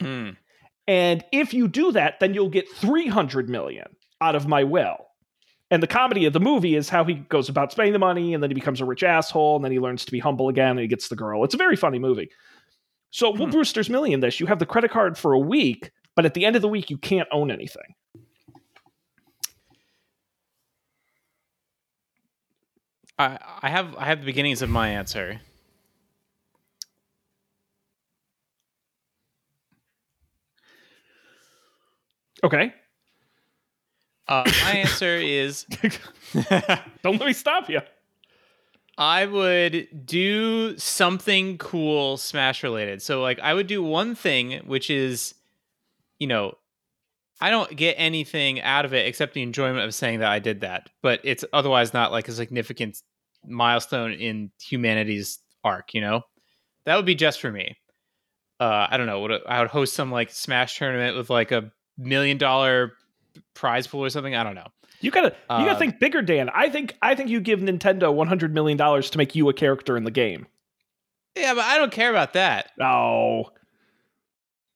Hmm. 0.00 0.30
And 0.88 1.24
if 1.32 1.54
you 1.54 1.68
do 1.68 1.92
that, 1.92 2.20
then 2.20 2.34
you'll 2.34 2.48
get 2.48 2.68
300 2.68 3.48
million 3.48 3.86
out 4.20 4.34
of 4.34 4.46
my 4.48 4.64
will. 4.64 5.06
And 5.70 5.82
the 5.82 5.86
comedy 5.86 6.26
of 6.26 6.32
the 6.32 6.40
movie 6.40 6.74
is 6.74 6.88
how 6.88 7.04
he 7.04 7.14
goes 7.14 7.48
about 7.48 7.72
spending 7.72 7.92
the 7.94 7.98
money 7.98 8.34
and 8.34 8.42
then 8.42 8.50
he 8.50 8.54
becomes 8.54 8.80
a 8.80 8.84
rich 8.84 9.02
asshole 9.02 9.56
and 9.56 9.64
then 9.64 9.72
he 9.72 9.78
learns 9.78 10.04
to 10.04 10.12
be 10.12 10.18
humble 10.18 10.48
again 10.48 10.72
and 10.72 10.80
he 10.80 10.86
gets 10.86 11.08
the 11.08 11.16
girl. 11.16 11.44
It's 11.44 11.54
a 11.54 11.58
very 11.58 11.76
funny 11.76 11.98
movie. 11.98 12.30
So, 13.10 13.30
Will 13.30 13.46
Hmm. 13.46 13.52
Brewster's 13.52 13.88
Million 13.88 14.20
this, 14.20 14.38
you 14.40 14.46
have 14.46 14.58
the 14.58 14.66
credit 14.66 14.90
card 14.90 15.16
for 15.16 15.32
a 15.32 15.38
week, 15.38 15.90
but 16.14 16.26
at 16.26 16.34
the 16.34 16.44
end 16.44 16.56
of 16.56 16.62
the 16.62 16.68
week, 16.68 16.90
you 16.90 16.98
can't 16.98 17.28
own 17.32 17.50
anything. 17.50 17.94
I 23.18 23.38
I 23.62 23.68
have 23.70 23.94
I 23.96 24.06
have 24.06 24.20
the 24.20 24.26
beginnings 24.26 24.62
of 24.62 24.70
my 24.70 24.88
answer. 24.88 25.40
Okay. 32.44 32.72
Uh, 34.28 34.44
my 34.64 34.72
answer 34.72 35.16
is 35.16 35.64
Don't 37.02 37.18
let 37.18 37.26
me 37.26 37.32
stop 37.32 37.68
you. 37.68 37.80
I 38.98 39.26
would 39.26 40.06
do 40.06 40.76
something 40.78 41.58
cool 41.58 42.16
Smash 42.16 42.62
related. 42.62 43.02
So 43.02 43.20
like 43.22 43.40
I 43.40 43.54
would 43.54 43.66
do 43.66 43.82
one 43.82 44.14
thing 44.14 44.60
which 44.66 44.90
is 44.90 45.34
you 46.18 46.26
know 46.26 46.54
I 47.40 47.50
don't 47.50 47.74
get 47.74 47.94
anything 47.98 48.60
out 48.60 48.84
of 48.84 48.94
it 48.94 49.06
except 49.06 49.34
the 49.34 49.42
enjoyment 49.42 49.84
of 49.84 49.94
saying 49.94 50.20
that 50.20 50.30
I 50.30 50.38
did 50.38 50.60
that, 50.60 50.90
but 51.02 51.20
it's 51.24 51.44
otherwise 51.52 51.92
not 51.92 52.12
like 52.12 52.28
a 52.28 52.32
significant 52.32 53.02
milestone 53.44 54.12
in 54.12 54.52
humanity's 54.60 55.40
arc, 55.64 55.94
you 55.94 56.00
know? 56.00 56.22
That 56.84 56.94
would 56.94 57.06
be 57.06 57.16
just 57.16 57.40
for 57.40 57.50
me. 57.50 57.76
Uh 58.60 58.86
I 58.88 58.96
don't 58.96 59.06
know, 59.06 59.26
I 59.48 59.60
would 59.60 59.70
host 59.70 59.94
some 59.94 60.12
like 60.12 60.30
Smash 60.30 60.78
tournament 60.78 61.16
with 61.16 61.30
like 61.30 61.50
a 61.50 61.72
million 61.98 62.38
dollar 62.38 62.92
prize 63.54 63.86
pool 63.86 64.04
or 64.04 64.10
something, 64.10 64.34
I 64.34 64.42
don't 64.44 64.54
know. 64.54 64.68
You 65.00 65.10
gotta 65.10 65.28
you 65.28 65.32
gotta 65.48 65.70
Uh, 65.72 65.78
think 65.78 65.98
bigger, 65.98 66.22
Dan. 66.22 66.48
I 66.54 66.68
think 66.68 66.96
I 67.02 67.14
think 67.14 67.28
you 67.28 67.40
give 67.40 67.58
Nintendo 67.60 68.12
one 68.14 68.28
hundred 68.28 68.54
million 68.54 68.78
dollars 68.78 69.10
to 69.10 69.18
make 69.18 69.34
you 69.34 69.48
a 69.48 69.52
character 69.52 69.96
in 69.96 70.04
the 70.04 70.10
game. 70.10 70.46
Yeah, 71.36 71.54
but 71.54 71.64
I 71.64 71.78
don't 71.78 71.90
care 71.92 72.10
about 72.10 72.34
that. 72.34 72.70
Oh. 72.80 73.50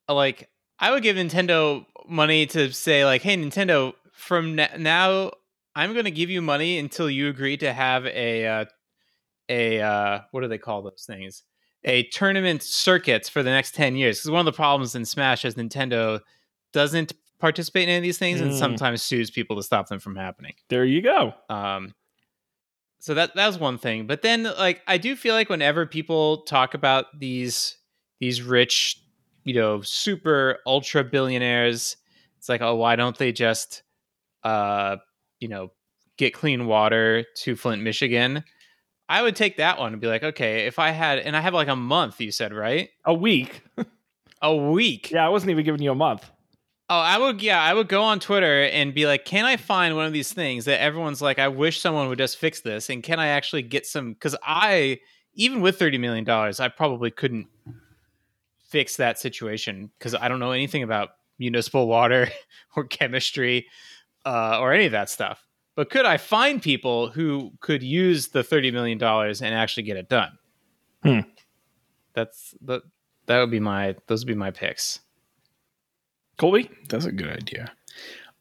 like 0.08 0.48
I 0.78 0.90
would 0.90 1.02
give 1.02 1.16
Nintendo 1.16 1.86
money 2.08 2.46
to 2.46 2.72
say 2.72 3.04
like, 3.04 3.22
"Hey, 3.22 3.36
Nintendo, 3.36 3.92
from 4.12 4.56
na- 4.56 4.76
now, 4.78 5.30
I'm 5.74 5.92
going 5.92 6.04
to 6.04 6.10
give 6.10 6.28
you 6.30 6.42
money 6.42 6.78
until 6.78 7.08
you 7.08 7.28
agree 7.28 7.56
to 7.58 7.72
have 7.72 8.06
a 8.06 8.46
uh, 8.46 8.64
a 9.48 9.80
uh, 9.80 10.20
what 10.32 10.40
do 10.42 10.48
they 10.48 10.58
call 10.58 10.82
those 10.82 11.04
things? 11.06 11.44
A 11.84 12.02
tournament 12.04 12.62
circuits 12.62 13.28
for 13.28 13.42
the 13.42 13.50
next 13.50 13.74
ten 13.74 13.96
years." 13.96 14.18
Because 14.18 14.30
one 14.30 14.40
of 14.40 14.46
the 14.46 14.56
problems 14.56 14.94
in 14.94 15.04
Smash 15.04 15.44
is 15.44 15.54
Nintendo 15.54 16.20
doesn't 16.76 17.14
participate 17.38 17.84
in 17.84 17.88
any 17.88 17.96
of 17.96 18.02
these 18.02 18.18
things 18.18 18.40
and 18.40 18.50
Mm. 18.50 18.58
sometimes 18.58 19.02
sues 19.02 19.30
people 19.30 19.56
to 19.56 19.62
stop 19.62 19.88
them 19.88 19.98
from 19.98 20.14
happening. 20.14 20.52
There 20.68 20.84
you 20.84 21.00
go. 21.00 21.32
Um, 21.48 21.94
so 22.98 23.14
that 23.14 23.34
that 23.34 23.46
was 23.46 23.58
one 23.58 23.78
thing. 23.78 24.06
But 24.06 24.20
then, 24.22 24.42
like, 24.44 24.82
I 24.86 24.98
do 24.98 25.16
feel 25.16 25.34
like 25.34 25.48
whenever 25.48 25.86
people 25.86 26.42
talk 26.42 26.74
about 26.74 27.18
these 27.18 27.76
these 28.20 28.42
rich, 28.42 29.00
you 29.44 29.54
know, 29.54 29.80
super 29.82 30.58
ultra 30.66 31.02
billionaires, 31.04 31.96
it's 32.38 32.48
like, 32.48 32.60
oh, 32.62 32.74
why 32.76 32.96
don't 32.96 33.16
they 33.16 33.32
just, 33.32 33.82
uh, 34.44 34.96
you 35.40 35.48
know, 35.48 35.70
get 36.16 36.32
clean 36.34 36.66
water 36.66 37.24
to 37.42 37.56
Flint, 37.56 37.82
Michigan? 37.82 38.44
I 39.08 39.22
would 39.22 39.36
take 39.36 39.58
that 39.58 39.78
one 39.78 39.92
and 39.92 40.00
be 40.00 40.08
like, 40.08 40.24
okay, 40.24 40.66
if 40.66 40.78
I 40.78 40.90
had, 40.90 41.18
and 41.20 41.36
I 41.36 41.40
have 41.40 41.54
like 41.54 41.68
a 41.68 41.76
month, 41.76 42.20
you 42.20 42.32
said, 42.32 42.52
right? 42.52 42.88
A 43.04 43.14
week. 43.14 43.62
A 44.42 44.54
week. 44.54 45.10
Yeah, 45.12 45.24
I 45.24 45.30
wasn't 45.30 45.50
even 45.50 45.64
giving 45.64 45.80
you 45.80 45.90
a 45.92 45.94
month. 45.94 46.30
Oh, 46.88 46.98
I 46.98 47.18
would, 47.18 47.42
yeah, 47.42 47.60
I 47.60 47.74
would 47.74 47.88
go 47.88 48.04
on 48.04 48.20
Twitter 48.20 48.62
and 48.62 48.94
be 48.94 49.06
like, 49.06 49.24
can 49.24 49.44
I 49.44 49.56
find 49.56 49.96
one 49.96 50.06
of 50.06 50.12
these 50.12 50.32
things 50.32 50.66
that 50.66 50.80
everyone's 50.80 51.20
like, 51.20 51.40
I 51.40 51.48
wish 51.48 51.80
someone 51.80 52.08
would 52.08 52.18
just 52.18 52.36
fix 52.36 52.60
this? 52.60 52.88
And 52.90 53.02
can 53.02 53.18
I 53.18 53.28
actually 53.28 53.62
get 53.62 53.86
some? 53.86 54.12
Because 54.12 54.36
I, 54.40 55.00
even 55.34 55.62
with 55.62 55.80
$30 55.80 55.98
million, 55.98 56.28
I 56.30 56.68
probably 56.68 57.10
couldn't 57.10 57.48
fix 58.68 58.96
that 58.96 59.18
situation 59.18 59.90
because 59.98 60.14
I 60.14 60.28
don't 60.28 60.38
know 60.38 60.52
anything 60.52 60.84
about 60.84 61.10
municipal 61.38 61.88
water 61.88 62.28
or 62.76 62.84
chemistry 62.84 63.66
uh, 64.24 64.60
or 64.60 64.72
any 64.72 64.86
of 64.86 64.92
that 64.92 65.10
stuff. 65.10 65.44
But 65.74 65.90
could 65.90 66.06
I 66.06 66.16
find 66.16 66.62
people 66.62 67.10
who 67.10 67.52
could 67.60 67.82
use 67.82 68.28
the 68.28 68.42
$30 68.42 68.72
million 68.72 69.02
and 69.02 69.54
actually 69.54 69.82
get 69.82 69.96
it 69.96 70.08
done? 70.08 70.38
Hmm. 71.02 71.20
That's 72.14 72.54
the, 72.62 72.80
that 73.26 73.40
would 73.40 73.50
be 73.50 73.60
my, 73.60 73.96
those 74.06 74.24
would 74.24 74.28
be 74.28 74.38
my 74.38 74.50
picks. 74.52 75.00
Colby? 76.38 76.70
That's 76.88 77.04
a 77.04 77.12
good 77.12 77.28
idea. 77.28 77.72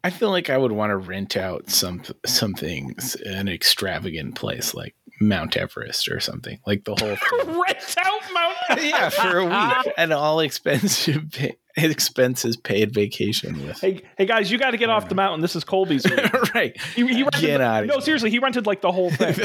I 0.03 0.09
feel 0.11 0.29
like 0.29 0.49
I 0.49 0.57
would 0.57 0.71
want 0.71 0.91
to 0.91 0.97
rent 0.97 1.35
out 1.35 1.69
some 1.69 2.03
some 2.25 2.53
things 2.53 3.15
in 3.15 3.33
an 3.33 3.47
extravagant 3.47 4.35
place 4.35 4.75
like 4.75 4.95
Mount 5.19 5.57
Everest 5.57 6.09
or 6.09 6.19
something. 6.19 6.59
Like 6.67 6.83
the 6.83 6.93
whole. 6.95 7.09
Rent 7.67 7.95
out 7.97 8.21
Mount 8.33 8.83
yeah, 8.83 9.09
for 9.09 9.39
a 9.39 9.45
week. 9.45 9.93
And 9.97 10.13
all 10.13 10.41
expensive 10.41 11.31
pay, 11.31 11.55
expenses 11.75 12.55
paid 12.57 12.93
vacation 12.93 13.65
with. 13.65 13.79
Hey, 13.79 14.01
hey 14.17 14.25
guys, 14.25 14.51
you 14.51 14.57
got 14.57 14.71
to 14.71 14.77
get 14.77 14.89
off 14.89 15.09
the 15.09 15.15
mountain. 15.15 15.41
This 15.41 15.55
is 15.55 15.63
Colby's. 15.63 16.05
right. 16.53 16.79
He, 16.93 17.07
he 17.07 17.23
rented 17.23 17.41
Get 17.41 17.61
outta 17.61 17.87
No, 17.87 17.99
seriously, 17.99 18.29
he 18.29 18.39
rented 18.39 18.67
like 18.67 18.81
the 18.81 18.91
whole 18.91 19.09
thing. 19.09 19.37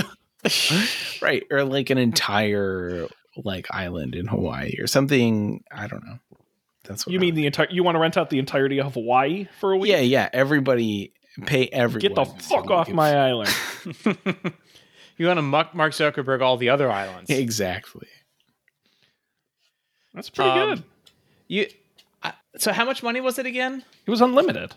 right. 1.23 1.45
Or 1.51 1.65
like 1.65 1.91
an 1.91 1.99
entire 1.99 3.07
like 3.37 3.67
island 3.71 4.15
in 4.15 4.27
Hawaii 4.27 4.75
or 4.79 4.87
something. 4.87 5.63
I 5.71 5.87
don't 5.87 6.05
know. 6.05 6.19
What 6.91 7.09
You 7.09 7.19
I 7.19 7.21
mean 7.21 7.35
the 7.35 7.47
entire? 7.47 7.69
You 7.71 7.83
want 7.83 7.95
to 7.97 8.01
rent 8.01 8.17
out 8.17 8.31
the 8.31 8.39
entirety 8.39 8.81
of 8.81 8.95
Hawaii 8.95 9.47
for 9.61 9.73
a 9.73 9.77
week? 9.77 9.91
Yeah, 9.91 10.01
yeah. 10.01 10.29
Everybody 10.33 11.13
pay 11.47 11.67
everyone. 11.69 12.01
Get 12.01 12.15
the 12.15 12.25
fuck 12.43 12.71
off 12.71 12.87
can- 12.87 12.97
my 12.97 13.15
island. 13.29 13.55
you 15.17 15.27
want 15.27 15.39
to 15.39 15.43
muck 15.43 15.75
Mark 15.75 15.93
Zuckerberg 15.93 16.43
all 16.43 16.57
the 16.57 16.69
other 16.71 16.91
islands. 16.91 17.31
Exactly. 17.31 18.09
That's 20.15 20.31
pretty 20.31 20.51
Um, 20.51 20.69
good. 20.69 20.85
You. 21.49 21.67
I 22.23 22.33
so 22.57 22.73
how 22.73 22.85
much 22.85 23.03
money 23.03 23.21
was 23.21 23.39
it 23.39 23.47
again? 23.47 23.85
It 24.07 24.11
was 24.11 24.21
unlimited. 24.21 24.75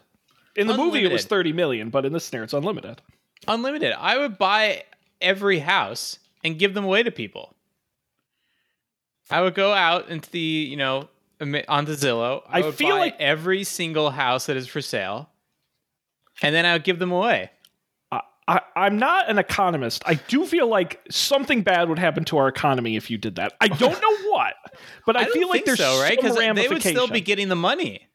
In 0.55 0.67
the 0.67 0.77
movie, 0.77 1.03
it 1.03 1.11
was 1.11 1.25
thirty 1.25 1.53
million, 1.53 1.89
but 1.89 2.05
in 2.05 2.13
this 2.13 2.25
snare, 2.25 2.43
it's 2.43 2.53
unlimited. 2.53 3.01
Unlimited. 3.47 3.93
I 3.97 4.17
would 4.17 4.37
buy 4.37 4.83
every 5.19 5.59
house 5.59 6.19
and 6.43 6.59
give 6.59 6.73
them 6.75 6.83
away 6.85 7.01
to 7.03 7.11
people. 7.11 7.55
I 9.31 9.41
would 9.41 9.55
go 9.55 9.73
out 9.73 10.09
into 10.09 10.29
the 10.29 10.39
you 10.39 10.77
know 10.77 11.09
ama- 11.41 11.63
onto 11.67 11.93
Zillow. 11.93 12.43
I, 12.47 12.59
I 12.59 12.65
would 12.65 12.75
feel 12.75 12.95
buy 12.95 12.99
like- 12.99 13.19
every 13.19 13.63
single 13.63 14.11
house 14.11 14.45
that 14.47 14.57
is 14.57 14.67
for 14.67 14.81
sale, 14.81 15.29
and 16.41 16.53
then 16.53 16.65
I 16.65 16.73
would 16.73 16.83
give 16.83 16.99
them 16.99 17.11
away. 17.11 17.51
I, 18.11 18.21
I, 18.47 18.61
I'm 18.75 18.97
not 18.97 19.29
an 19.29 19.37
economist. 19.37 20.03
I 20.05 20.15
do 20.15 20.45
feel 20.45 20.67
like 20.67 20.99
something 21.09 21.61
bad 21.63 21.89
would 21.89 21.99
happen 21.99 22.25
to 22.25 22.37
our 22.37 22.47
economy 22.47 22.95
if 22.95 23.09
you 23.09 23.17
did 23.17 23.35
that. 23.35 23.53
I 23.61 23.67
don't 23.67 24.01
know 24.01 24.17
what, 24.31 24.55
but 25.05 25.15
I, 25.15 25.23
don't 25.23 25.33
feel 25.33 25.49
like 25.49 25.65
there's 25.65 25.79
so, 25.79 26.01
right? 26.01 26.19
some 26.21 26.55
they 26.55 26.67
would 26.67 26.81
still 26.81 27.07
be 27.07 27.21
getting 27.21 27.49
the 27.49 27.55
money. 27.55 28.07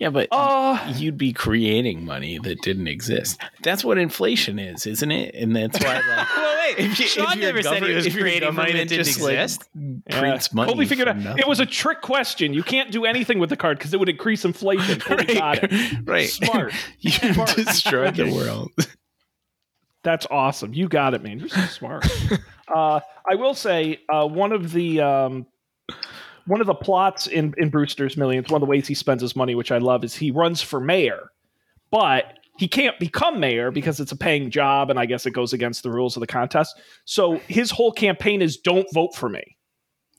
Yeah, 0.00 0.08
but 0.08 0.28
Uh, 0.32 0.94
you'd 0.96 1.18
be 1.18 1.32
creating 1.34 2.06
money 2.06 2.38
that 2.38 2.62
didn't 2.62 2.88
exist. 2.88 3.38
That's 3.62 3.84
what 3.84 3.98
inflation 3.98 4.58
is, 4.58 4.86
isn't 4.86 5.10
it? 5.10 5.34
And 5.34 5.54
that's 5.54 5.78
why 5.78 5.94
like 6.00 6.04
Well, 6.36 6.56
wait. 6.68 6.78
If 6.78 6.98
you- 6.98 7.06
Sean 7.06 7.38
never 7.38 7.62
said 7.62 7.82
he 7.82 7.92
was 7.92 8.08
creating 8.08 8.54
money 8.54 8.72
that 8.72 8.88
didn't 8.88 9.04
just, 9.04 9.20
like, 9.20 9.34
exist. 9.36 9.68
prints 10.10 10.54
money. 10.54 10.72
Colby 10.72 10.86
figured 10.86 11.06
out 11.06 11.20
from 11.20 11.38
it 11.38 11.46
was 11.46 11.60
a 11.60 11.66
trick 11.66 12.00
question. 12.00 12.54
You 12.54 12.62
can't 12.62 12.90
do 12.90 13.04
anything 13.04 13.38
with 13.38 13.50
the 13.50 13.56
card 13.58 13.76
because 13.78 13.92
it 13.92 14.00
would 14.00 14.08
increase 14.08 14.44
inflation. 14.46 14.98
Colby 15.00 15.24
it. 15.28 16.08
right. 16.08 16.28
Smart. 16.30 16.72
you 17.00 17.10
Smart. 17.10 17.54
destroyed 17.54 18.16
the 18.16 18.32
world. 18.32 18.70
That's 20.02 20.26
awesome. 20.30 20.72
You 20.72 20.88
got 20.88 21.12
it, 21.12 21.22
man. 21.22 21.40
You're 21.40 21.48
so 21.50 21.60
smart. 21.66 22.06
uh, 22.74 23.00
I 23.30 23.34
will 23.34 23.52
say 23.54 24.00
uh, 24.10 24.26
one 24.26 24.52
of 24.52 24.72
the 24.72 25.00
um, 25.02 25.46
one 26.50 26.60
of 26.60 26.66
the 26.66 26.74
plots 26.74 27.26
in 27.28 27.54
in 27.58 27.70
Brewster's 27.70 28.16
Millions, 28.16 28.48
one 28.50 28.60
of 28.60 28.66
the 28.66 28.70
ways 28.70 28.86
he 28.88 28.94
spends 28.94 29.22
his 29.22 29.36
money, 29.36 29.54
which 29.54 29.70
I 29.70 29.78
love, 29.78 30.02
is 30.04 30.16
he 30.16 30.30
runs 30.30 30.60
for 30.60 30.80
mayor, 30.80 31.30
but 31.90 32.38
he 32.58 32.66
can't 32.66 32.98
become 32.98 33.38
mayor 33.38 33.70
because 33.70 34.00
it's 34.00 34.12
a 34.12 34.16
paying 34.16 34.50
job, 34.50 34.90
and 34.90 34.98
I 34.98 35.06
guess 35.06 35.26
it 35.26 35.30
goes 35.30 35.52
against 35.52 35.82
the 35.82 35.90
rules 35.90 36.16
of 36.16 36.20
the 36.20 36.26
contest. 36.26 36.78
So 37.04 37.36
his 37.46 37.70
whole 37.70 37.92
campaign 37.92 38.42
is 38.42 38.56
"Don't 38.56 38.92
vote 38.92 39.14
for 39.14 39.28
me." 39.28 39.56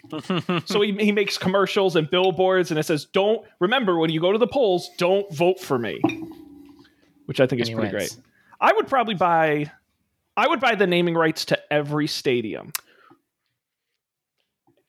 so 0.65 0.82
he, 0.82 0.93
he 0.93 1.11
makes 1.11 1.38
commercials 1.38 1.95
and 1.95 2.09
billboards, 2.09 2.71
and 2.71 2.79
it 2.79 2.84
says, 2.84 3.05
"Don't 3.05 3.45
remember 3.59 3.97
when 3.99 4.09
you 4.09 4.21
go 4.21 4.32
to 4.32 4.38
the 4.38 4.47
polls, 4.47 4.89
don't 4.97 5.32
vote 5.34 5.59
for 5.59 5.77
me," 5.77 5.99
which 7.25 7.41
I 7.41 7.45
think 7.45 7.61
is 7.61 7.67
And 7.69 7.77
pretty 7.77 7.95
wins. 7.95 8.15
great. 8.15 8.25
I 8.61 8.73
would 8.73 8.88
probably 8.88 9.15
buy 9.15 9.69
I 10.38 10.47
would 10.47 10.59
buy 10.59 10.75
the 10.75 10.88
naming 10.88 11.15
rights 11.15 11.45
to 11.45 11.59
every 11.73 12.07
stadium. 12.07 12.71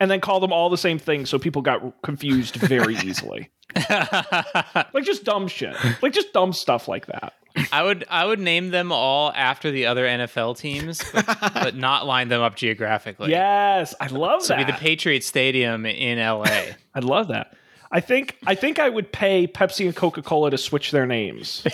And 0.03 0.11
then 0.11 0.21
call 0.21 0.41
them 0.41 0.53
all 0.53 0.69
the 0.69 0.77
same 0.77 0.99
thing 0.99 1.27
so 1.27 1.39
people 1.39 1.63
got 1.63 2.03
confused 2.03 2.57
very 2.57 2.97
easily. 3.05 3.51
Like 3.89 5.05
just 5.05 5.23
dumb 5.23 5.47
shit. 5.47 5.77
Like 6.03 6.13
just 6.13 6.33
dumb 6.33 6.53
stuff 6.53 6.89
like 6.89 7.07
that. 7.07 7.35
I 7.71 7.83
would 7.85 8.05
I 8.11 8.25
would 8.25 8.41
name 8.41 8.71
them 8.71 8.91
all 8.91 9.31
after 9.37 9.71
the 9.71 9.87
other 9.87 10.05
NFL 10.05 10.59
teams, 10.59 11.03
but, 11.13 11.27
but 11.55 11.77
not 11.77 12.05
line 12.07 12.29
them 12.29 12.41
up 12.43 12.57
geographically. 12.57 13.31
Yes, 13.31 13.95
I 14.01 14.07
love 14.09 14.43
So 14.43 14.49
that. 14.55 14.61
it'd 14.61 14.67
be 14.67 14.73
the 14.73 14.79
Patriot 14.79 15.23
Stadium 15.23 15.87
in 15.87 16.19
LA. 16.19 16.45
I'd 16.95 17.05
love 17.05 17.29
that. 17.29 17.55
I 17.93 18.01
think 18.01 18.39
I 18.47 18.55
think 18.55 18.79
I 18.81 18.89
would 18.89 19.13
pay 19.13 19.47
Pepsi 19.47 19.85
and 19.87 19.95
Coca-Cola 19.95 20.51
to 20.51 20.59
switch 20.59 20.91
their 20.91 21.07
names. 21.07 21.65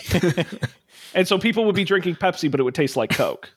and 1.14 1.26
so 1.26 1.38
people 1.38 1.64
would 1.64 1.76
be 1.76 1.84
drinking 1.84 2.16
Pepsi 2.16 2.50
but 2.50 2.60
it 2.60 2.64
would 2.64 2.74
taste 2.74 2.96
like 2.96 3.10
Coke. 3.10 3.50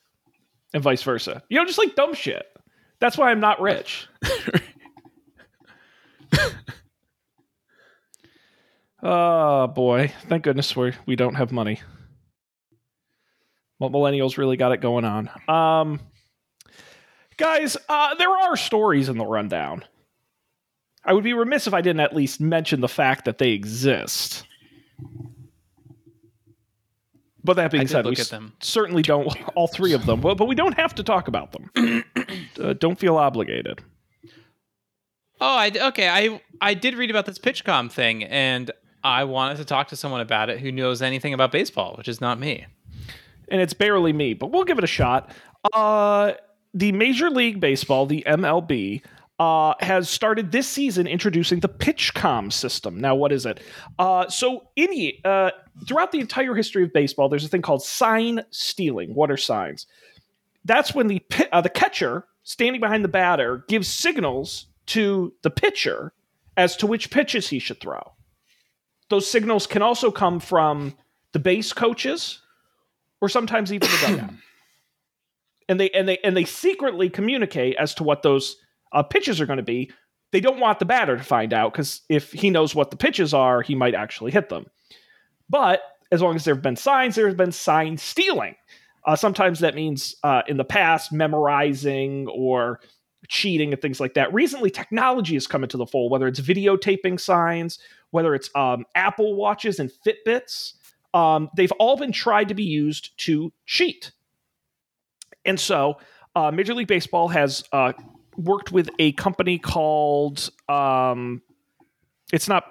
And 0.73 0.81
vice 0.81 1.03
versa. 1.03 1.43
You 1.49 1.57
know, 1.59 1.65
just 1.65 1.77
like 1.79 1.95
dumb 1.95 2.13
shit. 2.13 2.45
That's 3.01 3.17
why 3.17 3.31
I'm 3.31 3.41
not 3.41 3.59
rich. 3.59 4.07
oh 9.03 9.67
boy. 9.67 10.13
Thank 10.29 10.43
goodness 10.43 10.75
we 10.75 10.93
we 11.07 11.15
don't 11.15 11.33
have 11.33 11.51
money. 11.51 11.81
Well, 13.79 13.89
millennials 13.89 14.37
really 14.37 14.55
got 14.55 14.71
it 14.71 14.81
going 14.81 15.03
on. 15.03 15.31
Um 15.47 15.99
guys, 17.37 17.75
uh, 17.89 18.13
there 18.15 18.29
are 18.29 18.55
stories 18.55 19.09
in 19.09 19.17
the 19.17 19.25
rundown. 19.25 19.83
I 21.03 21.13
would 21.13 21.23
be 21.23 21.33
remiss 21.33 21.65
if 21.65 21.73
I 21.73 21.81
didn't 21.81 22.01
at 22.01 22.15
least 22.15 22.39
mention 22.39 22.81
the 22.81 22.87
fact 22.87 23.25
that 23.25 23.39
they 23.39 23.49
exist. 23.49 24.45
But 27.43 27.55
that 27.55 27.71
being 27.71 27.87
said, 27.87 28.05
we 28.05 28.15
certainly 28.61 29.01
don't 29.01 29.27
all 29.55 29.67
three 29.67 29.93
of 29.93 30.05
them. 30.05 30.21
But, 30.21 30.37
but 30.37 30.45
we 30.45 30.55
don't 30.55 30.75
have 30.77 30.93
to 30.95 31.03
talk 31.03 31.27
about 31.27 31.51
them. 31.51 32.03
uh, 32.61 32.73
don't 32.73 32.99
feel 32.99 33.17
obligated. 33.17 33.81
Oh, 35.39 35.57
I 35.57 35.71
okay. 35.87 36.07
I 36.07 36.41
I 36.61 36.75
did 36.75 36.93
read 36.95 37.09
about 37.09 37.25
this 37.25 37.39
PitchCom 37.39 37.91
thing, 37.91 38.23
and 38.25 38.69
I 39.03 39.23
wanted 39.23 39.57
to 39.57 39.65
talk 39.65 39.87
to 39.87 39.95
someone 39.95 40.21
about 40.21 40.49
it 40.51 40.59
who 40.59 40.71
knows 40.71 41.01
anything 41.01 41.33
about 41.33 41.51
baseball, 41.51 41.95
which 41.97 42.07
is 42.07 42.21
not 42.21 42.39
me. 42.39 42.67
and 43.47 43.59
it's 43.59 43.73
barely 43.73 44.13
me, 44.13 44.33
but 44.33 44.51
we'll 44.51 44.63
give 44.63 44.77
it 44.77 44.83
a 44.83 44.87
shot. 44.87 45.31
Uh, 45.73 46.33
the 46.73 46.91
Major 46.91 47.29
League 47.29 47.59
Baseball, 47.59 48.05
the 48.05 48.23
MLB, 48.25 49.01
uh, 49.41 49.73
has 49.79 50.07
started 50.07 50.51
this 50.51 50.67
season 50.67 51.07
introducing 51.07 51.61
the 51.61 51.67
PitchCom 51.67 52.53
system. 52.53 53.01
Now, 53.01 53.15
what 53.15 53.31
is 53.31 53.47
it? 53.47 53.59
Uh, 53.97 54.29
so, 54.29 54.67
any 54.77 55.19
uh, 55.25 55.49
throughout 55.87 56.11
the 56.11 56.19
entire 56.19 56.53
history 56.53 56.83
of 56.83 56.93
baseball, 56.93 57.27
there's 57.27 57.43
a 57.43 57.47
thing 57.47 57.63
called 57.63 57.81
sign 57.81 58.43
stealing. 58.51 59.15
What 59.15 59.31
are 59.31 59.37
signs? 59.37 59.87
That's 60.63 60.93
when 60.93 61.07
the 61.07 61.23
uh, 61.51 61.61
the 61.61 61.71
catcher 61.71 62.27
standing 62.43 62.79
behind 62.79 63.03
the 63.03 63.09
batter 63.09 63.65
gives 63.67 63.87
signals 63.87 64.67
to 64.87 65.33
the 65.41 65.49
pitcher 65.49 66.13
as 66.55 66.77
to 66.77 66.85
which 66.85 67.09
pitches 67.09 67.49
he 67.49 67.57
should 67.57 67.81
throw. 67.81 68.13
Those 69.09 69.27
signals 69.27 69.65
can 69.65 69.81
also 69.81 70.11
come 70.11 70.39
from 70.39 70.95
the 71.31 71.39
base 71.39 71.73
coaches 71.73 72.41
or 73.21 73.27
sometimes 73.27 73.73
even 73.73 73.89
the 73.89 74.07
dugout. 74.07 74.33
and 75.67 75.79
they 75.79 75.89
and 75.89 76.07
they 76.07 76.19
and 76.23 76.37
they 76.37 76.45
secretly 76.45 77.09
communicate 77.09 77.75
as 77.79 77.95
to 77.95 78.03
what 78.03 78.21
those 78.21 78.57
uh, 78.91 79.03
pitches 79.03 79.39
are 79.41 79.45
going 79.45 79.57
to 79.57 79.63
be. 79.63 79.91
They 80.31 80.39
don't 80.39 80.59
want 80.59 80.79
the 80.79 80.85
batter 80.85 81.17
to 81.17 81.23
find 81.23 81.53
out 81.53 81.73
because 81.73 82.01
if 82.09 82.31
he 82.31 82.49
knows 82.49 82.73
what 82.73 82.89
the 82.89 82.97
pitches 82.97 83.33
are, 83.33 83.61
he 83.61 83.75
might 83.75 83.95
actually 83.95 84.31
hit 84.31 84.49
them. 84.49 84.65
But 85.49 85.81
as 86.11 86.21
long 86.21 86.35
as 86.35 86.45
there 86.45 86.55
have 86.55 86.63
been 86.63 86.75
signs, 86.75 87.15
there 87.15 87.25
has 87.27 87.35
been 87.35 87.51
sign 87.51 87.97
stealing. 87.97 88.55
Uh, 89.05 89.15
sometimes 89.15 89.59
that 89.59 89.75
means 89.75 90.15
uh, 90.23 90.43
in 90.47 90.57
the 90.57 90.63
past 90.63 91.11
memorizing 91.11 92.27
or 92.27 92.79
cheating 93.27 93.73
and 93.73 93.81
things 93.81 93.99
like 93.99 94.13
that. 94.13 94.33
Recently, 94.33 94.69
technology 94.69 95.33
has 95.33 95.47
come 95.47 95.63
into 95.63 95.77
the 95.77 95.85
fold, 95.85 96.11
whether 96.11 96.27
it's 96.27 96.39
videotaping 96.39 97.19
signs, 97.19 97.79
whether 98.11 98.35
it's 98.35 98.49
um, 98.55 98.85
Apple 98.95 99.35
watches 99.35 99.79
and 99.79 99.91
Fitbits. 100.05 100.73
Um, 101.13 101.49
they've 101.55 101.71
all 101.73 101.97
been 101.97 102.11
tried 102.11 102.49
to 102.49 102.53
be 102.53 102.63
used 102.63 103.17
to 103.25 103.51
cheat. 103.65 104.11
And 105.45 105.59
so, 105.59 105.97
uh, 106.35 106.51
Major 106.51 106.73
League 106.73 106.87
Baseball 106.87 107.27
has 107.29 107.63
uh, 107.71 107.93
worked 108.43 108.71
with 108.71 108.89
a 108.99 109.11
company 109.13 109.57
called, 109.57 110.49
um, 110.69 111.41
it's 112.33 112.47
not 112.47 112.65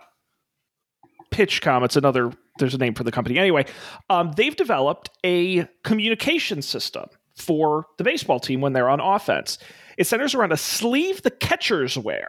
PitchCom, 1.33 1.85
it's 1.85 1.97
another, 1.97 2.33
there's 2.59 2.75
a 2.75 2.79
name 2.79 2.95
for 2.95 3.05
the 3.05 3.13
company. 3.13 3.39
Anyway, 3.39 3.67
um, 4.09 4.33
they've 4.37 4.57
developed 4.57 5.11
a 5.25 5.67
communication 5.85 6.63
system 6.63 7.09
for 7.35 7.87
the 7.99 8.05
baseball 8.05 8.41
team 8.41 8.61
when 8.61 8.73
they're 8.73 8.89
on 8.89 9.01
offense. 9.01 9.59
It 9.97 10.07
centers 10.07 10.35
around 10.35 10.53
a 10.53 10.57
sleeve 10.57 11.23
the 11.23 11.31
catchers 11.31 11.97
wear. 11.97 12.29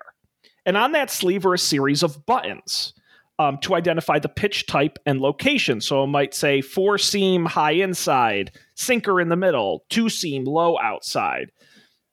And 0.66 0.78
on 0.78 0.92
that 0.92 1.10
sleeve 1.10 1.46
are 1.46 1.54
a 1.54 1.60
series 1.60 2.04
of 2.04 2.26
buttons 2.26 2.94
um, 3.40 3.58
to 3.60 3.74
identify 3.74 4.20
the 4.20 4.30
pitch 4.30 4.68
type 4.68 5.00
and 5.06 5.20
location. 5.20 5.82
So 5.82 6.04
it 6.04 6.08
might 6.08 6.34
say 6.34 6.62
four 6.62 6.98
seam 6.98 7.46
high 7.46 7.72
inside, 7.72 8.52
sinker 8.76 9.20
in 9.20 9.30
the 9.30 9.36
middle, 9.36 9.84
two 9.90 10.10
seam 10.10 10.44
low 10.44 10.78
outside. 10.80 11.52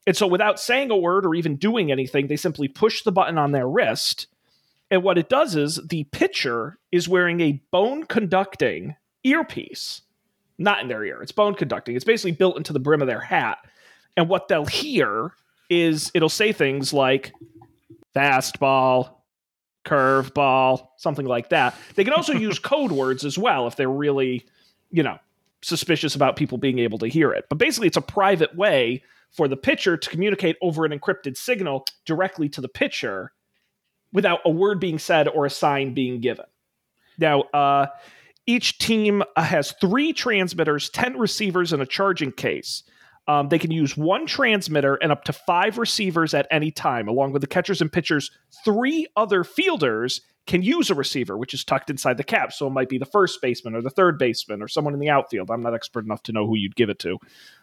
And 0.09 0.17
so 0.17 0.27
without 0.27 0.59
saying 0.59 0.91
a 0.91 0.97
word 0.97 1.27
or 1.27 1.35
even 1.35 1.57
doing 1.57 1.93
anything, 1.93 2.29
they 2.29 2.37
simply 2.37 2.67
push 2.67 3.03
the 3.03 3.13
button 3.13 3.37
on 3.37 3.53
their 3.53 3.69
wrist. 3.69 4.27
And 4.91 5.03
what 5.03 5.19
it 5.19 5.29
does 5.29 5.55
is 5.55 5.79
the 5.87 6.05
pitcher 6.05 6.79
is 6.91 7.11
wearing 7.11 7.43
a 7.43 7.61
bone 7.71 8.05
conducting 8.05 8.97
earpiece, 9.23 10.01
not 10.57 10.81
in 10.81 10.89
their 10.89 11.05
ear. 11.05 11.21
It's 11.21 11.31
bone 11.31 11.55
conducting. 11.55 11.95
It's 11.95 12.07
basically 12.07 12.33
built 12.33 12.57
into 12.57 12.73
the 12.73 12.81
brim 12.81 13.03
of 13.03 13.07
their 13.07 13.21
hat. 13.21 13.59
And 14.17 14.31
what 14.31 14.49
they'll 14.49 14.65
hear 14.65 15.33
is 15.69 16.11
it'll 16.15 16.31
say 16.31 16.53
things 16.53 16.95
like 16.95 17.35
fastball, 18.17 19.11
curveball, 19.85 20.89
something 20.97 21.27
like 21.27 21.51
that. 21.51 21.77
They 21.97 22.05
can 22.05 22.15
also 22.15 22.33
use 22.33 22.59
code 22.59 22.93
words 22.93 23.27
as 23.27 23.37
well 23.37 23.67
if 23.67 23.77
they're 23.77 23.91
really, 23.91 24.47
you 24.91 25.03
know, 25.03 25.19
suspicious 25.61 26.15
about 26.15 26.37
people 26.37 26.57
being 26.57 26.79
able 26.79 26.97
to 27.01 27.09
hear 27.09 27.31
it. 27.31 27.45
But 27.51 27.59
basically, 27.59 27.89
it's 27.89 27.99
a 27.99 28.01
private 28.01 28.57
way 28.57 29.03
for 29.31 29.49
the 29.49 29.57
pitcher 29.57 29.97
to 29.97 30.11
communicate 30.11 30.57
over 30.63 30.85
an 30.85 30.99
encrypted 30.99 31.37
signal 31.37 31.85
directly 32.05 32.49
to 32.49 32.61
the 32.61 32.69
pitcher 32.69 33.33
without 34.13 34.41
a 34.45 34.51
word 34.51 34.81
being 34.81 34.99
said 34.99 35.29
or 35.29 35.47
a 35.47 35.51
sign 35.51 35.95
being 35.95 36.21
given. 36.21 36.47
Now, 37.19 37.43
uh, 37.55 37.87
each 38.47 38.79
team 38.79 39.23
uh, 39.37 39.43
has 39.43 39.73
three 39.81 40.13
transmitters, 40.13 40.89
10 40.91 41.19
receivers, 41.19 41.73
and 41.73 41.83
a 41.83 41.87
charging 41.87 42.33
case. 42.33 42.83
Um, 43.27 43.51
they 43.51 43.59
can 43.59 43.71
use 43.71 43.95
one 43.95 44.27
transmitter 44.27 44.95
and 44.95 45.13
up 45.13 45.25
to 45.25 45.35
five 45.35 45.77
receivers 45.77 46.33
at 46.33 46.47
any 46.51 46.71
time, 46.71 47.09
along 47.09 47.33
with 47.33 47.43
the 47.43 47.47
catchers 47.47 47.83
and 47.83 47.93
pitchers. 47.93 48.31
Three 48.65 49.07
other 49.17 49.45
fielders 49.45 50.23
can 50.49 50.63
use 50.63 50.91
a 50.91 50.95
receiver, 50.95 51.37
which 51.37 51.55
is 51.55 51.63
tucked 51.63 51.91
inside 51.91 52.17
the 52.17 52.25
cap. 52.25 52.53
So 52.53 52.67
it 52.67 52.71
might 52.71 52.89
be 52.89 52.99
the 52.99 53.05
first 53.05 53.41
baseman 53.41 53.77
or 53.77 53.83
the 53.83 53.91
third 53.91 54.19
baseman 54.19 54.63
or 54.63 54.67
someone 54.67 54.95
in 54.95 54.99
the 54.99 55.11
outfield. 55.11 55.51
I'm 55.51 55.63
not 55.63 55.75
expert 55.75 56.05
enough 56.05 56.23
to 56.25 56.33
know 56.33 56.47
who 56.47 56.57
you'd 56.57 56.75
give 56.75 56.89
it 56.89 56.99
to. 57.01 57.19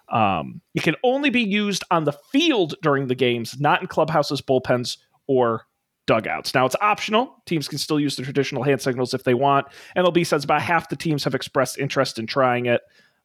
Um, 0.08 0.62
it 0.76 0.84
can 0.84 0.96
only 1.04 1.32
be 1.32 1.42
used 1.42 1.84
on 1.90 2.04
the 2.04 2.14
field 2.14 2.76
during 2.82 3.08
the 3.08 3.16
games, 3.16 3.60
not 3.60 3.82
in 3.82 3.88
clubhouses, 3.88 4.40
bullpens, 4.40 4.98
or 5.26 5.66
dugouts. 6.06 6.54
Now 6.54 6.68
it's 6.68 6.76
optional. 6.80 7.42
Teams 7.48 7.68
can 7.68 7.80
still 7.80 8.00
use 8.00 8.16
the 8.16 8.24
traditional 8.24 8.62
hand 8.62 8.80
signals 8.80 9.16
if 9.16 9.24
they 9.24 9.34
want. 9.34 9.66
MLB 9.98 10.26
says 10.26 10.44
about 10.44 10.62
half 10.62 10.88
the 10.88 10.96
teams 10.96 11.24
have 11.24 11.34
expressed 11.34 11.80
interest 11.80 12.20
in 12.20 12.28
trying 12.28 12.68
it. 12.68 12.82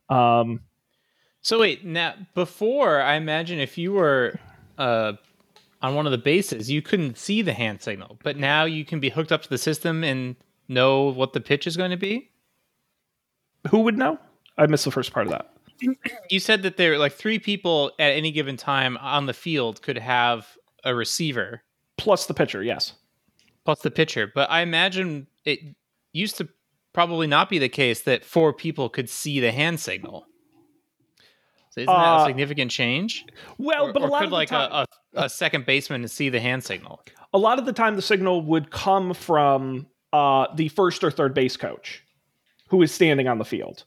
Um, 0.08 0.62
So 1.42 1.60
wait, 1.60 1.84
now 1.84 2.14
before 2.34 3.02
I 3.02 3.16
imagine 3.16 3.58
if 3.58 3.76
you 3.76 3.92
were 3.92 4.40
on 5.82 5.94
one 5.94 6.06
of 6.06 6.12
the 6.12 6.18
bases, 6.18 6.70
you 6.70 6.82
couldn't 6.82 7.18
see 7.18 7.42
the 7.42 7.52
hand 7.52 7.80
signal, 7.82 8.18
but 8.22 8.36
now 8.36 8.64
you 8.64 8.84
can 8.84 9.00
be 9.00 9.08
hooked 9.08 9.32
up 9.32 9.42
to 9.42 9.48
the 9.48 9.58
system 9.58 10.04
and 10.04 10.36
know 10.68 11.04
what 11.04 11.32
the 11.32 11.40
pitch 11.40 11.66
is 11.66 11.76
going 11.76 11.90
to 11.90 11.96
be? 11.96 12.30
Who 13.70 13.80
would 13.80 13.98
know? 13.98 14.18
I 14.58 14.66
missed 14.66 14.84
the 14.84 14.90
first 14.90 15.12
part 15.12 15.26
of 15.26 15.32
that. 15.32 15.52
You 16.28 16.40
said 16.40 16.62
that 16.62 16.76
there 16.76 16.98
like 16.98 17.12
three 17.12 17.38
people 17.38 17.92
at 17.98 18.12
any 18.12 18.30
given 18.30 18.56
time 18.58 18.98
on 18.98 19.24
the 19.26 19.32
field 19.32 19.80
could 19.80 19.96
have 19.96 20.46
a 20.84 20.94
receiver 20.94 21.62
Plus 22.00 22.24
the 22.24 22.32
pitcher, 22.32 22.62
yes. 22.62 22.94
plus 23.66 23.82
the 23.82 23.90
pitcher, 23.90 24.32
but 24.34 24.50
I 24.50 24.62
imagine 24.62 25.26
it 25.44 25.60
used 26.14 26.38
to 26.38 26.48
probably 26.94 27.26
not 27.26 27.50
be 27.50 27.58
the 27.58 27.68
case 27.68 28.00
that 28.02 28.24
four 28.24 28.54
people 28.54 28.88
could 28.88 29.10
see 29.10 29.38
the 29.38 29.52
hand 29.52 29.80
signal. 29.80 30.24
Isn't 31.80 31.92
that 31.92 32.20
Uh, 32.20 32.22
a 32.24 32.26
significant 32.26 32.70
change? 32.70 33.24
Well, 33.58 33.88
Or- 33.88 33.92
but 33.92 34.02
a 34.02 34.06
lot 34.06 34.24
of 34.24 34.30
the 34.30 34.36
like 34.36 34.48
time, 34.50 34.70
a, 34.72 34.86
a, 35.16 35.24
a 35.24 35.28
second 35.28 35.66
baseman 35.66 36.02
to 36.02 36.08
see 36.08 36.28
the 36.28 36.40
hand 36.40 36.62
signal? 36.64 37.02
a 37.32 37.38
lot 37.38 37.58
of 37.60 37.64
the 37.66 37.72
time 37.72 37.94
the 37.96 38.02
signal 38.02 38.42
would 38.42 38.70
come 38.72 39.14
from 39.14 39.86
uh, 40.12 40.46
the 40.56 40.68
first 40.68 41.04
or 41.04 41.10
third 41.12 41.32
base 41.34 41.56
coach 41.56 42.02
who 42.68 42.82
is 42.82 42.90
standing 42.92 43.28
on 43.28 43.38
the 43.38 43.44
field. 43.44 43.84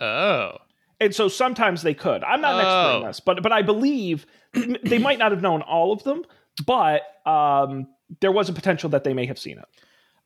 Oh, 0.00 0.52
And 1.00 1.14
so 1.14 1.28
sometimes 1.28 1.82
they 1.82 1.94
could. 1.94 2.22
I'm 2.24 2.40
not 2.40 2.54
an 2.54 2.60
expert 2.60 2.96
in 2.98 3.02
Oh. 3.04 3.06
this, 3.06 3.20
but 3.20 3.42
but 3.42 3.52
I 3.52 3.62
believe 3.62 4.26
they 4.84 4.98
might 4.98 5.18
not 5.18 5.32
have 5.32 5.42
known 5.42 5.62
all 5.62 5.92
of 5.92 6.02
them, 6.04 6.24
but 6.66 7.02
um, 7.26 7.88
there 8.20 8.32
was 8.32 8.48
a 8.48 8.52
potential 8.52 8.88
that 8.90 9.04
they 9.04 9.12
may 9.14 9.26
have 9.26 9.38
seen 9.38 9.58
it. 9.58 9.64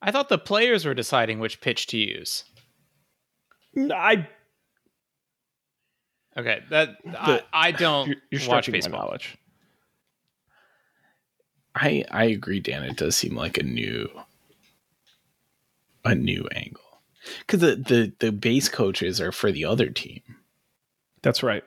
I 0.01 0.11
thought 0.11 0.29
the 0.29 0.39
players 0.39 0.85
were 0.85 0.95
deciding 0.95 1.39
which 1.41 1.61
pitch 1.61 1.87
to 1.89 1.97
use. 1.99 2.45
I 3.77 4.29
Okay, 6.37 6.63
that 6.71 6.97
I, 7.15 7.43
I 7.53 7.71
don't 7.73 8.09
you're, 8.09 8.17
you're 8.31 8.41
watch 8.49 8.65
stretching 8.65 8.73
my 8.73 8.77
baseball. 8.79 9.01
knowledge. 9.01 9.37
I 11.75 12.05
I 12.11 12.25
agree, 12.25 12.61
Dan. 12.61 12.85
It 12.85 12.97
does 12.97 13.17
seem 13.17 13.37
like 13.37 13.59
a 13.59 13.63
new 13.63 14.09
a 16.05 16.15
new 16.15 16.49
angle 16.55 17.03
because 17.41 17.61
the, 17.61 17.77
the 17.77 18.13
the 18.19 18.33
base 18.33 18.69
coaches 18.69 19.21
are 19.21 19.33
for 19.33 19.53
the 19.53 19.65
other 19.65 19.89
team. 19.91 20.23
That's 21.23 21.43
right. 21.43 21.65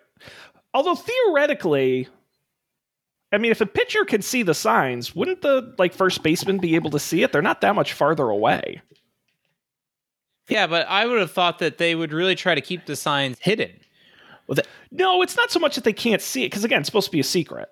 Although 0.73 0.95
theoretically, 0.95 2.07
I 3.31 3.37
mean, 3.37 3.51
if 3.51 3.61
a 3.61 3.65
pitcher 3.65 4.03
can 4.03 4.21
see 4.21 4.43
the 4.43 4.53
signs, 4.53 5.15
wouldn't 5.15 5.41
the 5.41 5.73
like 5.77 5.93
first 5.93 6.23
baseman 6.23 6.57
be 6.57 6.75
able 6.75 6.89
to 6.91 6.99
see 6.99 7.23
it? 7.23 7.31
They're 7.31 7.41
not 7.41 7.61
that 7.61 7.75
much 7.75 7.93
farther 7.93 8.29
away. 8.29 8.81
Yeah, 10.49 10.67
but 10.67 10.87
I 10.87 11.05
would 11.05 11.19
have 11.19 11.31
thought 11.31 11.59
that 11.59 11.77
they 11.77 11.95
would 11.95 12.13
really 12.13 12.35
try 12.35 12.53
to 12.53 12.61
keep 12.61 12.85
the 12.85 12.95
signs 12.95 13.39
hidden. 13.39 13.71
No, 14.91 15.21
it's 15.21 15.35
not 15.35 15.51
so 15.51 15.59
much 15.59 15.75
that 15.75 15.83
they 15.83 15.93
can't 15.93 16.21
see 16.21 16.43
it 16.43 16.49
because 16.51 16.63
again, 16.63 16.79
it's 16.81 16.87
supposed 16.87 17.07
to 17.07 17.11
be 17.11 17.19
a 17.19 17.23
secret. 17.23 17.67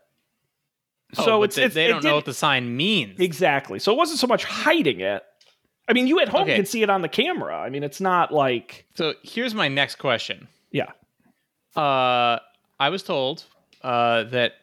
Oh, 1.18 1.24
so 1.26 1.44
it's, 1.44 1.56
they, 1.56 1.64
it's 1.66 1.76
they 1.76 1.88
don't 1.88 2.04
know 2.04 2.16
what 2.16 2.26
the 2.26 2.34
sign 2.34 2.76
means. 2.76 3.20
exactly. 3.20 3.80
So 3.80 3.92
it 3.94 3.98
wasn't 3.98 4.20
so 4.20 4.28
much 4.28 4.44
hiding 4.44 5.00
it. 5.00 5.24
I 5.88 5.94
mean, 5.94 6.08
you 6.08 6.20
at 6.20 6.30
home 6.30 6.44
Okay. 6.44 6.56
can 6.56 6.66
see 6.66 6.82
it 6.82 6.90
on 6.90 7.02
the 7.02 7.08
camera. 7.10 7.56
I 7.58 7.70
mean, 7.70 7.84
it's 7.84 8.02
not 8.02 8.34
like 8.34 8.86
So 8.96 9.14
here's 9.24 9.54
my 9.54 9.68
next 9.68 9.96
question. 9.96 10.48
yeah. 10.72 10.92
Uh, 11.76 12.40
I 12.80 12.90
was 12.90 13.04
told 13.04 13.44
uh, 13.84 14.24
that 14.26 14.54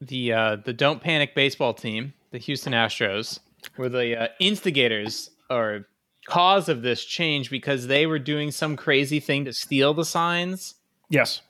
the 0.00 0.32
uh, 0.32 0.56
the 0.56 0.72
Don't 0.72 1.00
Panic 1.00 1.34
baseball 1.34 1.74
team, 1.74 2.12
the 2.30 2.38
Houston 2.38 2.72
Astros, 2.72 3.38
were 3.76 3.88
the 3.88 4.18
uh, 4.18 4.28
instigators 4.40 5.30
or 5.50 5.86
cause 6.26 6.68
of 6.68 6.82
this 6.82 7.04
change 7.04 7.50
because 7.50 7.86
they 7.86 8.06
were 8.06 8.18
doing 8.18 8.50
some 8.50 8.76
crazy 8.76 9.20
thing 9.20 9.44
to 9.44 9.52
steal 9.52 9.92
the 9.94 10.04
signs. 10.04 10.74
Yes. 11.10 11.42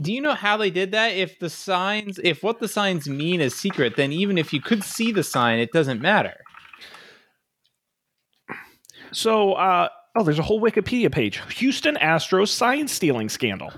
Do 0.00 0.12
you 0.12 0.20
know 0.20 0.34
how 0.34 0.56
they 0.56 0.70
did 0.70 0.92
that? 0.92 1.08
If 1.08 1.38
the 1.38 1.50
signs, 1.50 2.18
if 2.22 2.42
what 2.42 2.58
the 2.60 2.68
signs 2.68 3.08
mean 3.08 3.40
is 3.40 3.54
secret, 3.54 3.96
then 3.96 4.12
even 4.12 4.38
if 4.38 4.52
you 4.52 4.60
could 4.60 4.82
see 4.82 5.12
the 5.12 5.22
sign, 5.22 5.58
it 5.58 5.72
doesn't 5.72 6.00
matter. 6.00 6.34
So, 9.12 9.52
uh, 9.54 9.88
oh, 10.16 10.24
there's 10.24 10.38
a 10.38 10.42
whole 10.42 10.60
Wikipedia 10.60 11.10
page. 11.12 11.40
Houston 11.56 11.96
Astros 11.96 12.48
sign 12.48 12.88
stealing 12.88 13.28
scandal. 13.28 13.72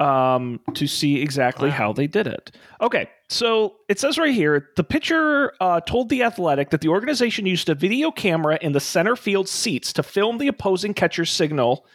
Um, 0.00 0.58
to 0.74 0.88
see 0.88 1.22
exactly 1.22 1.68
Wow. 1.68 1.76
how 1.76 1.92
they 1.92 2.08
did 2.08 2.26
it. 2.26 2.50
Okay, 2.80 3.08
so 3.28 3.76
it 3.88 4.00
says 4.00 4.18
right 4.18 4.34
here 4.34 4.70
the 4.74 4.82
pitcher 4.82 5.52
uh, 5.60 5.80
told 5.80 6.08
the 6.08 6.24
Athletic 6.24 6.70
that 6.70 6.80
the 6.80 6.88
organization 6.88 7.46
used 7.46 7.68
a 7.68 7.74
video 7.76 8.10
camera 8.10 8.58
in 8.60 8.72
the 8.72 8.80
center 8.80 9.14
field 9.14 9.48
seats 9.48 9.92
to 9.92 10.02
film 10.02 10.38
the 10.38 10.48
opposing 10.48 10.92
catcher's 10.92 11.30
signal 11.30 11.86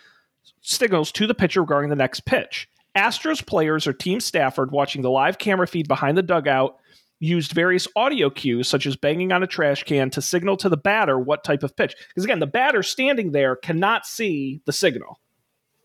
signals 0.68 1.11
to 1.13 1.28
the 1.28 1.34
pitcher 1.34 1.61
regarding 1.61 1.89
the 1.89 1.95
next 1.95 2.26
pitch. 2.26 2.68
Astros 2.95 3.45
players 3.45 3.88
or 3.88 3.93
team 3.93 4.20
Stafford 4.20 4.72
watching 4.72 5.01
the 5.01 5.09
live 5.09 5.38
camera 5.38 5.68
feed 5.68 5.88
behind 5.88 6.18
the 6.18 6.24
dugout 6.24 6.78
used 7.20 7.51
various 7.51 7.88
audio 7.95 8.30
cues, 8.30 8.68
such 8.68 8.86
as 8.86 8.95
banging 8.95 9.32
on 9.32 9.43
a 9.43 9.47
trash 9.47 9.84
can, 9.84 10.09
to 10.11 10.22
signal 10.22 10.57
to 10.57 10.70
the 10.70 10.78
batter 10.78 11.18
what 11.18 11.43
type 11.43 11.63
of 11.63 11.76
pitch. 11.76 11.95
Because 12.09 12.24
again, 12.24 12.39
the 12.39 12.47
batter 12.47 12.84
standing 12.84 13.32
there 13.32 13.55
cannot 13.55 14.05
see 14.05 14.61
the 14.65 14.74
signal. 14.74 15.20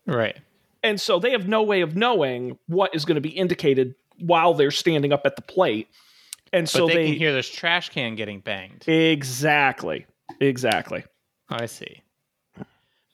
Right. 0.06 0.36
And 0.82 1.00
so 1.00 1.18
they 1.18 1.30
have 1.30 1.48
no 1.48 1.62
way 1.62 1.80
of 1.82 1.96
knowing 1.96 2.58
what 2.66 2.94
is 2.94 3.04
going 3.04 3.14
to 3.14 3.20
be 3.20 3.30
indicated 3.30 3.94
while 4.18 4.54
they're 4.54 4.70
standing 4.70 5.12
up 5.12 5.22
at 5.24 5.36
the 5.36 5.42
plate. 5.42 5.88
And 6.52 6.64
But 6.64 6.70
so 6.70 6.86
they, 6.86 6.94
they, 6.94 7.06
can 7.06 7.16
hear 7.16 7.32
this 7.32 7.48
trash 7.48 7.88
can 7.90 8.14
getting 8.14 8.40
banged. 8.40 8.86
exactly, 8.86 10.06
exactly. 10.40 11.04
I 11.48 11.66
see. 11.66 12.01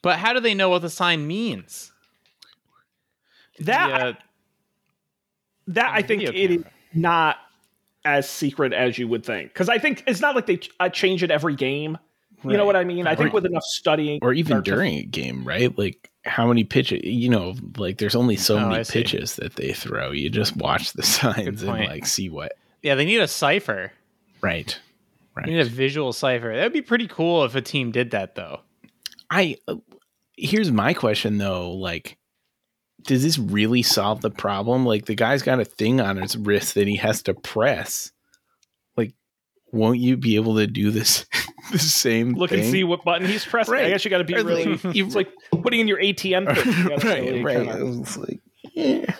But 0.02 0.18
how 0.18 0.32
do 0.32 0.40
they 0.40 0.54
know 0.54 0.68
what 0.68 0.82
the 0.82 0.90
sign 0.90 1.26
means? 1.26 1.92
That 3.60 3.88
The, 3.88 4.06
uh, 4.06 4.12
that 5.68 5.92
I 5.92 6.02
think 6.02 6.22
video 6.24 6.40
it 6.44 6.50
is 6.60 6.64
not 6.94 7.36
as 8.04 8.28
secret 8.28 8.72
as 8.72 8.96
you 8.98 9.08
would 9.08 9.24
think. 9.24 9.52
Because 9.52 9.68
I 9.68 9.78
think 9.78 10.04
it's 10.06 10.20
not 10.20 10.34
like 10.34 10.46
they 10.46 10.60
uh, 10.80 10.88
change 10.88 11.22
it 11.22 11.30
every 11.30 11.54
game. 11.56 11.98
You 12.44 12.56
know 12.56 12.64
what 12.64 12.76
I 12.76 12.84
mean? 12.84 13.08
I 13.08 13.16
think 13.16 13.26
Right. 13.26 13.32
with 13.34 13.46
enough 13.46 13.64
studying, 13.64 14.20
or 14.22 14.32
even 14.32 14.58
or 14.58 14.62
to- 14.62 14.70
during 14.70 14.94
a 14.94 15.02
game, 15.02 15.42
right? 15.44 15.76
Like 15.76 16.08
how 16.24 16.46
many 16.46 16.62
pitches? 16.62 17.00
You 17.02 17.28
know, 17.28 17.56
like 17.76 17.98
there's 17.98 18.14
only 18.14 18.36
so 18.36 18.58
Oh, 18.58 18.68
many 18.68 18.84
pitches 18.84 19.34
that 19.36 19.56
they 19.56 19.72
throw. 19.72 20.12
You 20.12 20.30
just 20.30 20.56
watch 20.56 20.92
the 20.92 21.02
signs 21.02 21.64
and 21.64 21.72
like 21.86 22.06
see 22.06 22.28
what. 22.28 22.52
yeah, 22.80 22.94
they 22.94 23.04
need 23.04 23.18
a 23.20 23.26
cipher. 23.26 23.92
Right. 24.40 24.78
They 25.34 25.50
need 25.50 25.60
a 25.60 25.64
visual 25.64 26.12
cipher. 26.12 26.54
That'd 26.54 26.72
be 26.72 26.80
pretty 26.82 27.08
cool 27.08 27.44
if 27.44 27.54
a 27.56 27.60
team 27.60 27.90
did 27.92 28.12
that, 28.12 28.34
though. 28.36 28.60
I 29.30 29.56
uh, 29.66 29.76
here's 30.36 30.70
my 30.72 30.94
question 30.94 31.38
though. 31.38 31.72
Like, 31.72 32.16
does 33.02 33.22
this 33.22 33.38
really 33.38 33.82
solve 33.82 34.20
the 34.20 34.30
problem? 34.30 34.84
Like 34.86 35.06
the 35.06 35.14
guy's 35.14 35.42
got 35.42 35.60
a 35.60 35.64
thing 35.64 36.00
on 36.00 36.16
his 36.16 36.36
wrist 36.36 36.74
that 36.74 36.88
he 36.88 36.96
has 36.96 37.22
to 37.24 37.34
press. 37.34 38.12
Like, 38.96 39.14
won't 39.72 39.98
you 39.98 40.16
be 40.16 40.36
able 40.36 40.56
to 40.56 40.66
do 40.66 40.90
this 40.90 41.26
the 41.72 41.78
same? 41.78 42.34
look 42.34 42.50
thing? 42.50 42.60
and 42.60 42.70
see 42.70 42.84
what 42.84 43.04
button 43.04 43.26
he's 43.26 43.44
pressing. 43.44 43.74
I 43.74 43.88
guess 43.90 44.04
you 44.04 44.10
got 44.10 44.18
to 44.18 44.24
be 44.24 44.34
Or 44.36 44.44
really. 44.44 44.64
like, 44.66 44.96
it's 44.96 45.14
like 45.14 45.30
putting 45.62 45.80
in 45.80 45.88
your 45.88 45.98
ATM 46.00 46.54
pin. 46.54 46.72
You 47.34 47.44
right, 47.44 47.44
right. 47.44 47.68
kinda 47.68 48.00
It's 48.00 48.16
like, 48.16 48.40
yeah. 48.72 49.14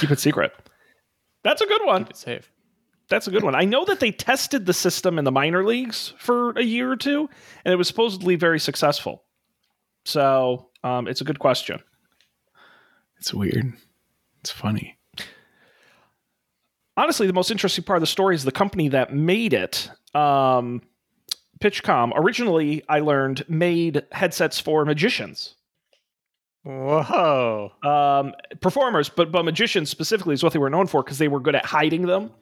Keep 0.00 0.12
it 0.12 0.18
secret. 0.20 0.52
That's 1.42 1.60
a 1.60 1.66
good 1.66 1.82
one. 1.84 2.04
Keep 2.04 2.10
it 2.10 2.16
safe. 2.16 2.50
That's 3.10 3.26
a 3.26 3.30
good 3.30 3.42
one. 3.44 3.54
I 3.54 3.66
know 3.66 3.84
that 3.84 4.00
they 4.00 4.12
tested 4.12 4.64
the 4.64 4.72
system 4.72 5.18
in 5.18 5.26
the 5.26 5.30
minor 5.30 5.62
leagues 5.62 6.14
for 6.18 6.52
a 6.52 6.62
year 6.62 6.90
or 6.90 6.96
two, 6.96 7.28
and 7.64 7.72
it 7.72 7.76
was 7.76 7.86
supposedly 7.86 8.34
very 8.36 8.58
successful. 8.58 9.23
So 10.04 10.68
um, 10.82 11.08
it's 11.08 11.20
a 11.20 11.24
good 11.24 11.38
question. 11.38 11.80
It's 13.18 13.32
weird. 13.32 13.72
It's 14.40 14.50
funny. 14.50 14.98
honestly, 16.96 17.26
the 17.26 17.32
most 17.32 17.50
interesting 17.50 17.84
part 17.84 17.96
of 17.96 18.02
the 18.02 18.06
story 18.06 18.34
is 18.34 18.44
the 18.44 18.52
company 18.52 18.88
that 18.88 19.14
made 19.14 19.54
it. 19.54 19.90
Um, 20.14 20.82
Pitchcom 21.60 22.12
originally, 22.14 22.82
I 22.88 23.00
learned, 23.00 23.48
made 23.48 24.02
headsets 24.12 24.60
for 24.60 24.84
magicians, 24.84 25.54
Whoa. 26.64 27.72
um, 27.82 28.34
performers, 28.60 29.08
but 29.08 29.32
but 29.32 29.44
magicians 29.44 29.88
specifically 29.88 30.34
is 30.34 30.42
what 30.42 30.52
they 30.52 30.58
were 30.58 30.70
known 30.70 30.86
for 30.86 31.02
because 31.02 31.18
they 31.18 31.28
were 31.28 31.40
good 31.40 31.54
at 31.54 31.64
hiding 31.64 32.06
them 32.06 32.32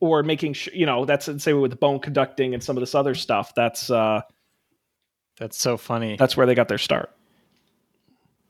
or 0.00 0.22
making 0.22 0.54
sure 0.54 0.74
you 0.74 0.86
know 0.86 1.04
that's 1.04 1.28
say 1.42 1.52
with 1.52 1.78
bone 1.78 2.00
conducting 2.00 2.54
and 2.54 2.62
some 2.62 2.76
of 2.76 2.80
this 2.80 2.94
other 2.94 3.14
stuff. 3.14 3.54
That's 3.54 3.90
uh, 3.90 4.22
That's 5.38 5.56
so 5.58 5.76
funny. 5.76 6.16
that's 6.16 6.36
where 6.36 6.46
they 6.46 6.54
got 6.54 6.68
their 6.68 6.78
start. 6.78 7.10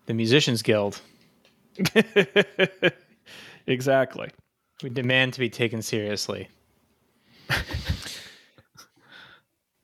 The 0.07 0.15
Musicians 0.15 0.63
Guild. 0.63 1.01
exactly. 3.67 4.29
We 4.83 4.91
demand 4.91 5.35
to 5.35 5.41
be 5.41 5.49
taken 5.49 5.81
seriously. 5.83 6.49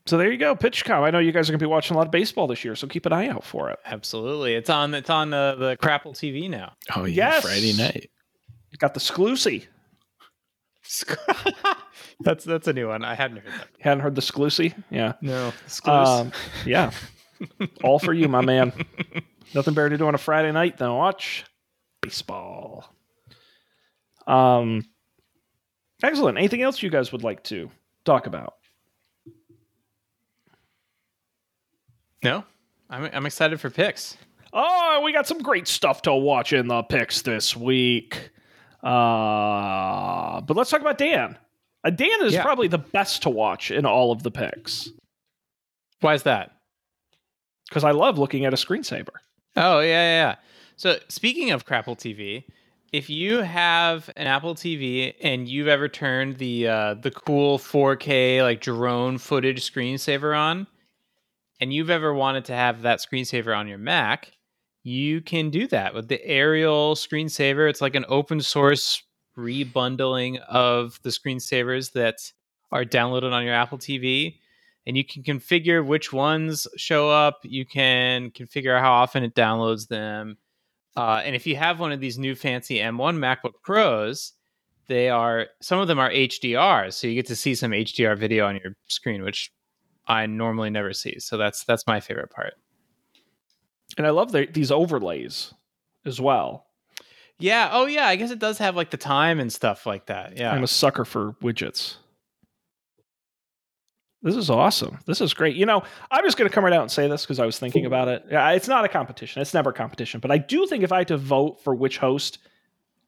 So 0.07 0.17
there 0.17 0.33
you 0.33 0.39
go, 0.39 0.57
PitchCom. 0.57 1.03
I 1.03 1.11
know 1.11 1.19
you 1.19 1.33
guys 1.33 1.51
are 1.51 1.53
going 1.53 1.59
to 1.59 1.63
be 1.63 1.69
watching 1.69 1.95
a 1.95 1.99
lot 1.99 2.07
of 2.07 2.11
baseball 2.11 2.47
this 2.47 2.65
year, 2.65 2.75
so 2.75 2.87
keep 2.87 3.05
an 3.05 3.13
eye 3.13 3.29
out 3.29 3.45
for 3.45 3.71
it. 3.71 3.79
Absolutely. 3.85 4.55
It's 4.55 4.71
on 4.71 4.95
it's 4.95 5.11
on 5.11 5.35
uh, 5.35 5.55
the 5.57 5.77
Crapple 5.77 6.13
TV 6.15 6.49
now. 6.49 6.73
Oh 6.97 7.05
yeah, 7.05 7.33
Yes. 7.35 7.43
Friday 7.43 7.75
night. 7.75 8.11
You 8.71 8.79
got 8.79 8.95
the 8.95 9.01
Sclusy. 9.01 9.67
that's 12.21 12.45
that's 12.45 12.67
a 12.67 12.73
new 12.73 12.89
one. 12.89 13.05
I 13.05 13.15
hadn't 13.15 13.39
heard 13.39 13.53
that. 13.53 13.69
Hadn't 13.79 14.01
heard 14.01 14.15
the 14.15 14.21
Sclusy? 14.21 14.75
Yeah. 14.91 15.15
No. 15.21 15.53
Um, 15.85 16.33
yeah. 16.65 16.91
All 17.85 17.99
for 17.99 18.13
you, 18.13 18.29
my 18.29 18.41
man. 18.41 18.73
Nothing 19.55 19.75
better 19.75 19.91
to 19.91 19.99
do 19.99 20.07
on 20.07 20.15
a 20.15 20.19
Friday 20.19 20.53
night 20.53 20.79
than 20.79 20.93
watch 20.95 21.45
baseball. 22.01 22.93
Um, 24.27 24.85
excellent. 26.03 26.39
Anything 26.39 26.63
else 26.63 26.83
you 26.83 26.91
guys 26.91 27.13
would 27.13 27.23
like 27.23 27.43
to 27.45 27.71
talk 28.05 28.27
about? 28.27 28.55
No, 32.25 32.45
I'm 32.91 33.11
I'm 33.13 33.27
excited 33.27 33.61
for 33.61 33.71
picks. 33.71 34.17
Oh, 34.53 35.03
we 35.05 35.13
got 35.13 35.27
some 35.27 35.39
great 35.39 35.69
stuff 35.69 36.03
to 36.03 36.15
watch 36.15 36.53
in 36.53 36.69
the 36.69 36.83
picks 36.83 37.23
this 37.23 37.55
week. 37.55 38.31
Uh, 38.83 40.41
but 40.43 40.57
let's 40.57 40.71
talk 40.71 40.81
about 40.81 40.99
Dan. 40.99 41.37
Uh, 41.85 41.91
Dan 41.91 42.23
is 42.25 42.33
Yeah. 42.35 42.43
probably 42.43 42.69
the 42.69 42.79
best 42.79 43.23
to 43.23 43.31
watch 43.31 43.71
in 43.71 43.87
all 43.87 44.11
of 44.13 44.23
the 44.23 44.31
picks 44.31 44.91
Why 46.01 46.15
is 46.15 46.23
that? 46.25 46.53
because 47.69 47.85
I 47.85 47.91
love 47.91 48.19
looking 48.19 48.45
at 48.45 48.53
a 48.55 48.57
screensaver. 48.57 49.09
Oh 49.57 49.81
yeah, 49.81 49.87
yeah. 49.87 50.29
yeah. 50.31 50.35
So 50.77 50.99
speaking 51.09 51.51
of 51.51 51.67
Crapple 51.67 51.97
TV, 51.99 52.45
if 52.93 53.11
you 53.11 53.39
have 53.43 54.09
an 54.17 54.27
Apple 54.27 54.55
TV 54.55 55.15
and 55.23 55.47
you've 55.49 55.69
ever 55.69 55.89
turned 55.89 56.37
the 56.39 56.69
uh, 56.69 56.95
the 56.95 57.11
cool 57.11 57.59
4K 57.59 58.43
like 58.43 58.61
drone 58.63 59.19
footage 59.19 59.71
screensaver 59.71 60.37
on, 60.39 60.67
and 61.61 61.73
you've 61.75 61.91
ever 61.91 62.15
wanted 62.15 62.45
to 62.47 62.55
have 62.55 62.83
that 62.83 63.01
screensaver 63.01 63.55
on 63.57 63.69
your 63.69 63.79
Mac, 63.79 64.33
you 64.89 65.21
can 65.21 65.51
do 65.51 65.67
that 65.69 65.95
with 65.95 66.09
the 66.09 66.25
Aerial 66.25 66.95
screensaver. 66.95 67.69
It's 67.69 67.81
like 67.81 67.95
an 67.95 68.07
open 68.09 68.41
source 68.41 69.03
rebundling 69.37 70.41
of 70.49 70.99
the 71.03 71.11
screensavers 71.11 71.93
that 71.93 72.17
are 72.73 72.85
downloaded 72.85 73.33
on 73.33 73.45
your 73.45 73.55
Apple 73.55 73.79
TV 73.79 74.37
and 74.89 74.97
you 74.97 75.05
can 75.05 75.23
configure 75.23 75.85
which 75.85 76.15
ones 76.15 76.67
show 76.77 77.11
up. 77.11 77.41
You 77.43 77.67
can 77.67 78.31
configure 78.31 78.81
how 78.81 78.93
often 78.93 79.23
it 79.23 79.35
downloads 79.35 79.89
them. 79.89 80.39
Uh, 80.97 81.21
and 81.23 81.37
if 81.37 81.47
you 81.47 81.57
have 81.57 81.79
one 81.79 81.93
of 81.93 82.01
these 82.01 82.19
new 82.19 82.35
fancy 82.35 82.79
M1 82.79 83.19
MacBook 83.19 83.61
Pros, 83.63 84.33
they 84.87 85.11
are 85.11 85.49
some 85.61 85.79
of 85.79 85.89
them 85.89 85.99
are 85.99 86.11
HDR, 86.11 86.91
so 86.91 87.07
you 87.07 87.15
get 87.15 87.27
to 87.27 87.37
see 87.37 87.55
some 87.55 87.73
HDR 87.73 88.17
video 88.17 88.47
on 88.47 88.57
your 88.57 88.75
screen, 88.89 89.23
which 89.23 89.53
I 90.07 90.25
normally 90.25 90.71
never 90.71 90.95
see. 90.95 91.19
So 91.19 91.37
that's 91.37 91.65
that's 91.65 91.87
my 91.87 92.01
favorite 92.01 92.31
part. 92.31 92.55
And 93.97 94.07
I 94.07 94.11
love 94.11 94.33
the, 94.33 94.47
these 94.47 94.71
overlays 94.71 95.55
as 96.05 96.21
well. 96.21 96.67
Yeah. 97.39 97.71
Oh 97.73 97.87
yeah. 97.87 98.07
I 98.07 98.17
guess 98.17 98.31
it 98.31 98.39
does 98.39 98.59
have 98.59 98.77
like 98.77 98.91
the 98.91 98.97
time 98.97 99.41
and 99.41 99.53
stuff 99.53 99.87
like 99.87 100.07
that. 100.07 100.37
Yeah. 100.37 100.53
I'm 100.53 100.65
a 100.65 100.69
sucker 100.69 101.05
for 101.05 101.33
widgets. 101.43 101.97
This 104.21 104.35
is 104.35 104.51
awesome. 104.51 104.99
This 105.07 105.21
is 105.21 105.33
great. 105.33 105.55
You 105.55 105.65
know, 105.65 105.83
I'm 106.11 106.25
just 106.25 106.37
going 106.37 106.49
to 106.51 106.55
come 106.55 106.65
right 106.65 106.73
out 106.73 106.83
and 106.83 106.91
say 106.91 107.07
this 107.07 107.23
because 107.25 107.39
I 107.39 107.47
was 107.47 107.59
thinking 107.59 107.87
about 107.87 108.09
it. 108.09 108.25
Yeah, 108.29 108.51
it's 108.51 108.67
not 108.67 108.85
a 108.85 108.89
competition. 108.89 109.41
It's 109.41 109.55
never 109.55 109.71
a 109.71 109.73
competition. 109.75 110.19
But 110.19 110.33
I 110.33 110.39
do 110.39 110.67
think 110.67 110.83
if 110.83 110.91
I 110.91 110.99
had 110.99 111.09
to 111.09 111.17
vote 111.17 111.63
for 111.63 111.73
which 111.73 111.99
host 111.99 112.39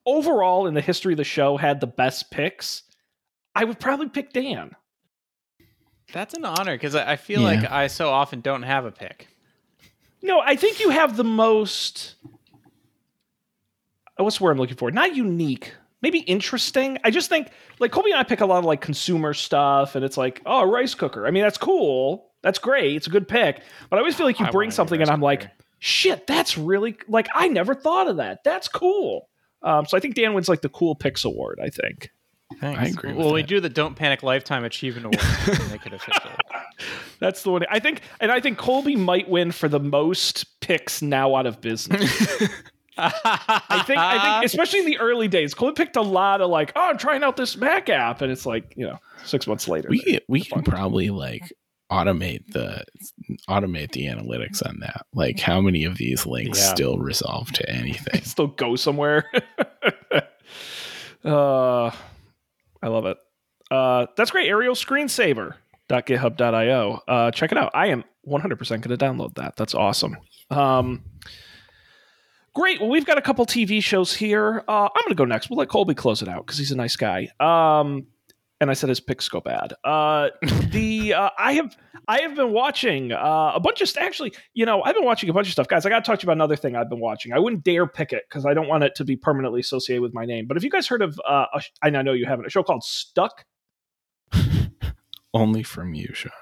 overall 0.07 0.69
in 0.69 0.75
the 0.75 0.81
history 0.81 1.13
of 1.13 1.17
the 1.17 1.25
show 1.25 1.57
had 1.57 1.81
the 1.81 1.89
best 1.89 2.31
picks, 2.31 2.85
I 3.57 3.65
would 3.65 3.81
probably 3.81 4.09
pick 4.09 4.33
Dan. 4.33 4.77
That's 6.13 6.35
an 6.35 6.45
honor 6.45 6.77
because 6.77 6.95
I, 6.95 7.13
I 7.13 7.17
feel 7.17 7.41
Yeah. 7.41 7.47
like 7.61 7.71
I 7.71 7.89
so 7.89 8.11
often 8.11 8.41
don't 8.41 8.63
have 8.63 8.85
a 8.85 8.93
pick. 8.93 9.27
No, 10.23 10.41
I 10.41 10.57
think 10.57 10.81
you 10.81 10.91
have 10.91 11.17
the 11.17 11.25
most. 11.25 12.15
oh, 14.19 14.25
What's 14.25 14.39
the 14.39 14.45
word 14.45 14.53
I'm 14.53 14.59
looking 14.59 14.77
for? 14.77 14.91
Not 14.91 15.17
unique, 15.17 15.75
maybe 16.03 16.19
interesting. 16.21 16.99
I 17.05 17.11
just 17.11 17.29
think 17.29 17.49
like 17.79 17.91
Colby 17.93 18.11
and 18.11 18.21
I 18.21 18.25
pick 18.25 18.41
a 18.41 18.47
lot 18.47 18.59
of 18.59 18.65
like 18.65 18.81
consumer 18.81 19.33
stuff, 19.35 19.95
and 19.95 20.05
it's 20.05 20.17
like, 20.17 20.43
oh, 20.47 20.61
a 20.61 20.67
rice 20.67 20.95
cooker. 20.95 21.27
I 21.27 21.31
mean, 21.31 21.43
that's 21.43 21.59
cool. 21.59 22.31
That's 22.43 22.59
great. 22.59 22.97
It's 22.97 23.07
a 23.07 23.11
good 23.11 23.29
pick. 23.29 23.63
But 23.89 23.97
I 23.97 24.01
always 24.01 24.15
feel 24.15 24.27
like 24.27 24.41
you 24.41 24.47
I 24.47 24.51
bring 24.51 24.71
something, 24.71 25.01
and 25.01 25.11
I'm 25.11 25.21
like, 25.21 25.49
shit, 25.79 26.27
that's 26.27 26.57
really 26.59 26.97
like 27.09 27.29
I 27.35 27.49
never 27.49 27.75
thought 27.75 28.09
of 28.09 28.17
that. 28.19 28.45
That's 28.45 28.69
cool. 28.69 29.29
Um, 29.63 29.85
so 29.87 29.97
I 29.97 30.01
think 30.01 30.15
Dan 30.15 30.33
wins 30.35 30.49
like 30.49 30.63
the 30.63 30.69
cool 30.71 30.95
picks 30.95 31.25
award. 31.25 31.61
I 31.63 31.69
think. 31.71 32.11
Thanks. 32.61 32.81
I 32.81 32.85
agree 32.87 33.11
with 33.13 33.19
Well, 33.25 33.33
we 33.33 33.43
that. 33.43 33.49
do 33.49 33.61
the 33.61 33.69
Don't 33.69 33.95
Panic 33.95 34.23
Lifetime 34.25 34.65
Achievement 34.65 35.07
Award 35.07 35.21
to 35.57 35.69
make 35.71 35.87
it 35.87 35.93
official. 35.93 36.31
That's 37.21 37.43
the 37.43 37.51
one. 37.53 37.65
I 37.71 37.79
think, 37.79 38.03
and 38.21 38.31
I 38.33 38.41
think 38.41 38.59
Colby 38.59 38.97
might 38.97 39.29
win 39.29 39.53
for 39.53 39.69
the 39.69 39.81
most 39.81 40.61
picks 40.61 41.03
now 41.03 41.35
out 41.35 41.47
of 41.47 41.61
business. 41.61 42.03
I 42.99 43.83
think, 43.87 43.99
I 43.99 44.41
think, 44.41 44.45
especially 44.53 44.81
in 44.81 44.87
the 44.87 44.99
early 44.99 45.29
days, 45.29 45.55
Colby 45.55 45.75
picked 45.75 45.97
a 45.97 46.03
lot 46.03 46.41
of 46.41 46.51
like, 46.51 46.73
oh, 46.77 46.91
I'm 46.91 46.99
trying 46.99 47.23
out 47.23 47.37
this 47.37 47.57
Mac 47.57 47.89
app, 47.89 48.21
and 48.21 48.31
it's 48.31 48.45
like, 48.47 48.75
you 48.77 48.87
know, 48.87 48.99
six 49.25 49.47
months 49.47 49.69
later. 49.69 49.89
We 49.89 50.19
we 50.29 50.43
can 50.43 50.63
probably 50.63 51.11
like 51.11 51.53
automate 51.91 52.47
the 52.53 52.85
automate 53.49 53.91
the 53.93 54.05
analytics 54.07 54.65
on 54.67 54.79
that. 54.81 55.07
Like 55.15 55.41
how 55.41 55.61
many 55.61 55.85
of 55.85 55.97
these 55.99 56.25
links 56.27 56.59
Yeah. 56.59 56.75
still 56.75 56.99
resolve 56.99 57.51
to 57.53 57.69
anything? 57.71 58.21
still 58.25 58.47
go 58.49 58.77
somewhere. 58.77 59.25
uh, 61.25 61.87
I 62.83 62.89
love 62.89 63.07
it. 63.07 63.19
Uh, 63.71 64.07
that's 64.17 64.31
great. 64.31 64.49
Aerial 64.49 64.75
screensaver.github.io. 65.91 67.01
Uh, 67.07 67.31
check 67.31 67.53
it 67.53 67.59
out. 67.59 67.71
I 67.75 67.89
am 67.89 68.05
100% 68.27 68.69
going 68.69 68.81
to 68.83 68.97
download 68.97 69.35
that. 69.35 69.57
That's 69.57 69.75
awesome. 69.75 70.17
Um, 70.51 71.03
great. 72.55 72.81
Well, 72.81 72.91
we've 72.91 73.07
got 73.07 73.19
a 73.19 73.23
couple 73.23 73.47
TV 73.47 73.83
shows 73.83 74.15
here. 74.15 74.65
Uh, 74.69 74.85
I'm 74.85 75.03
going 75.03 75.09
to 75.11 75.15
go 75.15 75.25
next. 75.25 75.51
We'll 75.51 75.59
let 75.59 75.69
Colby 75.69 75.95
close 75.95 76.23
it 76.23 76.29
out 76.29 76.47
because 76.47 76.59
he's 76.59 76.73
a 76.73 76.77
nice 76.77 76.97
guy. 76.97 77.29
Um, 77.41 78.07
and 78.61 78.71
I 78.71 78.75
said 78.75 78.91
his 78.91 79.01
picks 79.01 79.29
go 79.29 79.41
bad. 79.41 79.73
Uh, 79.85 80.29
the 80.71 81.15
uh, 81.15 81.31
I 81.39 81.55
have 81.55 81.75
I 82.09 82.21
have 82.21 82.35
been 82.35 82.53
watching 82.53 83.11
uh, 83.11 83.53
a 83.55 83.61
bunch 83.61 83.81
of 83.81 83.91
actually, 83.99 84.35
you 84.53 84.67
know, 84.67 84.83
I've 84.83 84.95
been 84.95 85.05
watching 85.05 85.31
a 85.31 85.33
bunch 85.33 85.47
of 85.47 85.53
stuff, 85.53 85.67
guys. 85.67 85.87
I 85.87 85.89
got 85.89 86.05
to 86.05 86.11
talk 86.11 86.19
to 86.19 86.25
you 86.25 86.27
about 86.27 86.37
another 86.37 86.57
thing 86.57 86.77
I've 86.77 86.91
been 86.91 87.01
watching. 87.01 87.33
I 87.33 87.39
wouldn't 87.39 87.65
dare 87.65 87.87
pick 87.87 88.13
it 88.13 88.25
because 88.29 88.45
I 88.45 88.53
don't 88.53 88.69
want 88.69 88.85
it 88.85 88.95
to 88.97 89.05
be 89.05 89.17
permanently 89.17 89.61
associated 89.61 90.03
with 90.03 90.13
my 90.13 90.27
name. 90.27 90.47
But 90.47 90.59
have 90.59 90.65
you 90.65 90.71
guys 90.71 90.87
heard 90.87 91.01
of? 91.01 91.19
Uh, 91.27 91.47
a, 91.55 91.61
sh- 91.61 91.71
and 91.83 91.97
I 91.97 92.03
know 92.03 92.13
you 92.13 92.27
haven't. 92.27 92.47
A 92.47 92.51
show 92.51 92.63
called 92.63 92.85
Stuck. 92.85 93.47
Only 95.33 95.63
from 95.63 95.95
you, 95.95 96.09
Sean. 96.13 96.33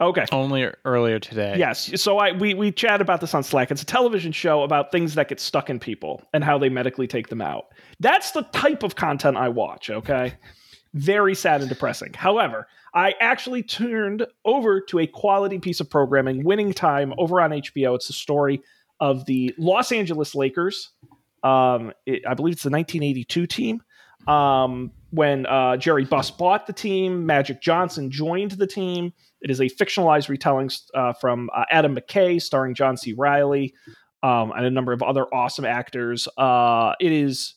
Okay. 0.00 0.26
Only 0.32 0.68
earlier 0.84 1.20
today. 1.20 1.54
Yes. 1.56 2.00
So 2.00 2.18
I 2.18 2.32
we 2.32 2.54
we 2.54 2.72
chat 2.72 3.00
about 3.00 3.20
this 3.20 3.34
on 3.34 3.44
Slack. 3.44 3.70
It's 3.70 3.82
a 3.82 3.86
television 3.86 4.32
show 4.32 4.62
about 4.62 4.90
things 4.90 5.14
that 5.14 5.28
get 5.28 5.38
stuck 5.38 5.70
in 5.70 5.78
people 5.78 6.22
and 6.32 6.42
how 6.42 6.58
they 6.58 6.68
medically 6.68 7.06
take 7.06 7.28
them 7.28 7.40
out. 7.40 7.66
That's 8.00 8.32
the 8.32 8.42
type 8.52 8.82
of 8.82 8.96
content 8.96 9.36
I 9.36 9.48
watch, 9.48 9.90
okay? 9.90 10.34
Very 10.94 11.34
sad 11.34 11.60
and 11.60 11.70
depressing. 11.70 12.12
However, 12.14 12.66
I 12.94 13.14
actually 13.20 13.62
turned 13.62 14.26
over 14.44 14.80
to 14.80 14.98
a 14.98 15.06
quality 15.06 15.58
piece 15.58 15.80
of 15.80 15.88
programming, 15.88 16.44
Winning 16.44 16.72
Time, 16.72 17.14
over 17.16 17.40
on 17.40 17.50
HBO. 17.50 17.94
It's 17.94 18.08
the 18.08 18.12
story 18.12 18.60
of 19.00 19.24
the 19.24 19.54
Los 19.56 19.90
Angeles 19.90 20.34
Lakers. 20.34 20.90
Um, 21.42 21.92
it, 22.06 22.22
I 22.28 22.34
believe 22.34 22.54
it's 22.54 22.62
the 22.62 22.70
1982 22.70 23.46
team. 23.46 23.82
Um, 24.26 24.90
when 25.12 25.44
uh, 25.44 25.76
Jerry 25.76 26.06
Buss 26.06 26.30
bought 26.30 26.66
the 26.66 26.72
team, 26.72 27.26
Magic 27.26 27.60
Johnson 27.60 28.10
joined 28.10 28.52
the 28.52 28.66
team. 28.66 29.12
It 29.42 29.50
is 29.50 29.60
a 29.60 29.66
fictionalized 29.66 30.28
retelling 30.28 30.70
uh, 30.94 31.12
from 31.12 31.50
uh, 31.54 31.64
Adam 31.70 31.94
McKay, 31.94 32.40
starring 32.40 32.74
John 32.74 32.96
C. 32.96 33.12
Reilly 33.12 33.74
um, 34.22 34.52
and 34.56 34.64
a 34.64 34.70
number 34.70 34.92
of 34.92 35.02
other 35.02 35.26
awesome 35.32 35.66
actors. 35.66 36.28
Uh, 36.38 36.94
it 36.98 37.12
is 37.12 37.54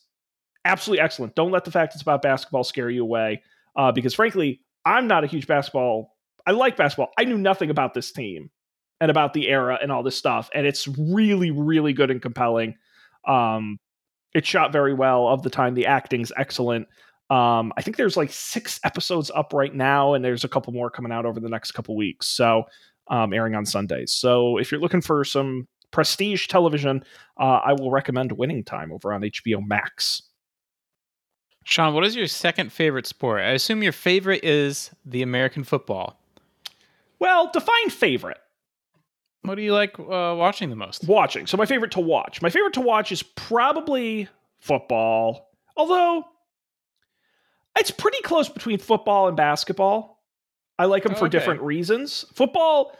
absolutely 0.66 1.02
excellent. 1.02 1.34
Don't 1.34 1.50
let 1.50 1.64
the 1.64 1.70
fact 1.70 1.94
it's 1.94 2.02
about 2.02 2.20
basketball 2.20 2.62
scare 2.62 2.90
you 2.90 3.02
away, 3.02 3.42
uh, 3.74 3.90
because 3.90 4.14
frankly, 4.14 4.60
I'm 4.84 5.06
not 5.06 5.24
a 5.24 5.26
huge 5.26 5.46
basketball. 5.46 6.14
I 6.46 6.50
like 6.50 6.76
basketball. 6.76 7.12
I 7.18 7.24
knew 7.24 7.38
nothing 7.38 7.70
about 7.70 7.94
this 7.94 8.12
team 8.12 8.50
and 9.00 9.10
about 9.10 9.32
the 9.32 9.48
era 9.48 9.78
and 9.80 9.90
all 9.90 10.02
this 10.02 10.16
stuff, 10.16 10.50
and 10.54 10.66
it's 10.66 10.86
really, 10.86 11.50
really 11.50 11.94
good 11.94 12.10
and 12.10 12.20
compelling. 12.20 12.74
Um, 13.26 13.78
shot 14.44 14.72
very 14.72 14.92
well. 14.92 15.28
Of 15.28 15.42
the 15.42 15.50
time, 15.50 15.72
the 15.72 15.86
acting's 15.86 16.32
excellent. 16.36 16.88
Um, 17.28 17.72
I 17.76 17.82
think 17.82 17.96
there's 17.96 18.16
like 18.16 18.30
six 18.30 18.78
episodes 18.84 19.30
up 19.34 19.52
right 19.52 19.74
now, 19.74 20.14
and 20.14 20.24
there's 20.24 20.44
a 20.44 20.48
couple 20.48 20.72
more 20.72 20.90
coming 20.90 21.10
out 21.10 21.26
over 21.26 21.40
the 21.40 21.48
next 21.48 21.72
couple 21.72 21.96
weeks. 21.96 22.28
So, 22.28 22.64
um, 23.08 23.32
airing 23.32 23.54
on 23.54 23.66
Sundays. 23.66 24.12
So, 24.12 24.58
if 24.58 24.70
you're 24.70 24.80
looking 24.80 25.00
for 25.00 25.24
some 25.24 25.66
prestige 25.90 26.46
television, 26.46 27.02
uh, 27.38 27.60
I 27.64 27.72
will 27.72 27.90
recommend 27.90 28.32
Winning 28.32 28.62
Time 28.62 28.92
over 28.92 29.12
on 29.12 29.22
HBO 29.22 29.66
Max. 29.66 30.22
Sean, 31.64 31.94
what 31.94 32.04
is 32.04 32.14
your 32.14 32.28
second 32.28 32.72
favorite 32.72 33.06
sport? 33.06 33.40
I 33.40 33.50
assume 33.50 33.82
your 33.82 33.92
favorite 33.92 34.44
is 34.44 34.92
the 35.04 35.22
American 35.22 35.64
football. 35.64 36.20
Well, 37.18 37.50
define 37.52 37.90
favorite. 37.90 38.38
What 39.42 39.56
do 39.56 39.62
you 39.62 39.72
like 39.72 39.98
uh, 39.98 40.34
watching 40.36 40.70
the 40.70 40.76
most? 40.76 41.08
Watching. 41.08 41.48
So, 41.48 41.56
my 41.56 41.66
favorite 41.66 41.90
to 41.92 42.00
watch. 42.00 42.40
My 42.40 42.50
favorite 42.50 42.74
to 42.74 42.80
watch 42.80 43.10
is 43.10 43.24
probably 43.24 44.28
football, 44.60 45.50
although 45.76 46.24
it's 47.76 47.90
pretty 47.90 48.20
close 48.22 48.48
between 48.48 48.78
football 48.78 49.28
and 49.28 49.36
basketball. 49.36 50.22
I 50.78 50.84
like 50.86 51.02
them 51.02 51.14
for 51.14 51.24
Okay. 51.26 51.38
different 51.38 51.62
reasons. 51.62 52.24
Football, 52.34 52.96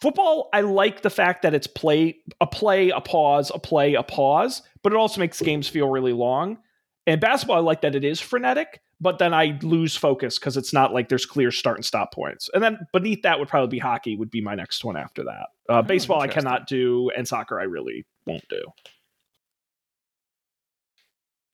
football, 0.00 0.48
I 0.52 0.60
like 0.60 1.02
the 1.02 1.10
fact 1.10 1.42
that 1.42 1.54
it's 1.54 1.66
play 1.66 2.18
a 2.40 2.46
play, 2.46 2.90
a 2.90 3.00
pause, 3.00 3.50
a 3.54 3.58
play, 3.58 3.94
a 3.94 4.02
pause, 4.02 4.62
but 4.82 4.92
it 4.92 4.96
also 4.96 5.20
makes 5.20 5.40
games 5.40 5.68
feel 5.68 5.88
really 5.88 6.12
long. 6.12 6.58
And 7.06 7.20
basketball, 7.20 7.56
I 7.56 7.60
like 7.60 7.80
that 7.80 7.94
it 7.94 8.04
is 8.04 8.20
frenetic, 8.20 8.82
but 9.00 9.18
then 9.18 9.32
I 9.32 9.58
lose 9.62 9.96
focus 9.96 10.38
because 10.38 10.56
it's 10.56 10.72
not 10.74 10.92
like 10.92 11.08
there's 11.08 11.24
clear 11.24 11.50
start 11.50 11.78
and 11.78 11.84
stop 11.84 12.12
points. 12.12 12.50
And 12.52 12.62
then 12.62 12.78
beneath 12.92 13.22
that 13.22 13.38
would 13.38 13.48
probably 13.48 13.68
be 13.68 13.78
hockey, 13.78 14.14
would 14.14 14.30
be 14.30 14.42
my 14.42 14.54
next 14.54 14.84
one 14.84 14.96
after 14.96 15.24
that. 15.24 15.46
Uh, 15.68 15.80
baseball, 15.82 16.20
I 16.20 16.28
cannot 16.28 16.66
do, 16.66 17.10
and 17.16 17.26
soccer, 17.26 17.58
I 17.58 17.64
really 17.64 18.04
won't 18.26 18.46
do. 18.48 18.62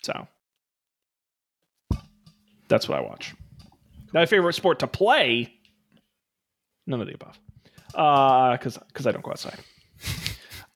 So 0.03 0.27
that's 2.75 2.89
what 2.89 2.99
I 2.99 3.03
watch. 3.03 3.35
My 4.12 4.27
favorite 4.27 4.55
sport 4.55 4.81
to 4.81 4.89
play, 4.89 5.55
none 6.89 7.01
of 7.01 7.07
the 7.07 7.14
above. 7.14 7.39
Uh, 7.95 8.57
because 8.57 8.77
because 8.89 9.07
I 9.07 9.12
don't 9.12 9.22
go 9.25 9.31
outside. 9.31 9.59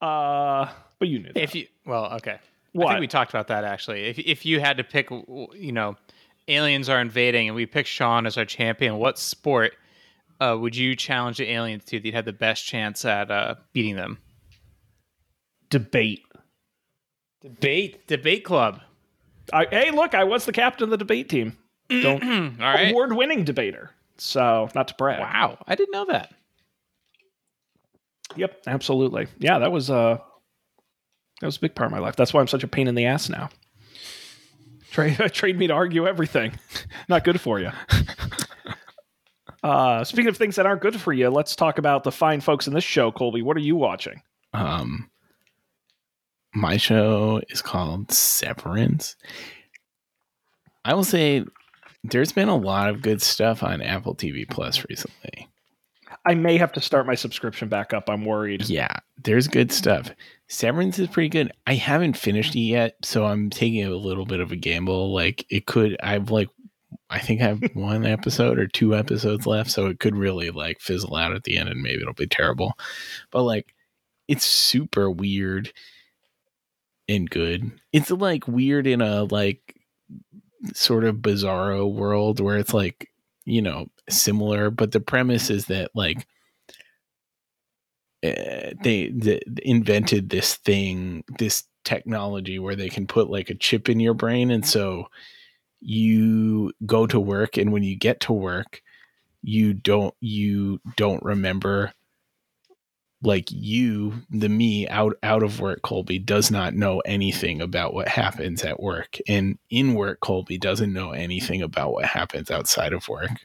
Uh, 0.00 0.68
but 1.00 1.08
you 1.08 1.18
knew 1.18 1.32
that. 1.32 1.42
If 1.42 1.56
you 1.56 1.66
well, 1.84 2.04
okay. 2.12 2.38
I 2.78 2.86
think 2.86 3.00
we 3.00 3.08
talked 3.08 3.32
about 3.32 3.48
that 3.48 3.64
actually. 3.64 4.04
If 4.04 4.20
if 4.20 4.46
you 4.46 4.60
had 4.60 4.76
to 4.76 4.84
pick, 4.84 5.10
you 5.10 5.72
know, 5.72 5.96
aliens 6.46 6.88
are 6.88 7.00
invading, 7.00 7.48
and 7.48 7.56
we 7.56 7.66
pick 7.66 7.84
Sean 7.84 8.24
as 8.24 8.38
our 8.38 8.44
champion, 8.44 8.98
what 8.98 9.18
sport 9.18 9.72
uh, 10.38 10.56
would 10.56 10.76
you 10.76 10.94
challenge 10.94 11.38
the 11.38 11.50
aliens 11.50 11.84
to? 11.86 11.98
That 11.98 12.04
you'd 12.06 12.14
have 12.14 12.26
the 12.26 12.32
best 12.32 12.64
chance 12.64 13.04
at 13.04 13.32
uh, 13.32 13.56
beating 13.72 13.96
them. 13.96 14.18
debate. 15.68 16.22
Debate, 17.40 18.06
debate 18.06 18.44
club. 18.44 18.80
I, 19.52 19.66
hey, 19.68 19.90
look, 19.90 20.14
I 20.14 20.22
was 20.22 20.44
the 20.44 20.52
captain 20.52 20.84
of 20.84 20.90
the 20.90 20.96
debate 20.96 21.28
team. 21.28 21.56
Don't 21.88 22.22
All 22.60 22.66
right. 22.66 22.90
award-winning 22.90 23.44
debater. 23.44 23.90
So 24.18 24.68
not 24.74 24.88
to 24.88 24.94
brag. 24.94 25.20
Wow, 25.20 25.58
I 25.66 25.74
didn't 25.74 25.92
know 25.92 26.06
that. 26.06 26.34
Yep, 28.36 28.62
absolutely. 28.66 29.26
Yeah, 29.38 29.58
that 29.60 29.72
was 29.72 29.90
uh 29.90 30.18
that 31.40 31.46
was 31.46 31.56
a 31.56 31.60
big 31.60 31.74
part 31.74 31.86
of 31.86 31.92
my 31.92 31.98
life. 32.00 32.16
That's 32.16 32.34
why 32.34 32.40
I'm 32.40 32.48
such 32.48 32.64
a 32.64 32.68
pain 32.68 32.88
in 32.88 32.94
the 32.94 33.06
ass 33.06 33.28
now. 33.28 33.48
Trade 34.90 35.16
trade 35.32 35.58
me 35.58 35.66
to 35.68 35.72
argue 35.72 36.06
everything. 36.06 36.52
Not 37.08 37.24
good 37.24 37.40
for 37.40 37.58
you. 37.60 37.70
Uh, 39.60 40.04
speaking 40.04 40.28
of 40.28 40.36
things 40.36 40.54
that 40.54 40.66
aren't 40.66 40.80
good 40.80 40.98
for 41.00 41.12
you, 41.12 41.28
let's 41.28 41.56
talk 41.56 41.78
about 41.78 42.04
the 42.04 42.12
fine 42.12 42.40
folks 42.40 42.68
in 42.68 42.74
this 42.74 42.84
show. 42.84 43.10
Colby, 43.10 43.42
what 43.42 43.56
are 43.56 43.60
you 43.60 43.74
watching? 43.74 44.22
Um, 44.54 45.10
my 46.54 46.76
show 46.76 47.42
is 47.50 47.60
called 47.60 48.12
Severance. 48.12 49.16
I 50.84 50.94
will 50.94 51.02
say 51.04 51.44
there's 52.10 52.32
been 52.32 52.48
a 52.48 52.56
lot 52.56 52.88
of 52.90 53.02
good 53.02 53.22
stuff 53.22 53.62
on 53.62 53.82
Apple 53.82 54.14
TV 54.14 54.48
Plus 54.48 54.84
recently. 54.88 55.48
I 56.26 56.34
may 56.34 56.58
have 56.58 56.72
to 56.72 56.80
start 56.80 57.06
my 57.06 57.14
subscription 57.14 57.68
back 57.68 57.94
up. 57.94 58.08
I'm 58.08 58.24
worried. 58.24 58.68
Yeah, 58.68 58.96
there's 59.22 59.48
good 59.48 59.72
stuff. 59.72 60.10
Severance 60.48 60.98
is 60.98 61.08
pretty 61.08 61.28
good. 61.28 61.52
I 61.66 61.74
haven't 61.74 62.16
finished 62.16 62.54
it 62.54 62.60
yet, 62.60 62.96
so 63.02 63.24
I'm 63.24 63.50
taking 63.50 63.84
a 63.84 63.90
little 63.90 64.26
bit 64.26 64.40
of 64.40 64.52
a 64.52 64.56
gamble. 64.56 65.14
Like 65.14 65.46
it 65.50 65.66
could, 65.66 65.96
I've 66.02 66.30
like, 66.30 66.48
I 67.10 67.18
think 67.18 67.40
I 67.40 67.46
have 67.46 67.62
one 67.74 68.04
episode 68.04 68.58
or 68.58 68.66
two 68.66 68.94
episodes 68.94 69.46
left, 69.46 69.70
so 69.70 69.86
it 69.86 70.00
could 70.00 70.16
really 70.16 70.50
like 70.50 70.80
fizzle 70.80 71.16
out 71.16 71.34
at 71.34 71.44
the 71.44 71.56
end, 71.56 71.68
and 71.68 71.82
maybe 71.82 72.02
it'll 72.02 72.14
be 72.14 72.26
terrible. 72.26 72.74
But 73.30 73.44
like, 73.44 73.74
it's 74.26 74.44
super 74.44 75.10
weird 75.10 75.72
and 77.08 77.28
good. 77.28 77.72
It's 77.92 78.10
like 78.10 78.46
weird 78.46 78.86
in 78.86 79.00
a 79.00 79.24
like 79.24 79.77
sort 80.74 81.04
of 81.04 81.16
bizarro 81.16 81.92
world 81.92 82.40
where 82.40 82.58
it's 82.58 82.74
like 82.74 83.10
you 83.44 83.62
know 83.62 83.88
similar, 84.08 84.70
but 84.70 84.92
the 84.92 85.00
premise 85.00 85.50
is 85.50 85.66
that 85.66 85.90
like 85.94 86.26
uh, 88.24 88.72
they, 88.82 89.12
they 89.14 89.40
invented 89.62 90.28
this 90.28 90.56
thing, 90.56 91.22
this 91.38 91.64
technology 91.84 92.58
where 92.58 92.74
they 92.74 92.88
can 92.88 93.06
put 93.06 93.30
like 93.30 93.48
a 93.48 93.54
chip 93.54 93.88
in 93.88 94.00
your 94.00 94.14
brain, 94.14 94.50
and 94.50 94.66
so 94.66 95.06
you 95.80 96.72
go 96.86 97.06
to 97.06 97.20
work, 97.20 97.56
and 97.56 97.72
when 97.72 97.82
you 97.82 97.96
get 97.96 98.20
to 98.20 98.32
work, 98.32 98.82
you 99.42 99.72
don't 99.72 100.14
you 100.20 100.80
don't 100.96 101.22
remember 101.22 101.92
like 103.22 103.50
you 103.50 104.14
the 104.30 104.48
me 104.48 104.86
out 104.88 105.16
out 105.22 105.42
of 105.42 105.60
work 105.60 105.82
colby 105.82 106.18
does 106.18 106.50
not 106.50 106.74
know 106.74 107.00
anything 107.00 107.60
about 107.60 107.92
what 107.92 108.06
happens 108.08 108.62
at 108.64 108.80
work 108.80 109.18
and 109.26 109.58
in 109.70 109.94
work 109.94 110.20
colby 110.20 110.56
doesn't 110.56 110.92
know 110.92 111.10
anything 111.10 111.60
about 111.60 111.92
what 111.92 112.04
happens 112.04 112.50
outside 112.50 112.92
of 112.92 113.08
work 113.08 113.44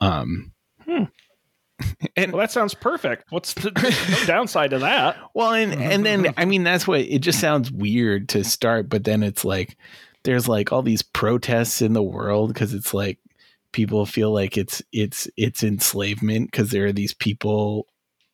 um 0.00 0.52
Hmm. 0.88 1.04
and 2.16 2.32
Well, 2.32 2.40
that 2.40 2.50
sounds 2.50 2.74
perfect. 2.74 3.24
What's 3.30 3.54
the 3.54 3.70
no 3.70 4.26
downside 4.26 4.70
to 4.70 4.78
that? 4.80 5.16
well, 5.34 5.52
and 5.52 5.74
and 5.74 6.04
then 6.04 6.32
I 6.36 6.44
mean 6.44 6.64
that's 6.64 6.88
what 6.88 7.00
it 7.00 7.20
just 7.20 7.40
sounds 7.40 7.70
weird 7.70 8.30
to 8.30 8.42
start, 8.42 8.88
but 8.88 9.04
then 9.04 9.22
it's 9.22 9.44
like 9.44 9.76
there's 10.24 10.48
like 10.48 10.72
all 10.72 10.82
these 10.82 11.02
protests 11.02 11.80
in 11.82 11.92
the 11.92 12.02
world 12.02 12.52
because 12.52 12.74
it's 12.74 12.92
like 12.94 13.18
people 13.72 14.06
feel 14.06 14.32
like 14.32 14.56
it's 14.56 14.82
it's 14.92 15.28
it's 15.36 15.62
enslavement 15.62 16.50
because 16.50 16.70
there 16.70 16.86
are 16.86 16.92
these 16.92 17.14
people. 17.14 17.86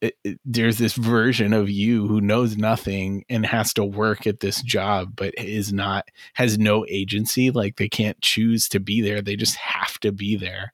It, 0.05 0.16
it- 0.24 0.40
there's 0.44 0.78
this 0.78 0.94
version 0.94 1.52
of 1.52 1.68
you 1.70 2.07
who 2.07 2.20
knows 2.20 2.57
nothing 2.57 3.24
and 3.28 3.44
has 3.46 3.72
to 3.74 3.84
work 3.84 4.26
at 4.26 4.40
this 4.40 4.62
job, 4.62 5.12
but 5.16 5.34
is 5.38 5.72
not 5.72 6.09
has 6.34 6.59
no 6.59 6.84
agency. 6.88 7.50
Like 7.50 7.76
they 7.76 7.88
can't 7.88 8.20
choose 8.20 8.68
to 8.70 8.80
be 8.80 9.00
there; 9.00 9.20
they 9.22 9.36
just 9.36 9.57
have 9.57 9.98
to 10.00 10.12
be 10.12 10.36
there. 10.36 10.72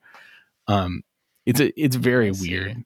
Um, 0.69 1.03
it's 1.47 1.61
a 1.61 1.73
it's 1.83 1.97
very 1.97 2.31
weird 2.31 2.85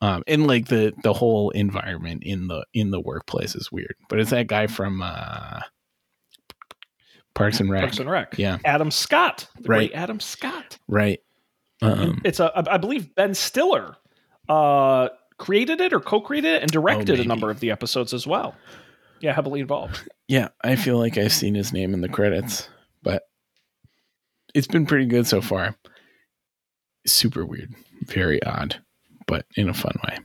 um 0.00 0.22
and 0.26 0.46
like 0.46 0.68
the 0.68 0.94
the 1.02 1.12
whole 1.12 1.50
environment 1.50 2.22
in 2.24 2.46
the 2.46 2.64
in 2.72 2.90
the 2.90 3.00
workplace 3.00 3.54
is 3.54 3.70
weird 3.70 3.94
but 4.08 4.18
it's 4.18 4.30
that 4.30 4.46
guy 4.46 4.66
from 4.66 5.02
uh 5.02 5.60
parks 7.34 7.60
and 7.60 7.70
rec 7.70 7.82
Parks 7.82 7.98
and 7.98 8.10
Rec. 8.10 8.38
yeah 8.38 8.58
Adam 8.64 8.90
Scott, 8.90 9.48
the 9.60 9.68
Right. 9.68 9.90
great 9.90 9.92
Adam 9.94 10.20
Scott. 10.20 10.78
right 10.88 11.20
um 11.82 12.20
It's 12.24 12.40
a, 12.40 12.50
I 12.70 12.78
believe 12.78 13.14
Ben 13.14 13.34
Stiller 13.34 13.96
uh, 14.48 15.08
created 15.40 15.80
it 15.80 15.92
or 15.92 15.98
co-created 15.98 16.52
it 16.56 16.62
and 16.62 16.70
directed 16.70 17.18
a 17.18 17.24
number 17.24 17.50
of 17.50 17.58
the 17.58 17.70
episodes 17.72 18.14
as 18.14 18.26
well. 18.26 18.54
Yeah, 19.20 19.32
heavily 19.34 19.60
involved. 19.60 20.08
yeah 20.28 20.48
i 20.62 20.76
feel 20.76 20.96
like 20.96 21.18
i've 21.18 21.32
seen 21.32 21.54
his 21.54 21.72
name 21.72 21.92
in 21.92 22.00
the 22.00 22.08
credits 22.08 22.68
but 23.02 23.24
it's 24.54 24.66
been 24.68 24.86
pretty 24.86 25.04
good 25.06 25.26
so 25.26 25.40
far 25.42 25.74
super 27.06 27.44
weird 27.44 27.74
very 28.06 28.42
odd 28.44 28.80
but 29.26 29.44
in 29.56 29.68
a 29.68 29.74
fun 29.74 29.94
way 30.06 30.18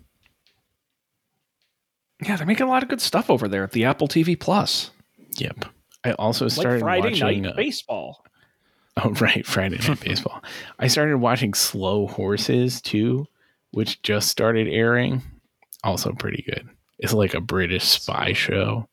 Yeah, 2.26 2.38
they're 2.38 2.46
making 2.48 2.68
a 2.68 2.70
lot 2.70 2.84
of 2.84 2.90
good 2.90 3.02
stuff 3.02 3.30
over 3.30 3.48
there 3.48 3.64
at 3.64 3.72
the 3.72 3.84
Apple 3.86 4.08
TV 4.08 4.40
Plus, 4.40 4.92
yep 5.38 5.66
i 6.04 6.12
also 6.14 6.46
like 6.46 6.52
started 6.54 6.80
Friday 6.82 7.10
watching 7.20 7.42
Night 7.42 7.52
uh, 7.52 7.56
Baseball. 7.56 8.22
Oh, 9.04 9.10
right. 9.20 9.46
Friday 9.46 9.78
Night 9.86 10.00
Baseball. 10.00 10.42
I 10.80 10.88
started 10.88 11.18
watching 11.18 11.54
Slow 11.54 12.08
Horses 12.08 12.82
too, 12.82 13.26
which 13.76 14.02
just 14.04 14.30
started 14.30 14.70
airing. 14.70 15.22
Also 15.84 16.14
pretty 16.14 16.42
good. 16.44 16.70
It's 16.98 17.12
like 17.12 17.34
a 17.34 17.42
British 17.42 17.84
spy 17.84 18.32
show. 18.32 18.88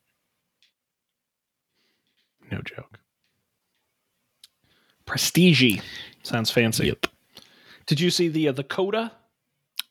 No 2.51 2.59
joke. 2.61 2.99
Prestige 5.05 5.79
sounds 6.23 6.51
fancy. 6.51 6.87
Yep. 6.87 7.07
Did 7.85 8.01
you 8.01 8.09
see 8.09 8.27
the 8.27 8.49
uh, 8.49 8.51
the 8.51 8.65
Coda? 8.65 9.13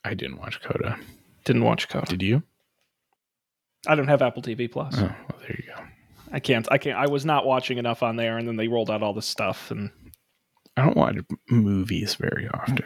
I 0.04 0.12
didn't 0.12 0.36
watch 0.36 0.60
Coda. 0.60 0.98
Didn't 1.46 1.64
watch 1.64 1.88
Coda. 1.88 2.06
Did 2.06 2.20
you? 2.20 2.42
I 3.86 3.94
don't 3.94 4.08
have 4.08 4.20
Apple 4.20 4.42
TV 4.42 4.70
Plus. 4.70 4.94
Oh, 4.98 5.04
well, 5.04 5.38
there 5.40 5.56
you 5.56 5.74
go. 5.74 5.82
I 6.32 6.38
can't. 6.38 6.68
I 6.70 6.76
can't. 6.76 6.98
I 6.98 7.06
was 7.06 7.24
not 7.24 7.46
watching 7.46 7.78
enough 7.78 8.02
on 8.02 8.16
there, 8.16 8.36
and 8.36 8.46
then 8.46 8.56
they 8.56 8.68
rolled 8.68 8.90
out 8.90 9.02
all 9.02 9.14
this 9.14 9.26
stuff, 9.26 9.70
and 9.70 9.90
I 10.76 10.84
don't 10.84 10.98
watch 10.98 11.16
movies 11.48 12.14
very 12.16 12.46
often. 12.48 12.84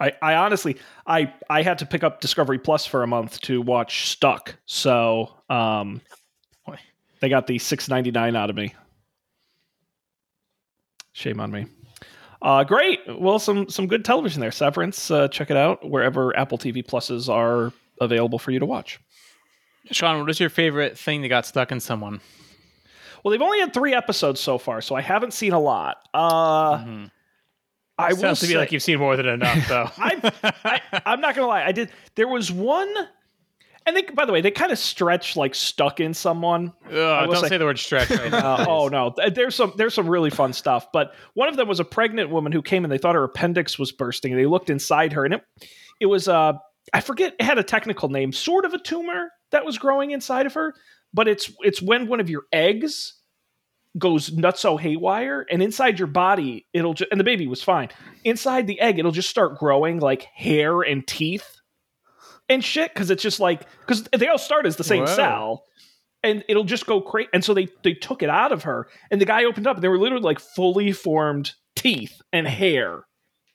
I, 0.00 0.12
I 0.22 0.34
honestly, 0.36 0.78
I, 1.06 1.32
I 1.50 1.62
had 1.62 1.78
to 1.80 1.86
pick 1.86 2.02
up 2.02 2.20
Discovery 2.20 2.58
Plus 2.58 2.86
for 2.86 3.02
a 3.02 3.06
month 3.06 3.40
to 3.42 3.60
watch 3.60 4.08
Stuck. 4.08 4.56
So, 4.66 5.30
um, 5.50 6.00
they 7.20 7.28
got 7.28 7.46
the 7.46 7.58
six 7.58 7.86
ninety 7.88 8.10
nine 8.10 8.34
out 8.34 8.48
of 8.48 8.56
me. 8.56 8.74
Shame 11.12 11.38
on 11.40 11.50
me. 11.50 11.66
Uh, 12.40 12.64
great. 12.64 13.00
Well, 13.20 13.38
some 13.38 13.68
some 13.68 13.86
good 13.86 14.04
television 14.04 14.40
there. 14.40 14.50
Severance. 14.50 15.10
Uh, 15.10 15.28
check 15.28 15.50
it 15.50 15.56
out 15.56 15.86
wherever 15.88 16.34
Apple 16.36 16.56
TV 16.56 16.82
Pluses 16.86 17.28
are 17.28 17.72
available 18.00 18.38
for 18.38 18.50
you 18.52 18.58
to 18.58 18.64
watch. 18.66 18.98
Sean, 19.90 20.20
what 20.20 20.30
is 20.30 20.40
your 20.40 20.48
favorite 20.48 20.96
thing 20.96 21.20
that 21.22 21.28
got 21.28 21.44
stuck 21.44 21.72
in 21.72 21.80
someone? 21.80 22.20
Well, 23.22 23.32
they've 23.32 23.42
only 23.42 23.60
had 23.60 23.74
three 23.74 23.92
episodes 23.92 24.40
so 24.40 24.56
far, 24.56 24.80
so 24.80 24.94
I 24.94 25.02
haven't 25.02 25.34
seen 25.34 25.52
a 25.52 25.60
lot. 25.60 25.98
Uh, 26.14 26.78
Mhm. 26.78 27.10
I 28.00 28.12
will 28.12 28.16
Sounds 28.20 28.40
to 28.40 28.46
say, 28.46 28.52
me 28.54 28.58
like 28.58 28.72
you've 28.72 28.82
seen 28.82 28.98
more 28.98 29.16
than 29.16 29.26
enough, 29.26 29.68
though. 29.68 29.90
I- 29.98 30.32
I, 30.64 31.02
I'm 31.06 31.20
not 31.20 31.34
gonna 31.34 31.46
lie. 31.46 31.64
I 31.64 31.72
did. 31.72 31.90
There 32.14 32.28
was 32.28 32.50
one, 32.52 32.92
and 33.86 33.96
they, 33.96 34.02
by 34.02 34.24
the 34.24 34.32
way, 34.32 34.40
they 34.40 34.50
kind 34.50 34.72
of 34.72 34.78
stretch 34.78 35.36
like 35.36 35.54
stuck 35.54 36.00
in 36.00 36.12
someone. 36.14 36.72
Ugh, 36.86 36.92
don't 36.92 37.36
say- 37.36 37.48
say 37.48 37.58
the 37.58 37.64
word 37.64 37.78
stretch 37.78 38.10
right. 38.10 38.32
Uh, 38.32 38.64
oh 38.68 38.88
no, 38.88 39.14
there's 39.32 39.54
some 39.54 39.72
there's 39.76 39.94
some 39.94 40.08
really 40.08 40.30
fun 40.30 40.52
stuff. 40.52 40.86
But 40.92 41.14
one 41.34 41.48
of 41.48 41.56
them 41.56 41.68
was 41.68 41.80
a 41.80 41.84
pregnant 41.84 42.30
woman 42.30 42.52
who 42.52 42.62
came 42.62 42.84
and 42.84 42.92
they 42.92 42.98
thought 42.98 43.14
her 43.14 43.24
appendix 43.24 43.78
was 43.78 43.92
bursting, 43.92 44.32
and 44.32 44.40
they 44.40 44.46
looked 44.46 44.70
inside 44.70 45.12
her, 45.14 45.24
and 45.24 45.34
it 45.34 45.42
it 46.00 46.06
was 46.06 46.28
uh 46.28 46.54
I 46.92 47.00
forget 47.00 47.34
it 47.38 47.44
had 47.44 47.58
a 47.58 47.62
technical 47.62 48.08
name, 48.08 48.32
sort 48.32 48.64
of 48.64 48.74
a 48.74 48.78
tumor 48.78 49.30
that 49.50 49.64
was 49.64 49.78
growing 49.78 50.10
inside 50.12 50.46
of 50.46 50.54
her. 50.54 50.74
But 51.12 51.26
it's 51.28 51.50
it's 51.60 51.82
when 51.82 52.06
one 52.06 52.20
of 52.20 52.30
your 52.30 52.42
eggs 52.52 53.14
goes 53.98 54.30
nutso 54.30 54.78
haywire, 54.78 55.46
and 55.50 55.62
inside 55.62 55.98
your 55.98 56.08
body 56.08 56.66
it'll 56.72 56.94
just 56.94 57.10
and 57.10 57.20
the 57.20 57.24
baby 57.24 57.46
was 57.46 57.62
fine. 57.62 57.88
Inside 58.24 58.66
the 58.66 58.80
egg, 58.80 58.98
it'll 58.98 59.12
just 59.12 59.30
start 59.30 59.58
growing 59.58 60.00
like 60.00 60.22
hair 60.34 60.82
and 60.82 61.06
teeth 61.06 61.56
and 62.48 62.64
shit 62.64 62.92
because 62.92 63.10
it's 63.10 63.22
just 63.22 63.40
like 63.40 63.66
because 63.80 64.04
they 64.16 64.28
all 64.28 64.38
start 64.38 64.66
as 64.66 64.76
the 64.76 64.84
same 64.84 65.04
Whoa. 65.04 65.14
cell 65.16 65.64
and 66.22 66.44
it'll 66.48 66.64
just 66.64 66.86
go 66.86 67.00
crazy. 67.00 67.28
And 67.32 67.44
so 67.44 67.54
they 67.54 67.68
they 67.82 67.94
took 67.94 68.22
it 68.22 68.30
out 68.30 68.52
of 68.52 68.64
her, 68.64 68.88
and 69.10 69.20
the 69.20 69.24
guy 69.26 69.44
opened 69.44 69.66
up, 69.66 69.76
and 69.76 69.82
there 69.82 69.90
were 69.90 69.98
literally 69.98 70.24
like 70.24 70.40
fully 70.40 70.92
formed 70.92 71.52
teeth 71.76 72.20
and 72.32 72.46
hair 72.46 73.04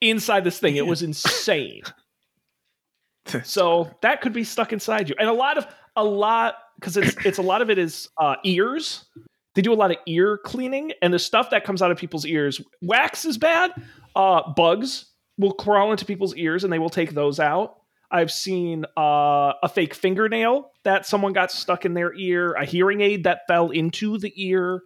inside 0.01 0.43
this 0.43 0.59
thing. 0.59 0.75
It 0.75 0.87
was 0.87 1.03
insane. 1.03 1.83
so 3.43 3.89
that 4.01 4.21
could 4.21 4.33
be 4.33 4.43
stuck 4.43 4.73
inside 4.73 5.09
you, 5.09 5.15
and 5.19 5.29
a 5.29 5.33
lot 5.33 5.57
of 5.57 5.67
a 5.95 6.03
lot 6.03 6.55
because 6.79 6.97
it's 6.97 7.15
it's 7.25 7.37
a 7.37 7.43
lot 7.43 7.61
of 7.61 7.69
it 7.69 7.77
is 7.77 8.09
uh, 8.17 8.35
ears. 8.43 9.05
They 9.55 9.61
do 9.61 9.73
a 9.73 9.75
lot 9.75 9.91
of 9.91 9.97
ear 10.05 10.37
cleaning, 10.37 10.91
and 11.01 11.13
the 11.13 11.19
stuff 11.19 11.49
that 11.49 11.63
comes 11.63 11.81
out 11.81 11.91
of 11.91 11.97
people's 11.97 12.25
ears, 12.25 12.61
wax 12.81 13.25
is 13.25 13.37
bad. 13.37 13.71
Uh, 14.15 14.53
bugs 14.53 15.05
will 15.37 15.53
crawl 15.53 15.91
into 15.91 16.05
people's 16.05 16.35
ears, 16.35 16.63
and 16.63 16.71
they 16.71 16.79
will 16.79 16.89
take 16.89 17.11
those 17.11 17.39
out. 17.39 17.77
I've 18.11 18.31
seen 18.31 18.85
uh, 18.97 19.53
a 19.63 19.69
fake 19.69 19.93
fingernail 19.93 20.71
that 20.83 21.05
someone 21.05 21.33
got 21.33 21.51
stuck 21.51 21.85
in 21.85 21.93
their 21.93 22.13
ear, 22.13 22.53
a 22.53 22.65
hearing 22.65 23.01
aid 23.01 23.23
that 23.23 23.41
fell 23.47 23.71
into 23.71 24.17
the 24.17 24.31
ear, 24.35 24.81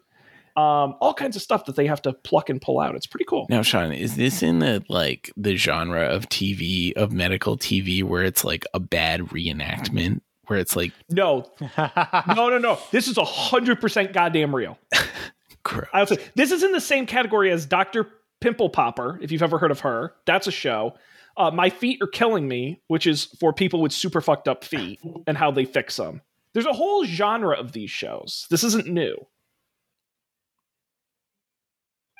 um, 0.55 0.95
all 0.99 1.13
kinds 1.13 1.35
of 1.35 1.41
stuff 1.41 1.65
that 1.65 1.75
they 1.75 1.87
have 1.87 2.01
to 2.03 2.13
pluck 2.13 2.49
and 2.49 2.61
pull 2.61 2.79
out. 2.79 2.95
It's 2.95 3.07
pretty 3.07 3.25
cool. 3.25 3.45
Now, 3.49 3.61
Sean, 3.61 3.91
is 3.91 4.15
this 4.15 4.41
in 4.41 4.59
the 4.59 4.83
like 4.89 5.31
the 5.37 5.55
genre 5.55 6.03
of 6.03 6.27
TV 6.29 6.93
of 6.93 7.11
medical 7.11 7.57
TV 7.57 8.03
where 8.03 8.23
it's 8.23 8.43
like 8.43 8.65
a 8.73 8.79
bad 8.79 9.21
reenactment? 9.21 10.21
Where 10.49 10.57
it's 10.57 10.75
like 10.75 10.93
No, 11.11 11.45
no, 11.77 12.49
no, 12.49 12.57
no. 12.57 12.79
This 12.91 13.07
is 13.07 13.17
a 13.19 13.23
hundred 13.23 13.79
percent 13.79 14.13
goddamn 14.13 14.55
real. 14.55 14.79
I 15.93 15.99
would 15.99 16.09
say 16.09 16.17
this 16.33 16.51
is 16.51 16.63
in 16.63 16.71
the 16.71 16.81
same 16.81 17.05
category 17.05 17.51
as 17.51 17.67
Doctor 17.67 18.07
Pimple 18.41 18.69
Popper, 18.69 19.19
if 19.21 19.31
you've 19.31 19.43
ever 19.43 19.59
heard 19.59 19.69
of 19.69 19.81
her. 19.81 20.15
That's 20.25 20.47
a 20.47 20.51
show. 20.51 20.95
Uh, 21.37 21.51
My 21.51 21.69
feet 21.69 22.01
are 22.01 22.07
killing 22.07 22.47
me, 22.47 22.81
which 22.87 23.05
is 23.05 23.25
for 23.39 23.53
people 23.53 23.79
with 23.79 23.91
super 23.91 24.21
fucked 24.21 24.47
up 24.47 24.63
feet 24.63 24.99
and 25.27 25.37
how 25.37 25.51
they 25.51 25.65
fix 25.65 25.97
them. 25.97 26.21
There's 26.53 26.65
a 26.65 26.73
whole 26.73 27.05
genre 27.05 27.55
of 27.55 27.73
these 27.73 27.91
shows. 27.91 28.47
This 28.49 28.63
isn't 28.63 28.87
new. 28.87 29.27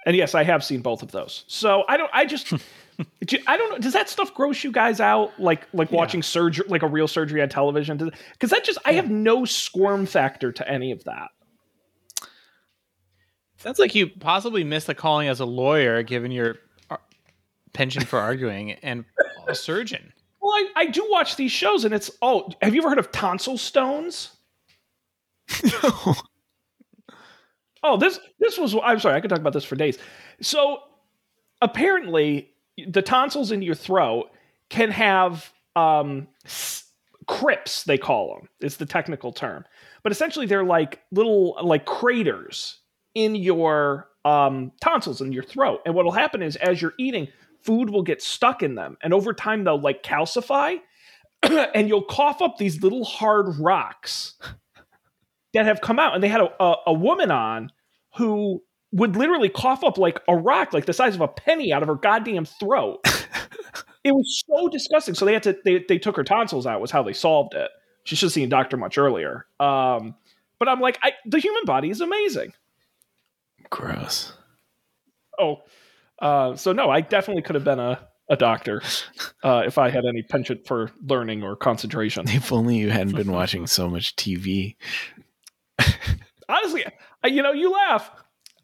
And 0.06 0.16
yes, 0.16 0.36
I 0.36 0.44
have 0.44 0.64
seen 0.64 0.82
both 0.82 1.02
of 1.02 1.12
those. 1.12 1.46
So 1.48 1.84
I 1.90 1.98
don't. 1.98 2.12
I 2.14 2.26
just. 2.26 2.54
do- 3.26 3.40
I 3.48 3.58
don't 3.58 3.72
know. 3.72 3.78
Does 3.78 3.94
that 3.94 4.10
stuff 4.10 4.34
gross 4.34 4.64
you 4.64 4.72
guys 4.72 5.00
out? 5.00 5.40
Like 5.40 5.68
like 5.74 5.92
watching 5.92 6.22
surgery, 6.24 6.66
like 6.68 6.84
a 6.84 6.88
real 6.88 7.08
surgery 7.08 7.42
on 7.42 7.50
television? 7.50 7.98
Because 8.34 8.50
that 8.50 8.64
just 8.64 8.80
I 8.86 8.94
have 8.94 9.10
no 9.10 9.46
squirm 9.46 10.06
factor 10.06 10.52
to 10.52 10.70
any 10.70 10.92
of 10.92 11.04
that. 11.06 11.30
Sounds 13.58 13.80
like 13.80 13.94
you 13.94 14.08
possibly 14.08 14.64
missed 14.64 14.88
a 14.88 14.94
calling 14.94 15.28
as 15.28 15.40
a 15.42 15.46
lawyer, 15.46 16.02
given 16.02 16.32
your 16.32 16.56
ar- 16.90 17.02
penchant 17.74 18.08
for 18.08 18.18
arguing, 18.20 18.72
and 18.74 19.04
a 19.48 19.56
surgeon. 19.56 20.14
Well, 20.42 20.54
I, 20.54 20.68
I 20.78 20.86
do 20.86 21.06
watch 21.10 21.36
these 21.36 21.52
shows, 21.52 21.84
and 21.84 21.94
it's 21.94 22.10
oh, 22.22 22.50
have 22.62 22.74
you 22.74 22.82
ever 22.82 22.90
heard 22.90 23.00
of 23.00 23.12
tonsil 23.12 23.58
stones? 23.58 24.32
no. 25.84 26.16
Oh, 27.82 27.96
this 27.96 28.20
this 28.40 28.58
was 28.58 28.76
I'm 28.84 29.00
sorry, 29.00 29.16
I 29.16 29.22
could 29.22 29.30
talk 29.30 29.40
about 29.40 29.54
this 29.54 29.64
for 29.64 29.76
days. 29.78 29.98
So 30.42 30.80
apparently, 31.62 32.50
the 32.88 33.02
tonsils 33.02 33.52
in 33.52 33.62
your 33.62 33.76
throat 33.76 34.30
can 34.70 34.92
have 34.92 35.52
um, 35.76 36.28
crypts. 37.28 37.84
They 37.84 37.98
call 37.98 38.36
them. 38.36 38.50
It's 38.60 38.78
the 38.78 38.86
technical 38.86 39.32
term, 39.32 39.66
but 40.04 40.12
essentially 40.12 40.46
they're 40.46 40.64
like 40.64 41.02
little 41.12 41.58
like 41.64 41.86
craters 41.86 42.80
in 43.16 43.36
your 43.36 44.08
um, 44.26 44.72
tonsils 44.82 45.22
in 45.22 45.32
your 45.32 45.44
throat. 45.44 45.82
And 45.86 45.96
what 45.96 46.06
will 46.06 46.12
happen 46.12 46.42
is 46.42 46.56
as 46.58 46.82
you're 46.82 46.94
eating, 47.00 47.28
food 47.62 47.90
will 47.90 48.04
get 48.04 48.22
stuck 48.22 48.64
in 48.64 48.76
them, 48.76 48.98
and 49.02 49.14
over 49.14 49.34
time 49.34 49.64
they'll 49.64 49.82
like 49.82 50.04
calcify, 50.04 50.78
and 51.44 51.88
you'll 51.88 52.04
cough 52.04 52.42
up 52.42 52.58
these 52.58 52.82
little 52.84 53.04
hard 53.04 53.58
rocks 53.60 54.36
that 55.54 55.66
have 55.66 55.82
come 55.82 56.00
out 56.00 56.14
and 56.14 56.24
they 56.24 56.28
had 56.28 56.42
a, 56.42 56.64
a, 56.64 56.76
a 56.88 56.94
woman 56.94 57.32
on 57.32 57.72
who 58.18 58.62
would 58.92 59.16
literally 59.16 59.50
cough 59.50 59.84
up 59.84 59.98
like 59.98 60.20
a 60.28 60.36
rock 60.36 60.74
like 60.74 60.86
the 60.86 60.94
size 60.94 61.16
of 61.16 61.22
a 61.22 61.28
penny 61.28 61.72
out 61.72 61.82
of 61.82 61.88
her 61.88 61.96
goddamn 61.96 62.46
throat 62.46 63.00
it 64.04 64.12
was 64.14 64.44
so 64.48 64.68
disgusting 64.70 65.14
so 65.14 65.26
they 65.26 65.34
had 65.34 65.44
to 65.44 65.58
they, 65.66 65.84
they 65.88 65.98
took 65.98 66.16
her 66.16 66.24
tonsils 66.24 66.66
out 66.66 66.82
was 66.82 66.92
how 66.92 67.04
they 67.04 67.14
solved 67.14 67.54
it 67.54 67.70
she 68.04 68.16
should 68.16 68.28
have 68.28 68.34
seen 68.34 68.46
a 68.46 68.50
doctor 68.50 68.78
much 68.78 68.98
earlier 68.98 69.46
um 69.60 70.16
but 70.58 70.68
i'm 70.68 70.80
like 70.80 70.98
I, 71.04 71.14
the 71.26 71.40
human 71.40 71.66
body 71.66 71.90
is 71.90 72.02
amazing 72.02 72.54
Gross. 73.70 74.34
oh 75.40 75.62
uh 76.20 76.56
so 76.56 76.74
no 76.74 76.90
i 76.90 77.02
definitely 77.02 77.44
could 77.44 77.56
have 77.56 77.64
been 77.64 77.80
a 77.80 78.08
a 78.30 78.36
doctor 78.36 78.82
uh, 79.44 79.64
if 79.66 79.78
I 79.78 79.90
had 79.90 80.06
any 80.06 80.22
penchant 80.22 80.66
for 80.68 80.92
learning 81.06 81.44
or 81.44 81.56
concentration. 81.56 82.26
If 82.30 82.54
only 82.54 82.78
you 82.78 82.92
hadn't 82.92 83.16
been 83.16 83.32
watching 83.32 83.66
so 83.66 83.90
much 83.90 84.16
TV. 84.16 84.76
Honestly, 86.48 86.86
you 87.26 87.42
know, 87.42 87.52
you 87.52 87.72
laugh. 87.72 88.12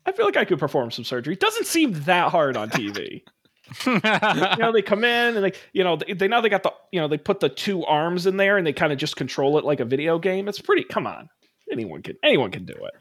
I 0.06 0.12
feel 0.12 0.26
like 0.26 0.38
I 0.38 0.46
could 0.46 0.60
perform 0.60 0.92
some 0.92 1.04
surgery. 1.04 1.36
Doesn't 1.36 1.66
seem 1.66 1.94
that 2.04 2.32
hard 2.32 2.58
on 2.58 2.70
TV. 2.70 3.24
you 3.86 4.00
know, 4.60 4.72
they 4.72 4.82
come 4.82 5.04
in 5.04 5.36
and 5.36 5.44
they, 5.44 5.52
you 5.74 5.84
know, 5.84 5.96
they, 5.96 6.14
they 6.14 6.28
now 6.28 6.42
they 6.42 6.50
got 6.50 6.64
the, 6.64 6.72
you 6.92 7.00
know, 7.00 7.08
they 7.08 7.18
put 7.18 7.40
the 7.40 7.50
two 7.50 7.84
arms 7.86 8.28
in 8.28 8.38
there 8.38 8.58
and 8.58 8.66
they 8.68 8.74
kind 8.74 8.94
of 8.94 9.00
just 9.00 9.16
control 9.16 9.58
it 9.58 9.66
like 9.66 9.80
a 9.80 9.86
video 9.86 10.20
game. 10.20 10.48
It's 10.48 10.62
pretty. 10.62 10.84
Come 10.84 11.08
on, 11.08 11.30
anyone 11.72 12.04
can 12.04 12.16
anyone 12.24 12.52
can 12.52 12.66
do 12.66 12.74
it. 12.74 12.94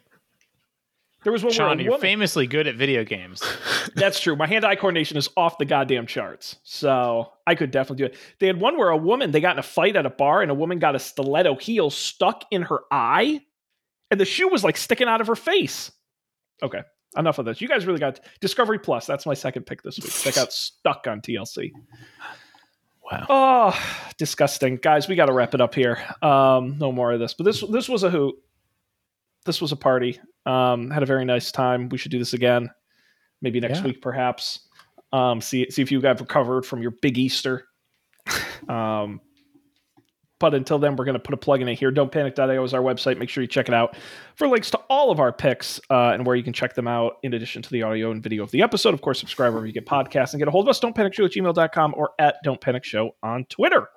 There 1.22 1.32
was 1.32 1.42
one 1.42 1.48
where 1.48 1.54
Sean, 1.54 1.78
you're 1.80 1.92
woman- 1.92 2.00
famously 2.02 2.46
good 2.46 2.66
at 2.66 2.76
video 2.76 3.02
games. 3.02 3.42
That's 3.94 4.20
true. 4.20 4.36
My 4.36 4.46
hand-eye 4.46 4.76
coordination 4.76 5.16
is 5.16 5.30
off 5.38 5.56
the 5.56 5.64
goddamn 5.64 6.06
charts, 6.06 6.56
so 6.64 7.32
I 7.46 7.54
could 7.54 7.70
definitely 7.70 8.06
do 8.06 8.12
it. 8.12 8.18
They 8.40 8.46
had 8.46 8.60
one 8.60 8.76
where 8.76 8.90
a 8.90 8.96
woman 8.96 9.30
they 9.30 9.40
got 9.40 9.54
in 9.54 9.58
a 9.58 9.62
fight 9.62 9.96
at 9.96 10.04
a 10.06 10.10
bar, 10.10 10.42
and 10.42 10.50
a 10.50 10.54
woman 10.54 10.78
got 10.78 10.94
a 10.94 10.98
stiletto 10.98 11.56
heel 11.56 11.88
stuck 11.90 12.44
in 12.50 12.62
her 12.62 12.80
eye, 12.90 13.40
and 14.10 14.20
the 14.20 14.26
shoe 14.26 14.48
was 14.48 14.64
like 14.64 14.76
sticking 14.76 15.08
out 15.08 15.22
of 15.22 15.26
her 15.26 15.36
face. 15.36 15.90
Okay, 16.62 16.82
enough 17.16 17.38
of 17.38 17.44
this. 17.44 17.60
You 17.60 17.68
guys 17.68 17.86
really 17.86 17.98
got 18.00 18.20
Discovery 18.40 18.78
Plus. 18.78 19.06
That's 19.06 19.26
my 19.26 19.34
second 19.34 19.64
pick 19.64 19.82
this 19.82 19.98
week. 19.98 20.12
That 20.24 20.34
got 20.34 20.52
stuck 20.52 21.06
on 21.06 21.20
TLC. 21.20 21.72
Wow. 23.10 23.26
Oh, 23.28 23.80
disgusting, 24.18 24.76
guys. 24.76 25.08
We 25.08 25.14
got 25.14 25.26
to 25.26 25.32
wrap 25.32 25.54
it 25.54 25.60
up 25.60 25.74
here. 25.74 25.98
Um, 26.22 26.78
no 26.78 26.90
more 26.90 27.12
of 27.12 27.20
this. 27.20 27.34
But 27.34 27.44
this 27.44 27.62
this 27.70 27.88
was 27.88 28.02
a 28.02 28.10
hoot. 28.10 28.34
This 29.44 29.60
was 29.60 29.72
a 29.72 29.76
party. 29.76 30.18
Um, 30.46 30.90
had 30.90 31.02
a 31.02 31.06
very 31.06 31.24
nice 31.26 31.52
time. 31.52 31.88
We 31.90 31.98
should 31.98 32.10
do 32.10 32.18
this 32.18 32.32
again, 32.32 32.70
maybe 33.42 33.60
next 33.60 33.80
Yeah. 33.80 33.84
week, 33.86 34.00
perhaps. 34.02 34.68
Um, 35.12 35.40
see 35.42 35.70
see 35.70 35.82
if 35.82 35.92
you 35.92 36.00
guys 36.00 36.18
recovered 36.20 36.64
from 36.64 36.80
your 36.82 36.92
big 37.02 37.18
Easter. 37.18 37.66
Um, 38.68 39.20
but 40.40 40.54
until 40.54 40.78
then, 40.78 40.96
we're 40.96 41.04
going 41.04 41.14
to 41.14 41.20
put 41.20 41.34
a 41.34 41.38
plug 41.38 41.62
in 41.62 41.68
it 41.68 41.78
here. 41.78 41.90
Don't 41.90 42.10
panic.io 42.10 42.64
is 42.64 42.74
our 42.74 42.82
website. 42.82 43.18
Make 43.18 43.28
sure 43.28 43.42
you 43.42 43.48
check 43.48 43.68
it 43.68 43.74
out 43.74 43.96
for 44.34 44.48
links 44.48 44.70
to 44.72 44.78
all 44.90 45.10
of 45.10 45.20
our 45.20 45.32
picks 45.32 45.80
uh, 45.90 46.10
and 46.10 46.26
where 46.26 46.34
you 46.34 46.42
can 46.42 46.52
check 46.52 46.74
them 46.74 46.88
out 46.88 47.14
in 47.22 47.34
addition 47.34 47.62
to 47.62 47.70
the 47.70 47.82
audio 47.82 48.10
and 48.10 48.22
video 48.22 48.42
of 48.42 48.50
the 48.50 48.62
episode. 48.62 48.94
Of 48.94 49.00
course, 49.00 49.20
subscribe 49.20 49.52
wherever 49.52 49.66
you 49.66 49.72
get 49.72 49.86
podcasts 49.86 50.32
and 50.32 50.40
get 50.40 50.48
a 50.48 50.50
hold 50.50 50.66
of 50.66 50.70
us. 50.70 50.80
Don't 50.80 50.94
panic 50.94 51.14
show 51.14 51.24
at 51.24 51.32
gmail.com 51.32 51.94
or 51.96 52.10
at 52.18 52.36
don't 52.42 52.60
panic 52.60 52.84
show 52.84 53.14
on 53.22 53.44
Twitter. 53.46 53.88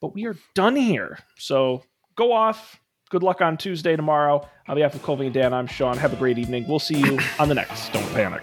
But 0.00 0.14
we 0.14 0.26
are 0.26 0.36
done 0.54 0.74
here. 0.74 1.18
So 1.38 1.82
go 2.16 2.32
off. 2.32 2.80
Good 3.10 3.22
luck 3.22 3.42
on 3.42 3.58
Tuesday 3.58 3.94
tomorrow. 3.94 4.48
On 4.68 4.74
behalf 4.74 4.94
of 4.94 5.02
Colby 5.02 5.26
and 5.26 5.34
Dan, 5.34 5.52
I'm 5.52 5.66
Sean. 5.66 5.98
Have 5.98 6.14
a 6.14 6.16
great 6.16 6.38
evening. 6.38 6.66
We'll 6.66 6.78
see 6.78 6.98
you 6.98 7.18
on 7.38 7.48
the 7.48 7.54
next 7.54 7.92
Don't 7.92 8.10
Panic. 8.14 8.42